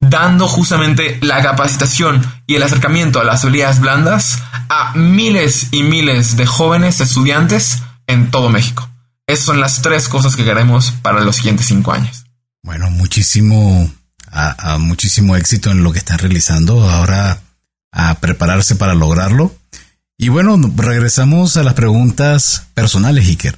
dando 0.00 0.48
justamente 0.48 1.18
la 1.22 1.42
capacitación 1.42 2.22
y 2.46 2.56
el 2.56 2.62
acercamiento 2.62 3.20
a 3.20 3.24
las 3.24 3.44
habilidades 3.44 3.80
blandas 3.80 4.42
a 4.68 4.92
miles 4.96 5.68
y 5.70 5.82
miles 5.84 6.36
de 6.36 6.46
jóvenes 6.46 7.00
estudiantes 7.00 7.82
en 8.06 8.30
todo 8.30 8.50
México. 8.50 8.88
Esas 9.26 9.46
son 9.46 9.60
las 9.60 9.80
tres 9.80 10.08
cosas 10.08 10.36
que 10.36 10.44
queremos 10.44 10.90
para 11.02 11.20
los 11.20 11.36
siguientes 11.36 11.66
cinco 11.66 11.92
años. 11.92 12.26
Bueno, 12.62 12.90
muchísimo, 12.90 13.90
a, 14.30 14.78
muchísimo 14.78 15.36
éxito 15.36 15.70
en 15.70 15.82
lo 15.84 15.92
que 15.92 15.98
están 15.98 16.18
realizando. 16.18 16.88
Ahora 16.90 17.40
a 17.94 18.14
prepararse 18.16 18.74
para 18.74 18.94
lograrlo. 18.94 19.54
Y 20.18 20.28
bueno, 20.28 20.60
regresamos 20.76 21.56
a 21.56 21.62
las 21.62 21.74
preguntas 21.74 22.66
personales, 22.74 23.26
Iker. 23.26 23.56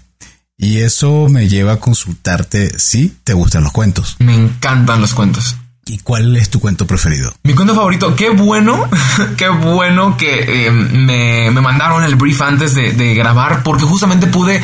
Y 0.59 0.79
eso 0.79 1.29
me 1.29 1.49
lleva 1.49 1.73
a 1.73 1.81
consultarte 1.81 2.79
si 2.79 3.15
te 3.25 3.35
gustan 3.35 3.65
los 3.65 3.73
cuentos. 3.73 4.17
Me 4.21 4.35
encantan 4.35 5.01
los 5.01 5.13
cuentos. 5.13 5.57
¿Y 5.89 5.99
cuál 5.99 6.35
es 6.37 6.51
tu 6.51 6.61
cuento 6.61 6.87
preferido? 6.87 7.33
Mi 7.45 7.55
cuento 7.55 7.75
favorito, 7.75 8.17
qué 8.17 8.31
bueno, 8.31 8.89
qué 9.37 9.49
bueno 9.49 10.17
que 10.17 10.67
eh, 10.67 10.71
me, 10.71 11.51
mandaron 11.53 12.03
el 12.03 12.17
brief 12.17 12.41
antes 12.43 12.75
de, 12.75 12.93
de, 12.93 13.15
grabar, 13.15 13.63
porque 13.63 13.85
justamente 13.85 14.27
pude 14.27 14.61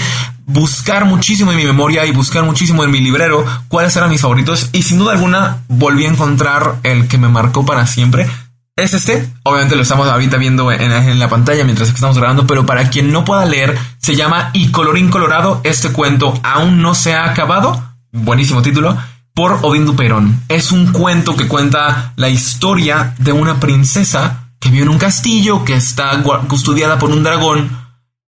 buscar 0.47 1.05
muchísimo 1.05 1.53
en 1.53 1.59
mi 1.59 1.65
memoria 1.65 2.05
y 2.07 2.11
buscar 2.11 2.43
muchísimo 2.45 2.83
en 2.83 2.91
mi 2.91 3.01
librero 3.01 3.45
cuáles 3.69 3.95
eran 3.95 4.11
mis 4.11 4.21
favoritos. 4.21 4.71
Y 4.73 4.83
sin 4.83 4.99
duda 4.99 5.13
alguna 5.13 5.59
volví 5.69 6.07
a 6.07 6.09
encontrar 6.09 6.81
el 6.83 7.07
que 7.07 7.19
me 7.19 7.29
marcó 7.29 7.65
para 7.65 7.87
siempre 7.87 8.29
es 8.77 8.95
este. 8.95 9.29
Obviamente 9.45 9.77
lo 9.77 9.83
estamos 9.83 10.09
ahorita 10.09 10.37
viendo 10.37 10.73
en, 10.73 11.19
la 11.19 11.29
pantalla 11.29 11.65
mientras 11.65 11.89
estamos 11.89 12.19
grabando, 12.19 12.47
pero 12.47 12.67
para 12.67 12.89
quien 12.89 13.13
no 13.13 13.25
pueda 13.25 13.45
leer, 13.45 13.77
se 13.99 14.17
llama 14.17 14.51
Y 14.53 14.71
colorín 14.71 15.11
colorado, 15.11 15.61
este 15.65 15.93
cuento 15.93 16.39
aún 16.43 16.81
no 16.83 16.95
se 16.95 17.15
ha 17.15 17.27
acabado. 17.27 17.95
Buenísimo 18.13 18.63
título. 18.63 18.97
Por 19.35 19.61
Odín 19.63 19.87
Duperón. 19.87 20.43
Es 20.49 20.73
un 20.73 20.93
cuento 20.93 21.37
que 21.37 21.49
cuenta 21.49 22.13
la 22.17 22.29
historia 22.29 23.15
de 23.19 23.33
una 23.33 23.61
princesa 23.61 24.51
que 24.61 24.69
vive 24.69 24.83
en 24.83 24.91
un 24.91 24.99
castillo, 24.99 25.65
que 25.65 25.75
está 25.75 26.23
custodiada 26.49 26.99
por 26.99 27.11
un 27.11 27.23
dragón, 27.23 27.71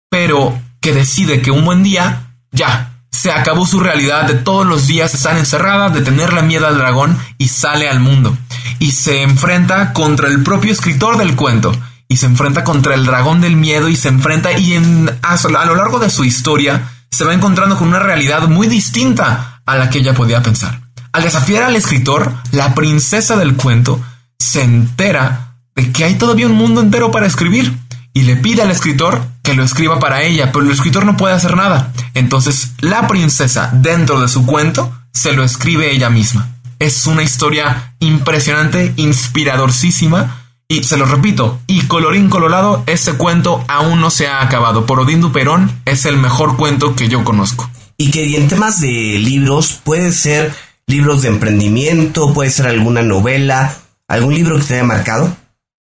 pero 0.10 0.60
que 0.82 0.94
decide 0.94 1.42
que 1.42 1.52
un 1.52 1.64
buen 1.64 1.84
día, 1.84 2.34
ya, 2.52 2.98
se 3.12 3.32
acabó 3.32 3.66
su 3.66 3.80
realidad 3.80 4.26
de 4.26 4.36
todos 4.36 4.66
los 4.66 4.88
días 4.88 5.14
estar 5.14 5.38
encerrada, 5.38 5.90
de 5.90 6.02
tenerle 6.02 6.42
miedo 6.42 6.68
al 6.68 6.78
dragón 6.78 7.18
y 7.38 7.48
sale 7.48 7.90
al 7.90 8.00
mundo. 8.00 8.38
Y 8.80 8.92
se 8.92 9.22
enfrenta 9.22 9.94
contra 9.94 10.28
el 10.28 10.44
propio 10.44 10.72
escritor 10.72 11.18
del 11.18 11.36
cuento. 11.36 11.72
Y 12.08 12.18
se 12.18 12.26
enfrenta 12.26 12.64
contra 12.64 12.96
el 12.96 13.06
dragón 13.06 13.42
del 13.42 13.56
miedo 13.56 13.90
y 13.90 13.96
se 13.96 14.08
enfrenta 14.08 14.58
y 14.58 14.76
a, 15.22 15.34
a 15.34 15.66
lo 15.66 15.76
largo 15.76 16.00
de 16.00 16.10
su 16.10 16.24
historia 16.24 16.92
se 17.12 17.26
va 17.26 17.34
encontrando 17.34 17.78
con 17.78 17.88
una 17.88 18.00
realidad 18.00 18.48
muy 18.48 18.68
distinta 18.68 19.62
a 19.66 19.76
la 19.76 19.90
que 19.90 20.00
ella 20.00 20.14
podía 20.14 20.42
pensar. 20.42 20.82
Al 21.12 21.24
desafiar 21.24 21.64
al 21.64 21.76
escritor, 21.76 22.34
la 22.52 22.76
princesa 22.76 23.36
del 23.38 23.56
cuento 23.56 24.02
se 24.40 24.64
entera 24.64 25.56
de 25.76 25.92
que 25.92 26.04
hay 26.04 26.16
todavía 26.16 26.48
un 26.48 26.54
mundo 26.54 26.82
entero 26.82 27.12
para 27.12 27.28
escribir 27.28 27.76
y 28.14 28.24
le 28.24 28.36
pide 28.36 28.62
al 28.62 28.72
escritor 28.72 29.22
que 29.44 29.54
lo 29.54 29.64
escriba 29.64 30.00
para 30.00 30.24
ella, 30.24 30.52
pero 30.52 30.66
el 30.66 30.72
escritor 30.72 31.06
no 31.06 31.18
puede 31.18 31.36
hacer 31.36 31.56
nada. 31.56 31.92
Entonces 32.14 32.72
la 32.80 33.08
princesa, 33.08 33.70
dentro 33.74 34.20
de 34.22 34.28
su 34.28 34.46
cuento, 34.46 34.92
se 35.14 35.34
lo 35.34 35.44
escribe 35.44 35.92
ella 35.92 36.10
misma. 36.10 36.57
Es 36.80 37.08
una 37.08 37.24
historia 37.24 37.96
impresionante, 38.00 38.94
inspiradorcísima. 38.98 40.44
Y 40.70 40.84
se 40.84 40.98
lo 40.98 41.06
repito, 41.06 41.62
y 41.66 41.84
colorín 41.84 42.30
colorado, 42.30 42.84
ese 42.88 43.14
cuento 43.14 43.64
aún 43.70 44.02
no 44.02 44.10
se 44.10 44.28
ha 44.28 44.42
acabado. 44.42 44.86
Por 44.86 45.00
Odín 45.00 45.22
Duperón 45.22 45.72
es 45.86 46.06
el 46.06 46.18
mejor 46.18 46.58
cuento 46.58 46.94
que 46.94 47.08
yo 47.08 47.24
conozco. 47.24 47.70
Y 47.98 48.12
que 48.12 48.36
en 48.36 48.50
temas 48.50 48.82
de 48.82 48.90
libros, 48.90 49.80
puede 49.82 50.12
ser 50.12 50.54
libros 50.86 51.22
de 51.22 51.30
emprendimiento, 51.30 52.34
puede 52.34 52.50
ser 52.50 52.68
alguna 52.68 53.02
novela, 53.02 53.78
algún 54.08 54.34
libro 54.34 54.58
que 54.58 54.66
te 54.66 54.74
haya 54.76 54.84
marcado. 54.84 55.36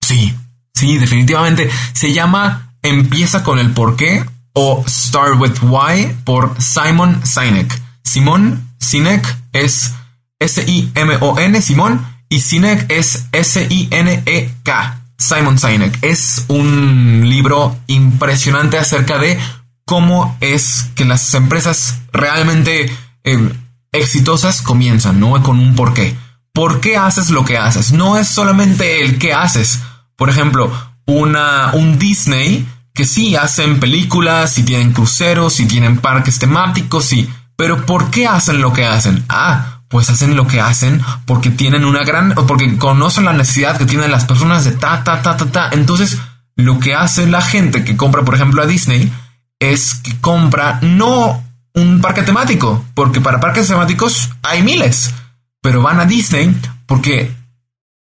Sí, 0.01 0.35
sí, 0.75 0.99
definitivamente. 0.99 1.69
Se 1.93 2.13
llama 2.13 2.75
Empieza 2.83 3.43
con 3.43 3.59
el 3.59 3.73
porqué 3.73 4.25
o 4.55 4.83
Start 4.89 5.39
with 5.39 5.59
Why 5.63 6.17
por 6.25 6.55
Simon 6.61 7.21
Sinek. 7.25 7.81
Simon 8.03 8.71
Sinek 8.79 9.37
es 9.53 9.93
S-I-M-O-N, 10.41 11.63
Simón, 11.63 12.05
y 12.29 12.41
Sinek 12.41 12.91
es 12.91 13.27
S-I-N-E-K. 13.33 15.01
Simon 15.19 15.59
Sinek. 15.59 15.99
Es 16.03 16.47
un 16.49 17.29
libro 17.29 17.77
impresionante 17.87 18.79
acerca 18.79 19.19
de 19.19 19.39
cómo 19.85 20.37
es 20.41 20.91
que 20.95 21.05
las 21.05 21.35
empresas 21.35 21.99
realmente 22.13 22.91
eh, 23.25 23.53
exitosas 23.93 24.63
comienzan, 24.63 25.21
¿no? 25.21 25.43
Con 25.43 25.59
un 25.59 25.75
porqué. 25.75 26.17
¿Por 26.53 26.81
qué 26.81 26.97
haces 26.97 27.31
lo 27.31 27.45
que 27.45 27.59
haces? 27.59 27.93
No 27.93 28.17
es 28.17 28.29
solamente 28.29 29.05
el 29.05 29.19
qué 29.19 29.35
haces. 29.35 29.81
Por 30.17 30.31
ejemplo, 30.31 30.73
una, 31.07 31.73
un 31.75 31.99
Disney 31.99 32.67
que 32.95 33.05
sí 33.05 33.37
hacen 33.37 33.79
películas, 33.79 34.59
y 34.59 34.63
tienen 34.63 34.93
cruceros, 34.93 35.61
y 35.61 35.67
tienen 35.67 35.99
parques 35.99 36.39
temáticos, 36.39 37.13
y... 37.13 37.29
Pero 37.57 37.85
¿por 37.85 38.11
qué 38.11 38.27
hacen 38.27 38.61
lo 38.61 38.73
que 38.73 38.87
hacen? 38.87 39.25
Ah, 39.29 39.80
pues 39.91 40.09
hacen 40.09 40.37
lo 40.37 40.47
que 40.47 40.61
hacen 40.61 41.03
porque 41.27 41.51
tienen 41.51 41.85
una 41.85 42.05
gran... 42.05 42.33
porque 42.47 42.79
conocen 42.79 43.25
la 43.25 43.33
necesidad 43.33 43.77
que 43.77 43.87
tienen 43.87 44.13
las 44.13 44.25
personas 44.25 44.65
de 44.65 44.71
ta, 44.71 45.03
ta, 45.03 45.21
ta, 45.21 45.37
ta, 45.37 45.47
ta. 45.47 45.71
Entonces, 45.73 46.17
lo 46.55 46.79
que 46.79 46.95
hace 46.95 47.27
la 47.27 47.43
gente 47.43 47.83
que 47.85 47.97
compra, 47.97 48.23
por 48.23 48.37
ejemplo, 48.37 48.63
a 48.63 48.67
Disney, 48.67 49.13
es 49.59 49.95
que 49.95 50.19
compra 50.21 50.79
no 50.81 51.43
un 51.75 52.01
parque 52.01 52.23
temático, 52.23 52.85
porque 52.95 53.21
para 53.21 53.41
parques 53.41 53.67
temáticos 53.67 54.31
hay 54.43 54.63
miles, 54.63 55.13
pero 55.61 55.83
van 55.83 55.99
a 55.99 56.05
Disney 56.05 56.57
porque 56.87 57.35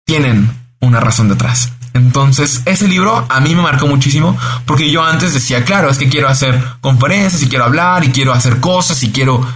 tienen 0.07 0.51
una 0.81 1.01
razón 1.01 1.29
detrás. 1.29 1.71
Entonces, 1.93 2.63
ese 2.65 2.89
libro 2.89 3.27
a 3.29 3.41
mí 3.41 3.55
me 3.55 3.63
marcó 3.63 3.87
muchísimo 3.87 4.39
porque 4.65 4.91
yo 4.91 5.05
antes 5.05 5.35
decía, 5.35 5.65
claro, 5.65 5.91
es 5.91 5.99
que 5.99 6.09
quiero 6.09 6.29
hacer 6.29 6.63
conferencias 6.81 7.43
y 7.43 7.49
quiero 7.49 7.65
hablar 7.65 8.05
y 8.05 8.11
quiero 8.11 8.33
hacer 8.33 8.59
cosas 8.61 9.03
y 9.03 9.13
quiero, 9.13 9.47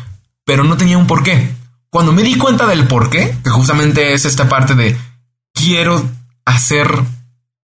pero 0.45 0.63
no 0.63 0.77
tenía 0.77 0.99
un 0.99 1.07
porqué. 1.07 1.58
Cuando 1.91 2.13
me 2.13 2.23
di 2.23 2.37
cuenta 2.37 2.67
del 2.67 2.87
porqué, 2.87 3.37
que 3.43 3.51
justamente 3.51 4.13
es 4.13 4.25
esta 4.25 4.49
parte 4.49 4.75
de 4.75 4.97
quiero 5.55 6.09
hacer, 6.45 6.89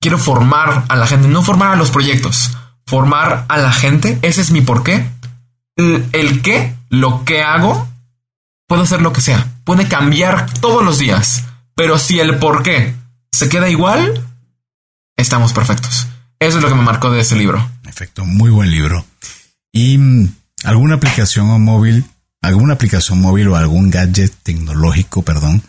quiero 0.01 0.19
formar 0.19 0.85
a 0.89 0.97
la 0.97 1.07
gente, 1.07 1.29
no 1.29 1.43
formar 1.43 1.73
a 1.73 1.77
los 1.77 1.91
proyectos, 1.91 2.57
formar 2.87 3.47
a 3.49 3.57
la 3.59 3.73
gente. 3.73 4.19
Ese 4.23 4.43
es 4.43 4.51
mi 4.51 4.61
porqué. 4.61 5.09
El, 5.77 6.07
el 6.13 6.43
qué, 6.43 6.75
lo 6.91 7.25
que 7.25 7.43
hago, 7.43 7.89
puede 8.69 8.87
ser 8.87 9.01
lo 9.01 9.13
que 9.13 9.23
sea. 9.23 9.47
Puede 9.65 9.89
cambiar 9.89 10.53
todos 10.61 10.85
los 10.85 10.99
días. 10.99 11.45
Pero 11.75 11.99
si 11.99 12.21
el 12.21 12.37
por 12.37 12.63
qué 12.63 12.95
se 13.31 13.49
queda 13.49 13.71
igual, 13.71 14.27
estamos 15.17 15.53
perfectos. 15.53 16.07
Eso 16.39 16.59
es 16.59 16.63
lo 16.63 16.69
que 16.69 16.75
me 16.75 16.83
marcó 16.83 17.11
de 17.11 17.21
ese 17.21 17.37
libro. 17.37 17.71
Perfecto, 17.83 18.25
muy 18.25 18.51
buen 18.51 18.71
libro. 18.71 19.05
¿Y 19.73 19.97
mm, 19.97 20.35
alguna 20.65 20.97
aplicación 20.97 21.49
o 21.51 21.59
móvil, 21.59 22.05
alguna 22.43 22.75
aplicación 22.75 23.21
móvil 23.21 23.49
o 23.49 23.57
algún 23.57 23.91
gadget 23.91 24.33
tecnológico, 24.43 25.23
perdón, 25.23 25.63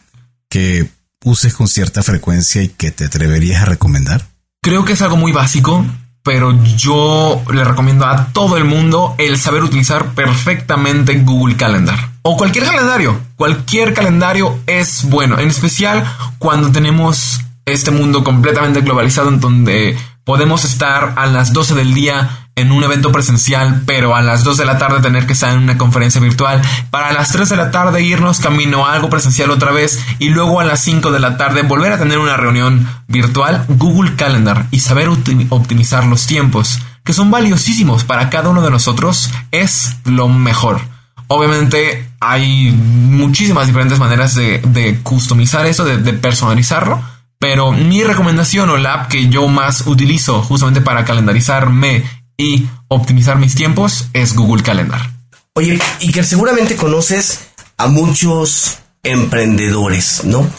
que 0.50 0.90
uses 1.24 1.54
con 1.54 1.68
cierta 1.68 2.04
frecuencia 2.04 2.62
y 2.62 2.70
que 2.70 2.92
te 2.92 3.06
atreverías 3.06 3.62
a 3.62 3.66
recomendar? 3.66 4.26
Creo 4.62 4.84
que 4.84 4.94
es 4.94 5.02
algo 5.02 5.16
muy 5.16 5.32
básico, 5.32 5.86
pero 6.24 6.58
yo 6.76 7.42
le 7.54 7.64
recomiendo 7.64 8.06
a 8.06 8.28
todo 8.28 8.58
el 8.58 8.66
mundo 8.66 9.16
el 9.18 9.38
saber 9.38 9.64
utilizar 9.64 10.14
perfectamente 10.14 11.16
Google 11.20 11.56
Calendar. 11.56 12.12
O 12.24 12.38
cualquier 12.38 12.66
calendario. 12.66 13.20
Cualquier 13.36 13.94
calendario 13.94 14.60
es 14.66 15.04
bueno. 15.04 15.38
En 15.40 15.50
especial 15.50 16.06
cuando 16.40 16.72
tenemos 16.72 17.42
este 17.66 17.92
mundo 17.92 18.24
completamente 18.24 18.82
globalizado 18.82 19.30
en 19.30 19.40
donde 19.40 19.98
podemos 20.24 20.64
estar 20.64 21.14
a 21.18 21.26
las 21.26 21.52
12 21.52 21.76
del 21.76 21.94
día 21.94 22.43
en 22.56 22.72
un 22.72 22.84
evento 22.84 23.12
presencial, 23.12 23.82
pero 23.86 24.16
a 24.16 24.22
las 24.22 24.44
2 24.44 24.58
de 24.58 24.66
la 24.66 24.78
tarde 24.78 25.02
tener 25.02 25.26
que 25.26 25.34
estar 25.34 25.52
en 25.52 25.64
una 25.64 25.78
conferencia 25.78 26.22
virtual, 26.22 26.62
para 26.92 27.12
las 27.12 27.32
3 27.32 27.50
de 27.50 27.58
la 27.58 27.72
tarde 27.72 28.04
irnos 28.04 28.40
camino 28.40 28.86
a 28.86 28.94
algo 28.94 29.10
presencial 29.10 29.50
otra 29.50 29.72
vez 29.72 30.04
y 30.20 30.30
luego 30.30 30.60
a 30.60 30.64
las 30.64 30.80
5 30.82 31.12
de 31.12 31.20
la 31.20 31.38
tarde 31.38 31.64
volver 31.64 31.94
a 31.94 31.98
tener 31.98 32.20
una 32.20 32.38
reunión 32.38 32.88
virtual, 33.08 33.66
Google 33.68 34.16
Calendar 34.16 34.68
y 34.72 34.80
saber 34.80 35.10
optimizar 35.50 36.06
los 36.06 36.28
tiempos, 36.28 36.80
que 37.04 37.14
son 37.14 37.32
valiosísimos 37.32 38.04
para 38.04 38.30
cada 38.30 38.50
uno 38.50 38.62
de 38.62 38.72
nosotros, 38.72 39.32
es 39.52 39.98
lo 40.06 40.30
mejor. 40.30 40.82
Obviamente 41.28 42.08
hay 42.20 42.72
muchísimas 42.72 43.66
diferentes 43.66 43.98
maneras 43.98 44.36
de, 44.36 45.00
customizar 45.02 45.66
eso, 45.66 45.86
de, 45.86 45.98
de 45.98 46.14
personalizarlo, 46.14 47.02
pero 47.40 47.72
mi 47.72 48.04
recomendación 48.04 48.70
o 48.70 48.78
la 48.78 48.94
app 48.94 49.08
que 49.10 49.28
yo 49.28 49.48
más 49.48 49.88
utilizo 49.88 50.42
justamente 50.44 50.82
para 50.82 51.04
calendarizarme 51.04 52.04
y 52.38 52.68
optimizar 52.88 53.38
mis 53.38 53.56
tiempos 53.56 54.08
es 54.14 54.36
Google 54.36 54.64
Calendar. 54.64 55.12
Oye, 55.56 55.80
y 56.00 56.12
que 56.12 56.24
seguramente 56.24 56.76
conoces 56.76 57.48
a 57.78 57.88
muchos 57.88 58.80
emprendedores, 59.04 60.24
¿no? 60.24 60.50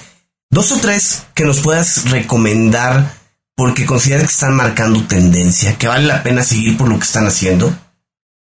Dos 0.51 0.72
o 0.72 0.79
tres 0.79 1.25
que 1.35 1.45
nos 1.45 1.61
puedas 1.61 2.11
recomendar 2.11 3.14
porque 3.57 3.87
consideras 3.87 4.27
que 4.27 4.33
están 4.33 4.55
marcando 4.55 5.03
tendencia, 5.05 5.79
que 5.79 5.89
vale 5.89 6.07
la 6.07 6.22
pena 6.22 6.43
seguir 6.43 6.77
por 6.77 6.89
lo 6.89 6.99
que 6.99 7.05
están 7.05 7.27
haciendo. 7.27 7.75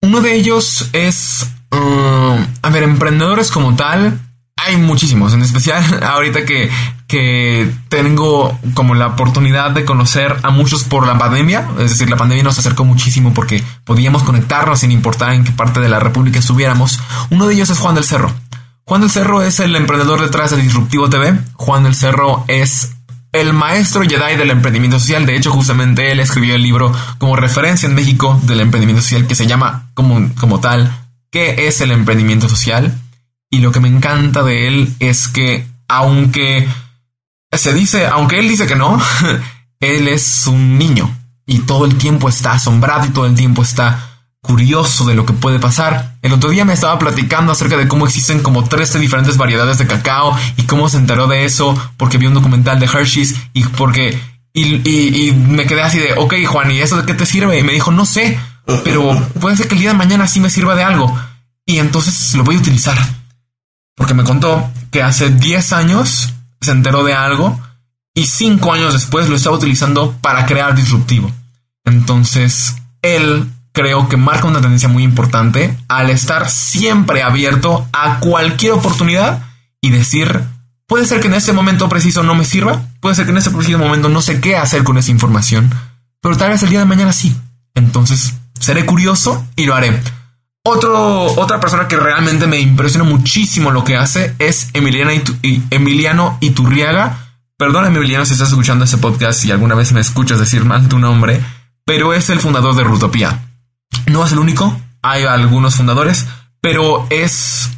Uno 0.01 0.20
de 0.20 0.35
ellos 0.35 0.89
es, 0.93 1.47
uh, 1.73 2.39
a 2.62 2.70
ver, 2.70 2.83
emprendedores 2.83 3.51
como 3.51 3.77
tal, 3.77 4.20
hay 4.57 4.77
muchísimos, 4.77 5.35
en 5.35 5.43
especial 5.43 5.83
ahorita 6.03 6.45
que, 6.45 6.71
que 7.07 7.71
tengo 7.89 8.59
como 8.75 8.95
la 8.95 9.09
oportunidad 9.09 9.71
de 9.73 9.85
conocer 9.85 10.37
a 10.43 10.51
muchos 10.51 10.85
por 10.85 11.07
la 11.07 11.19
pandemia, 11.19 11.69
es 11.79 11.91
decir, 11.91 12.09
la 12.09 12.17
pandemia 12.17 12.45
nos 12.45 12.59
acercó 12.59 12.85
muchísimo 12.85 13.35
porque 13.35 13.63
podíamos 13.85 14.23
conectarnos 14.23 14.81
sin 14.81 14.93
importar 14.93 15.33
en 15.33 15.45
qué 15.45 15.53
parte 15.53 15.81
de 15.81 15.89
la 15.89 16.01
República 16.01 16.39
estuviéramos. 16.39 17.01
Uno 17.31 17.47
de 17.47 17.55
ellos 17.55 17.71
es 17.71 17.79
Juan 17.79 17.95
del 17.95 18.05
Cerro. 18.05 18.33
Juan 18.85 19.01
del 19.01 19.11
Cerro 19.11 19.43
es 19.43 19.61
el 19.61 19.75
emprendedor 19.77 20.21
detrás 20.21 20.51
de 20.51 20.57
Disruptivo 20.57 21.09
TV. 21.09 21.39
Juan 21.55 21.85
del 21.85 21.95
Cerro 21.95 22.45
es 22.49 22.93
el 23.33 23.53
maestro 23.55 24.03
Jedi 24.03 24.37
del 24.37 24.51
emprendimiento 24.51 24.99
social. 24.99 25.25
De 25.25 25.37
hecho, 25.37 25.51
justamente 25.51 26.13
él 26.13 26.21
escribió 26.21 26.55
el 26.55 26.63
libro 26.63 26.93
como 27.19 27.37
referencia 27.37 27.89
en 27.89 27.95
México 27.95 28.39
del 28.43 28.61
emprendimiento 28.61 29.03
social 29.03 29.27
que 29.27 29.35
se 29.35 29.47
llama 29.47 29.91
como, 29.95 30.31
como 30.39 30.61
tal, 30.61 30.93
¿qué 31.31 31.67
es 31.67 31.81
el 31.81 31.93
emprendimiento 31.93 32.49
social? 32.49 32.95
Y 33.53 33.59
lo 33.59 33.71
que 33.71 33.81
me 33.81 33.89
encanta 33.89 34.43
de 34.43 34.67
él 34.67 34.95
es 34.99 35.29
que, 35.29 35.67
aunque 35.87 36.67
se 37.53 37.75
dice, 37.75 38.07
aunque 38.07 38.39
él 38.39 38.49
dice 38.49 38.67
que 38.67 38.77
no, 38.77 38.99
él 39.81 40.09
es 40.09 40.47
un 40.47 40.79
niño 40.79 41.15
y 41.47 41.59
todo 41.59 41.85
el 41.85 41.99
tiempo 41.99 42.31
está 42.31 42.53
asombrado 42.53 43.05
y 43.05 43.11
todo 43.11 43.27
el 43.27 43.35
tiempo 43.35 43.63
está 43.63 44.09
curioso 44.41 45.05
de 45.05 45.15
lo 45.15 45.27
que 45.27 45.35
puede 45.35 45.59
pasar. 45.59 46.17
El 46.23 46.33
otro 46.33 46.49
día 46.49 46.65
me 46.65 46.73
estaba 46.73 46.99
platicando 46.99 47.53
acerca 47.53 47.77
de 47.77 47.87
cómo 47.87 48.07
existen 48.07 48.43
como 48.43 48.65
13 48.65 48.99
diferentes 48.99 49.37
variedades 49.37 49.77
de 49.77 49.87
cacao 49.87 50.35
y 50.57 50.63
cómo 50.63 50.89
se 50.89 50.97
enteró 50.97 51.27
de 51.27 51.45
eso 51.45 51.77
porque 51.99 52.17
vio 52.17 52.31
un 52.31 52.35
documental 52.35 52.81
de 52.81 52.87
Hershey's 52.87 53.37
y 53.53 53.65
porque... 53.65 54.19
Y, 54.55 54.77
y 54.87 55.33
me 55.33 55.67
quedé 55.67 55.83
así 55.83 55.99
de, 55.99 56.15
ok 56.15 56.35
Juan, 56.47 56.71
¿y 56.71 56.81
eso 56.81 56.97
de 56.97 57.05
qué 57.05 57.13
te 57.13 57.27
sirve? 57.27 57.59
Y 57.59 57.63
me 57.63 57.73
dijo, 57.75 57.91
no 57.91 58.07
sé, 58.07 58.39
pero 58.83 59.15
puede 59.41 59.59
ser 59.59 59.69
que 59.69 59.75
el 59.75 59.81
día 59.81 59.91
de 59.91 59.99
mañana 59.99 60.27
sí 60.27 60.41
me 60.41 60.49
sirva 60.49 60.75
de 60.75 60.85
algo. 60.85 61.15
Y 61.67 61.79
entonces 61.79 62.35
lo 62.35 62.45
voy 62.45 62.57
a 62.57 62.59
utilizar 62.59 62.97
porque 63.97 64.14
me 64.14 64.24
contó 64.24 64.70
que 64.90 65.03
hace 65.03 65.30
10 65.30 65.72
años 65.72 66.32
se 66.61 66.70
enteró 66.70 67.05
de 67.05 67.14
algo 67.14 67.61
y 68.14 68.26
5 68.26 68.72
años 68.72 68.93
después 68.93 69.28
lo 69.28 69.36
estaba 69.36 69.57
utilizando 69.57 70.16
para 70.20 70.47
crear 70.47 70.74
disruptivo. 70.74 71.30
Entonces, 71.84 72.76
él 73.03 73.51
creo 73.72 74.09
que 74.09 74.16
marca 74.16 74.47
una 74.47 74.61
tendencia 74.61 74.88
muy 74.88 75.03
importante 75.03 75.76
al 75.88 76.11
estar 76.11 76.49
siempre 76.49 77.22
abierto 77.22 77.88
a 77.93 78.20
cualquier 78.20 78.72
oportunidad 78.72 79.43
y 79.80 79.90
decir, 79.90 80.43
puede 80.86 81.07
ser 81.07 81.20
que 81.20 81.28
en 81.28 81.34
este 81.34 81.53
momento 81.53 81.88
preciso 81.88 82.22
no 82.22 82.34
me 82.34 82.45
sirva, 82.45 82.82
puede 83.01 83.14
ser 83.14 83.24
que 83.24 83.32
en 83.32 83.38
este 83.38 83.51
preciso 83.51 83.78
momento 83.78 84.09
no 84.09 84.20
sé 84.20 84.40
qué 84.40 84.57
hacer 84.57 84.84
con 84.84 84.99
esa 84.99 85.11
información, 85.11 85.74
pero 86.20 86.36
tal 86.36 86.51
vez 86.51 86.62
el 86.62 86.70
día 86.70 86.80
de 86.80 86.84
mañana 86.84 87.12
sí. 87.12 87.34
Entonces, 87.74 88.34
seré 88.61 88.84
curioso 88.84 89.45
y 89.57 89.64
lo 89.64 89.74
haré. 89.74 90.01
Otro, 90.65 91.25
otra 91.41 91.59
persona 91.59 91.89
que 91.89 91.97
realmente 91.97 92.47
me 92.47 92.61
impresiona 92.61 93.05
muchísimo 93.05 93.73
lo 93.73 93.83
que 93.83 93.97
hace 93.97 94.37
es 94.39 94.71
Emiliana 94.75 95.13
Emiliano 95.71 96.39
Iturriaga. 96.41 97.35
Perdón, 97.57 97.87
Emiliano, 97.87 98.25
si 98.25 98.35
estás 98.35 98.51
escuchando 98.51 98.85
ese 98.85 98.99
podcast 98.99 99.45
y 99.45 99.51
alguna 99.51 99.75
vez 99.75 99.93
me 99.93 100.01
escuchas 100.01 100.39
decir 100.39 100.65
mal 100.65 100.89
tu 100.89 101.01
nombre, 101.01 101.41
pero 101.85 102.15
es 102.15 102.31
el 102.31 102.39
fundador 102.39 102.77
de 102.77 102.85
Rutopía. 102.85 103.41
No 104.07 104.25
es 104.25 104.31
el 104.31 104.39
único, 104.39 104.81
hay 105.03 105.25
algunos 105.25 105.75
fundadores, 105.75 106.27
pero 106.61 107.09
es. 107.11 107.71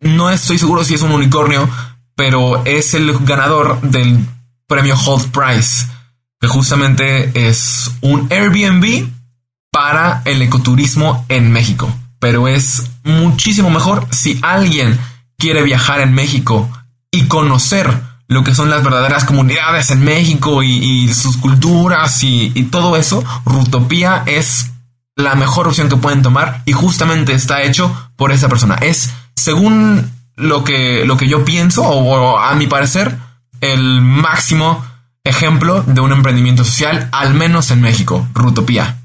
No 0.00 0.30
estoy 0.30 0.58
seguro 0.58 0.84
si 0.84 0.94
es 0.94 1.02
un 1.02 1.10
unicornio, 1.10 1.68
pero 2.14 2.64
es 2.64 2.94
el 2.94 3.18
ganador 3.18 3.80
del 3.80 4.24
premio 4.68 4.94
Hold 4.96 5.32
Prize, 5.32 5.88
que 6.40 6.46
justamente 6.46 7.48
es 7.48 7.90
un 8.00 8.28
Airbnb 8.30 9.08
para 9.72 10.22
el 10.24 10.40
ecoturismo 10.40 11.24
en 11.28 11.50
México 11.50 11.92
pero 12.18 12.48
es 12.48 12.90
muchísimo 13.04 13.70
mejor 13.70 14.06
si 14.10 14.38
alguien 14.42 14.98
quiere 15.38 15.62
viajar 15.62 16.00
en 16.00 16.14
México 16.14 16.68
y 17.10 17.26
conocer 17.26 18.02
lo 18.28 18.44
que 18.44 18.54
son 18.54 18.68
las 18.68 18.84
verdaderas 18.84 19.24
comunidades 19.24 19.90
en 19.90 20.04
México 20.04 20.62
y, 20.62 21.12
sus 21.14 21.38
culturas 21.38 22.22
y, 22.22 22.50
todo 22.70 22.96
eso, 22.96 23.24
Rutopía 23.46 24.22
es 24.26 24.72
la 25.16 25.34
mejor 25.34 25.66
opción 25.66 25.88
que 25.88 25.96
pueden 25.96 26.22
tomar 26.22 26.62
y 26.66 26.72
justamente 26.72 27.32
está 27.32 27.62
hecho 27.62 28.10
por 28.16 28.30
esa 28.30 28.48
persona. 28.48 28.76
Es, 28.76 29.10
según 29.34 30.12
lo 30.36 30.62
que, 30.62 31.04
lo 31.06 31.16
que 31.16 31.28
yo 31.28 31.44
pienso, 31.44 31.82
o 31.82 32.38
a 32.38 32.54
mi 32.54 32.66
parecer, 32.66 33.18
el 33.60 34.02
máximo 34.02 34.84
ejemplo 35.24 35.82
de 35.82 36.00
un 36.00 36.12
emprendimiento 36.12 36.64
social, 36.64 37.08
al 37.12 37.34
menos 37.34 37.70
en 37.70 37.80
México, 37.80 38.28
Rutopía. 38.34 38.97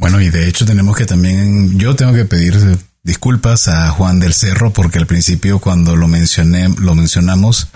Bueno, 0.00 0.20
y 0.20 0.30
de 0.30 0.48
hecho 0.48 0.64
tenemos 0.64 0.96
que 0.96 1.06
también, 1.06 1.78
yo 1.78 1.94
tengo 1.94 2.14
que 2.14 2.24
pedir 2.24 2.56
disculpas 3.02 3.68
a 3.68 3.90
Juan 3.90 4.18
del 4.18 4.34
Cerro 4.34 4.72
porque 4.72 4.98
al 4.98 5.06
principio 5.06 5.58
cuando 5.58 5.94
lo 5.94 6.08
mencioné, 6.08 6.68
lo 6.68 6.94
mencionamos 6.94 7.68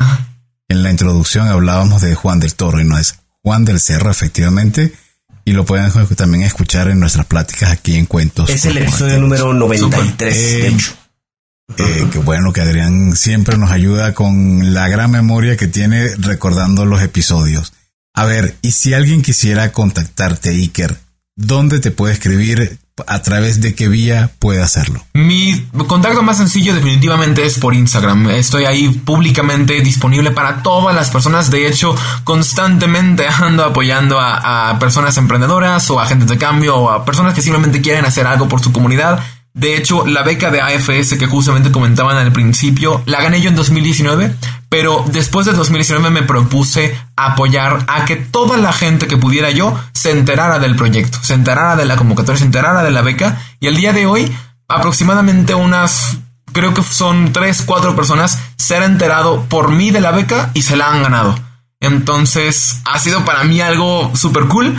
en 0.68 0.82
la 0.82 0.90
introducción 0.90 1.48
hablábamos 1.48 2.00
de 2.00 2.14
Juan 2.14 2.40
del 2.40 2.54
Toro 2.54 2.80
y 2.80 2.84
no 2.84 2.98
es 2.98 3.16
Juan 3.42 3.64
del 3.64 3.78
Cerro 3.78 4.10
efectivamente 4.10 4.94
y 5.44 5.52
lo 5.52 5.66
pueden 5.66 5.92
también 6.16 6.44
escuchar 6.44 6.88
en 6.88 6.98
nuestras 6.98 7.26
pláticas 7.26 7.70
aquí 7.70 7.96
en 7.96 8.06
Cuentos. 8.06 8.48
Es 8.48 8.64
el 8.64 8.78
episodio 8.78 9.20
número 9.20 9.52
93, 9.52 10.34
de 10.34 10.68
hecho. 10.68 10.94
Eh, 11.76 12.06
qué 12.10 12.18
bueno 12.18 12.52
que 12.52 12.62
Adrián 12.62 13.14
siempre 13.16 13.58
nos 13.58 13.70
ayuda 13.70 14.14
con 14.14 14.72
la 14.72 14.88
gran 14.88 15.10
memoria 15.10 15.56
que 15.56 15.66
tiene 15.66 16.16
recordando 16.16 16.86
los 16.86 17.02
episodios. 17.02 17.74
A 18.14 18.24
ver, 18.24 18.56
y 18.62 18.72
si 18.72 18.94
alguien 18.94 19.22
quisiera 19.22 19.70
contactarte, 19.72 20.50
Iker, 20.50 20.98
¿dónde 21.36 21.80
te 21.80 21.90
puede 21.90 22.14
escribir? 22.14 22.78
¿A 23.08 23.22
través 23.22 23.60
de 23.60 23.74
qué 23.74 23.88
vía 23.88 24.30
puede 24.38 24.62
hacerlo? 24.62 25.04
Mi 25.14 25.66
contacto 25.88 26.22
más 26.22 26.36
sencillo 26.36 26.72
definitivamente 26.72 27.44
es 27.44 27.58
por 27.58 27.74
Instagram. 27.74 28.30
Estoy 28.30 28.66
ahí 28.66 28.88
públicamente 28.88 29.80
disponible 29.80 30.30
para 30.30 30.62
todas 30.62 30.94
las 30.94 31.10
personas. 31.10 31.50
De 31.50 31.66
hecho, 31.66 31.96
constantemente 32.22 33.26
ando 33.26 33.64
apoyando 33.64 34.20
a, 34.20 34.78
personas 34.78 35.16
emprendedoras 35.16 35.90
o 35.90 35.98
agentes 35.98 36.28
de 36.28 36.38
cambio 36.38 36.76
o 36.76 36.90
a 36.90 37.04
personas 37.04 37.34
que 37.34 37.42
simplemente 37.42 37.80
quieren 37.80 38.04
hacer 38.04 38.28
algo 38.28 38.48
por 38.48 38.60
su 38.60 38.70
comunidad. 38.70 39.18
De 39.54 39.76
hecho, 39.76 40.04
la 40.04 40.24
beca 40.24 40.50
de 40.50 40.60
AFS 40.60 41.16
que 41.16 41.28
justamente 41.28 41.70
comentaban 41.70 42.16
al 42.16 42.32
principio, 42.32 43.02
la 43.06 43.22
gané 43.22 43.40
yo 43.40 43.50
en 43.50 43.54
2019, 43.54 44.34
pero 44.68 45.04
después 45.06 45.46
de 45.46 45.52
2019 45.52 46.10
me 46.10 46.24
propuse 46.24 46.98
apoyar 47.14 47.84
a 47.86 48.04
que 48.04 48.16
toda 48.16 48.56
la 48.56 48.72
gente 48.72 49.06
que 49.06 49.16
pudiera 49.16 49.52
yo 49.52 49.80
se 49.92 50.10
enterara 50.10 50.58
del 50.58 50.74
proyecto, 50.74 51.18
se 51.22 51.34
enterara 51.34 51.76
de 51.76 51.84
la 51.84 51.94
convocatoria, 51.94 52.40
se 52.40 52.46
enterara 52.46 52.82
de 52.82 52.90
la 52.90 53.02
beca. 53.02 53.40
Y 53.60 53.68
el 53.68 53.76
día 53.76 53.92
de 53.92 54.06
hoy, 54.06 54.36
aproximadamente 54.66 55.54
unas, 55.54 56.16
creo 56.52 56.74
que 56.74 56.82
son 56.82 57.32
3, 57.32 57.62
4 57.64 57.94
personas 57.94 58.40
se 58.56 58.76
han 58.76 58.82
enterado 58.82 59.44
por 59.44 59.70
mí 59.70 59.92
de 59.92 60.00
la 60.00 60.10
beca 60.10 60.50
y 60.54 60.62
se 60.62 60.76
la 60.76 60.90
han 60.90 61.04
ganado. 61.04 61.38
Entonces 61.78 62.80
ha 62.86 62.98
sido 62.98 63.24
para 63.24 63.44
mí 63.44 63.60
algo 63.60 64.10
súper 64.16 64.46
cool. 64.46 64.76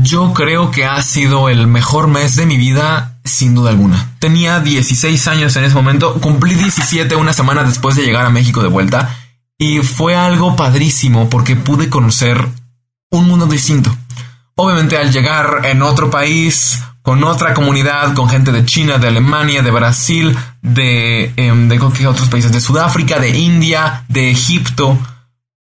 Yo 0.03 0.33
creo 0.35 0.71
que 0.71 0.85
ha 0.85 1.03
sido 1.03 1.49
el 1.49 1.67
mejor 1.67 2.09
mes 2.09 2.37
de 2.37 2.47
mi 2.47 2.57
vida, 2.57 3.16
sin 3.27 3.55
duda 3.55 3.71
alguna. 3.71 4.15
Tenía 4.19 4.61
16 4.61 5.29
años 5.29 5.57
en 5.57 5.65
ese 5.65 5.75
momento, 5.75 6.15
cumplí 6.21 6.55
17 6.55 7.15
una 7.17 7.33
semana 7.33 7.65
después 7.65 7.97
de 7.97 8.05
llegar 8.05 8.25
a 8.27 8.31
México 8.31 8.63
de 8.63 8.69
vuelta, 8.69 9.17
y 9.59 9.79
fue 9.79 10.15
algo 10.17 10.57
padrísimo 10.57 11.29
porque 11.31 11.57
pude 11.57 11.89
conocer 11.89 12.47
un 13.11 13.27
mundo 13.27 13.47
distinto. 13.47 13.97
Obviamente 14.55 14.97
al 14.97 15.13
llegar 15.13 15.61
en 15.65 15.83
otro 15.83 16.11
país, 16.11 16.83
con 17.03 17.23
otra 17.23 17.55
comunidad, 17.55 18.15
con 18.15 18.29
gente 18.29 18.53
de 18.53 18.65
China, 18.65 18.99
de 18.99 19.09
Alemania, 19.09 19.63
de 19.63 19.71
Brasil, 19.71 20.37
de, 20.61 21.33
em, 21.37 21.69
de, 21.69 21.79
otros 21.79 22.29
países, 22.29 22.51
de 22.51 22.61
Sudáfrica, 22.61 23.19
de 23.19 23.31
India, 23.31 24.05
de 24.09 24.31
Egipto, 24.31 24.99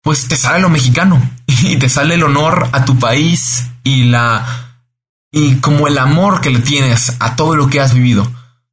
pues 0.01 0.27
te 0.27 0.37
sale 0.37 0.59
lo 0.59 0.69
mexicano 0.69 1.21
y 1.47 1.77
te 1.77 1.87
sale 1.87 2.15
el 2.15 2.23
honor 2.23 2.69
a 2.71 2.83
tu 2.85 2.97
país 2.97 3.67
y 3.83 4.05
la 4.05 4.64
y 5.35 5.55
como 5.55 5.89
el 5.89 5.97
amor 5.97 6.39
que 6.39 6.49
le 6.49 6.59
tienes 6.59 7.17
a 7.19 7.35
todo 7.35 7.57
lo 7.57 7.67
que 7.67 7.81
has 7.81 7.93
vivido. 7.93 8.25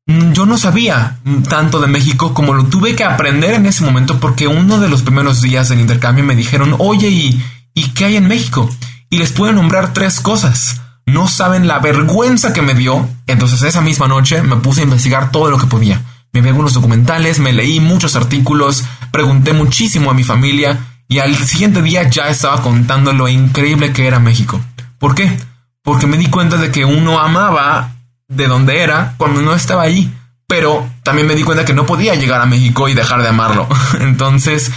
Mm, 0.07 0.31
yo 0.31 0.47
no 0.47 0.57
sabía 0.57 1.19
tanto 1.49 1.81
de 1.81 1.89
México 1.89 2.35
como 2.35 2.55
lo 2.55 2.67
tuve 2.67 2.95
que 2.95 3.03
aprender 3.03 3.55
en 3.55 3.67
ese 3.67 3.85
momento 3.85 4.21
porque 4.21 4.47
uno 4.47 4.79
de 4.79 4.89
los 4.89 5.03
primeros 5.03 5.43
días 5.43 5.69
del 5.69 5.81
intercambio 5.81 6.23
me 6.23 6.37
dijeron, 6.37 6.77
oye, 6.79 7.09
¿y, 7.09 7.43
¿y 7.75 7.89
qué 7.91 8.05
hay 8.05 8.17
en 8.17 8.29
México? 8.29 8.71
Y 9.11 9.19
les 9.19 9.33
puedo 9.33 9.53
nombrar 9.53 9.93
tres 9.93 10.21
cosas. 10.21 10.81
No 11.05 11.27
saben 11.27 11.67
la 11.67 11.81
vergüenza 11.81 12.53
que 12.53 12.63
me 12.63 12.75
dio. 12.75 13.09
Entonces 13.27 13.61
esa 13.63 13.81
misma 13.81 14.07
noche 14.07 14.41
me 14.43 14.55
puse 14.55 14.83
a 14.83 14.85
investigar 14.85 15.33
todo 15.33 15.51
lo 15.51 15.59
que 15.59 15.67
podía. 15.67 16.01
Me 16.33 16.43
vi 16.43 16.51
algunos 16.51 16.75
documentales, 16.75 17.41
me 17.41 17.53
leí 17.53 17.81
muchos 17.81 18.15
artículos, 18.15 18.85
pregunté 19.11 19.53
muchísimo 19.53 20.13
a 20.13 20.15
mi 20.15 20.23
familia 20.23 20.79
y 21.09 21.19
al 21.19 21.35
siguiente 21.35 21.83
día 21.83 22.09
ya 22.09 22.29
estaba 22.29 22.63
contando 22.63 23.13
lo 23.13 23.27
increíble 23.27 23.93
que 23.93 24.07
era 24.07 24.21
México. 24.21 24.61
¿Por 25.01 25.17
qué? 25.17 25.37
Porque 25.83 26.07
me 26.07 26.17
di 26.17 26.27
cuenta 26.27 26.57
de 26.57 26.71
que 26.71 26.85
uno 26.85 27.19
amaba 27.19 27.93
de 28.29 28.47
donde 28.47 28.83
era 28.83 29.15
cuando 29.17 29.43
no 29.43 29.55
estaba 29.55 29.83
ahí. 29.83 30.13
Pero 30.47 30.89
también 31.03 31.27
me 31.27 31.35
di 31.35 31.43
cuenta 31.43 31.65
que 31.65 31.75
no 31.75 31.87
podía 31.87 32.15
llegar 32.15 32.41
a 32.41 32.47
México 32.47 32.89
y 32.89 32.95
dejar 32.95 33.23
de 33.23 33.29
amarlo. 33.29 33.67
Entonces, 34.01 34.71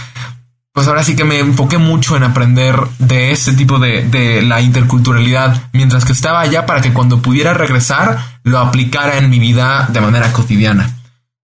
pues 0.72 0.88
ahora 0.88 1.04
sí 1.04 1.16
que 1.16 1.24
me 1.24 1.38
enfoqué 1.38 1.78
mucho 1.78 2.16
en 2.16 2.22
aprender 2.22 2.78
de 2.98 3.30
ese 3.30 3.52
tipo 3.54 3.78
de, 3.78 4.02
de, 4.08 4.42
la 4.42 4.60
interculturalidad 4.60 5.70
mientras 5.72 6.04
que 6.04 6.12
estaba 6.12 6.40
allá 6.40 6.66
para 6.66 6.80
que 6.80 6.92
cuando 6.92 7.22
pudiera 7.22 7.54
regresar 7.54 8.18
lo 8.42 8.58
aplicara 8.58 9.18
en 9.18 9.30
mi 9.30 9.38
vida 9.38 9.86
de 9.90 10.00
manera 10.00 10.32
cotidiana. 10.32 10.90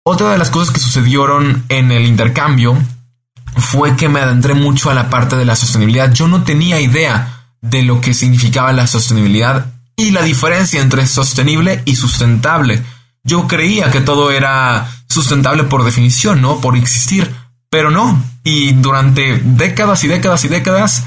Otra 0.03 0.29
de 0.29 0.37
las 0.37 0.49
cosas 0.49 0.73
que 0.73 0.79
sucedieron 0.79 1.65
en 1.69 1.91
el 1.91 2.05
intercambio 2.05 2.77
fue 3.57 3.95
que 3.95 4.07
me 4.07 4.19
adentré 4.19 4.53
mucho 4.53 4.89
a 4.89 4.93
la 4.93 5.09
parte 5.09 5.35
de 5.35 5.45
la 5.45 5.55
sostenibilidad. 5.55 6.13
Yo 6.13 6.27
no 6.27 6.43
tenía 6.43 6.79
idea 6.79 7.36
de 7.61 7.83
lo 7.83 8.01
que 8.01 8.13
significaba 8.13 8.71
la 8.73 8.87
sostenibilidad 8.87 9.67
y 9.95 10.11
la 10.11 10.21
diferencia 10.21 10.81
entre 10.81 11.07
sostenible 11.07 11.81
y 11.85 11.95
sustentable. 11.95 12.83
Yo 13.23 13.47
creía 13.47 13.91
que 13.91 14.01
todo 14.01 14.31
era 14.31 14.89
sustentable 15.09 15.63
por 15.63 15.83
definición, 15.83 16.41
¿no? 16.41 16.61
Por 16.61 16.77
existir, 16.77 17.33
pero 17.69 17.91
no. 17.91 18.23
Y 18.43 18.73
durante 18.73 19.41
décadas 19.43 20.03
y 20.03 20.07
décadas 20.07 20.45
y 20.45 20.47
décadas, 20.47 21.03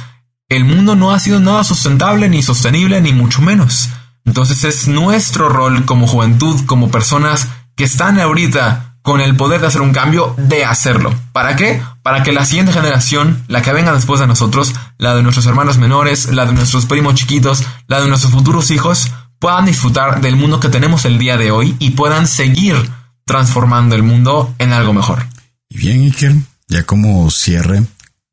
el 0.49 0.65
mundo 0.65 0.97
no 0.97 1.13
ha 1.13 1.21
sido 1.21 1.39
nada 1.41 1.63
sustentable, 1.65 2.29
ni 2.29 2.43
sostenible, 2.43 3.01
ni 3.01 3.13
mucho 3.13 3.41
menos. 3.41 3.89
Entonces 4.25 4.65
es 4.65 4.89
nuestro 4.89 5.49
rol 5.49 5.85
como 5.85 6.07
juventud, 6.07 6.61
como 6.67 6.91
personas 6.91 7.49
que 7.77 7.85
están 7.85 8.19
ahorita 8.19 8.90
con 9.03 9.21
el 9.21 9.37
poder 9.37 9.61
de 9.61 9.67
hacer 9.67 9.81
un 9.81 9.93
cambio, 9.93 10.35
de 10.37 10.65
hacerlo. 10.65 11.15
¿Para 11.33 11.57
qué? 11.57 11.83
Para 12.03 12.23
que 12.23 12.33
la 12.33 12.45
siguiente 12.45 12.73
generación, 12.73 13.43
la 13.49 13.63
que 13.63 13.73
venga 13.73 13.93
después 13.93 14.21
de 14.21 14.27
nosotros, 14.27 14.75
la 14.99 15.15
de 15.15 15.23
nuestros 15.23 15.47
hermanos 15.47 15.79
menores, 15.79 16.29
la 16.33 16.47
de 16.47 16.53
nuestros 16.53 16.87
primos 16.87 17.15
chiquitos, 17.15 17.65
la 17.87 18.01
de 18.01 18.09
nuestros 18.09 18.33
futuros 18.33 18.71
hijos, 18.71 19.11
puedan 19.39 19.65
disfrutar 19.65 20.21
del 20.21 20.37
mundo 20.37 20.61
que 20.61 20.69
tenemos 20.69 21.05
el 21.07 21.19
día 21.19 21.37
de 21.37 21.51
hoy 21.51 21.75
y 21.79 21.91
puedan 21.91 22.27
seguir 22.27 22.77
transformando 23.25 23.95
el 23.95 24.03
mundo 24.03 24.55
en 24.59 24.73
algo 24.73 24.93
mejor. 24.93 25.27
Y 25.69 25.79
bien, 25.79 26.03
Iker, 26.03 26.35
ya 26.69 26.83
como 26.85 27.31
cierre, 27.31 27.83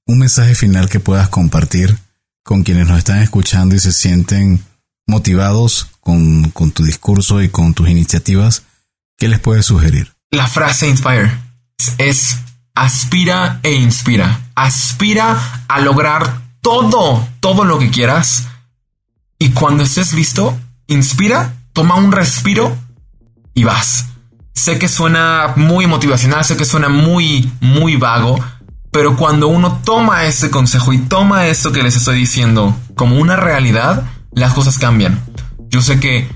un 0.05 0.19
mensaje 0.19 0.55
final 0.55 0.89
que 0.89 0.99
puedas 0.99 1.29
compartir 1.29 1.97
con 2.43 2.63
quienes 2.63 2.87
nos 2.87 2.97
están 2.97 3.21
escuchando 3.21 3.75
y 3.75 3.79
se 3.79 3.93
sienten 3.93 4.63
motivados 5.05 5.87
con, 6.01 6.49
con 6.51 6.71
tu 6.71 6.83
discurso 6.83 7.41
y 7.41 7.49
con 7.49 7.73
tus 7.73 7.89
iniciativas, 7.89 8.63
¿qué 9.17 9.27
les 9.27 9.39
puedes 9.39 9.65
sugerir? 9.65 10.16
La 10.31 10.47
frase 10.47 10.87
inspire 10.87 11.31
es 11.97 12.37
aspira 12.75 13.59
e 13.63 13.73
inspira. 13.73 14.41
Aspira 14.55 15.63
a 15.67 15.79
lograr 15.79 16.41
todo, 16.61 17.27
todo 17.39 17.63
lo 17.63 17.79
que 17.79 17.89
quieras. 17.89 18.47
Y 19.39 19.49
cuando 19.49 19.83
estés 19.83 20.13
listo, 20.13 20.57
inspira, 20.87 21.53
toma 21.73 21.95
un 21.95 22.11
respiro 22.11 22.75
y 23.53 23.63
vas. 23.63 24.07
Sé 24.53 24.79
que 24.79 24.87
suena 24.87 25.53
muy 25.55 25.85
motivacional, 25.87 26.43
sé 26.43 26.57
que 26.57 26.65
suena 26.65 26.89
muy, 26.89 27.51
muy 27.61 27.95
vago, 27.95 28.43
pero 28.91 29.15
cuando 29.15 29.47
uno 29.47 29.81
toma 29.85 30.25
ese 30.25 30.49
consejo 30.49 30.93
y 30.93 30.97
toma 30.97 31.45
esto 31.45 31.71
que 31.71 31.83
les 31.83 31.95
estoy 31.95 32.17
diciendo 32.17 32.75
como 32.95 33.17
una 33.19 33.35
realidad, 33.35 34.03
las 34.31 34.53
cosas 34.53 34.79
cambian. 34.79 35.23
Yo 35.69 35.81
sé 35.81 35.99
que 35.99 36.27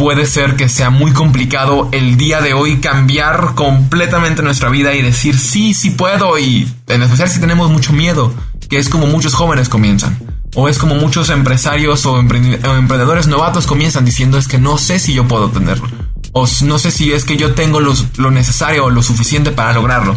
puede 0.00 0.24
ser 0.24 0.56
que 0.56 0.70
sea 0.70 0.88
muy 0.88 1.12
complicado 1.12 1.90
el 1.92 2.16
día 2.16 2.40
de 2.40 2.54
hoy 2.54 2.78
cambiar 2.78 3.54
completamente 3.54 4.42
nuestra 4.42 4.70
vida 4.70 4.94
y 4.94 5.02
decir 5.02 5.38
sí, 5.38 5.74
sí 5.74 5.90
puedo 5.90 6.38
y 6.38 6.66
en 6.86 7.02
especial 7.02 7.28
si 7.28 7.38
tenemos 7.38 7.70
mucho 7.70 7.92
miedo, 7.92 8.32
que 8.70 8.78
es 8.78 8.88
como 8.88 9.06
muchos 9.06 9.34
jóvenes 9.34 9.68
comienzan. 9.68 10.18
O 10.54 10.70
es 10.70 10.78
como 10.78 10.94
muchos 10.94 11.28
empresarios 11.28 12.06
o, 12.06 12.18
emprendedores 12.18 13.26
novatos 13.26 13.66
comienzan 13.66 14.06
diciendo 14.06 14.38
es 14.38 14.48
que 14.48 14.56
no 14.56 14.78
sé 14.78 14.98
si 14.98 15.12
yo 15.12 15.28
puedo 15.28 15.50
tenerlo. 15.50 15.86
O 16.32 16.48
no 16.64 16.78
sé 16.78 16.90
si 16.90 17.12
es 17.12 17.26
que 17.26 17.36
yo 17.36 17.52
tengo 17.52 17.80
lo 17.80 18.30
necesario 18.30 18.86
o 18.86 18.90
lo 18.90 19.02
suficiente 19.02 19.50
para 19.50 19.74
lograrlo. 19.74 20.16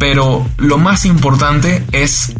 Pero 0.00 0.44
lo 0.56 0.78
más 0.78 1.04
importante 1.04 1.84
es, 1.92 2.34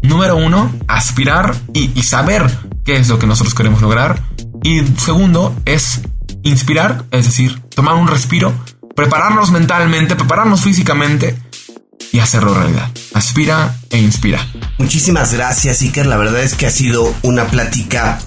número 0.00 0.36
uno, 0.36 0.72
aspirar 0.88 1.54
y, 1.74 1.90
y 1.94 2.02
saber 2.02 2.50
qué 2.82 2.96
es 2.96 3.10
lo 3.10 3.18
que 3.18 3.26
nosotros 3.26 3.54
queremos 3.54 3.82
lograr. 3.82 4.22
Y 4.62 4.80
segundo, 4.96 5.54
es 5.66 6.00
inspirar, 6.44 7.04
es 7.10 7.26
decir, 7.26 7.60
tomar 7.74 7.94
un 7.94 8.06
respiro, 8.06 8.54
prepararnos 8.94 9.50
mentalmente, 9.50 10.14
prepararnos 10.14 10.62
físicamente 10.62 11.36
y 12.12 12.20
hacerlo 12.20 12.54
realidad. 12.54 12.90
Aspira 13.12 13.76
e 13.90 13.98
inspira. 13.98 14.46
Muchísimas 14.78 15.32
gracias, 15.32 15.82
Iker. 15.82 16.06
La 16.06 16.16
verdad 16.16 16.42
es 16.42 16.54
que 16.54 16.66
ha 16.66 16.70
sido 16.70 17.12
una 17.22 17.46
plática 17.46 18.20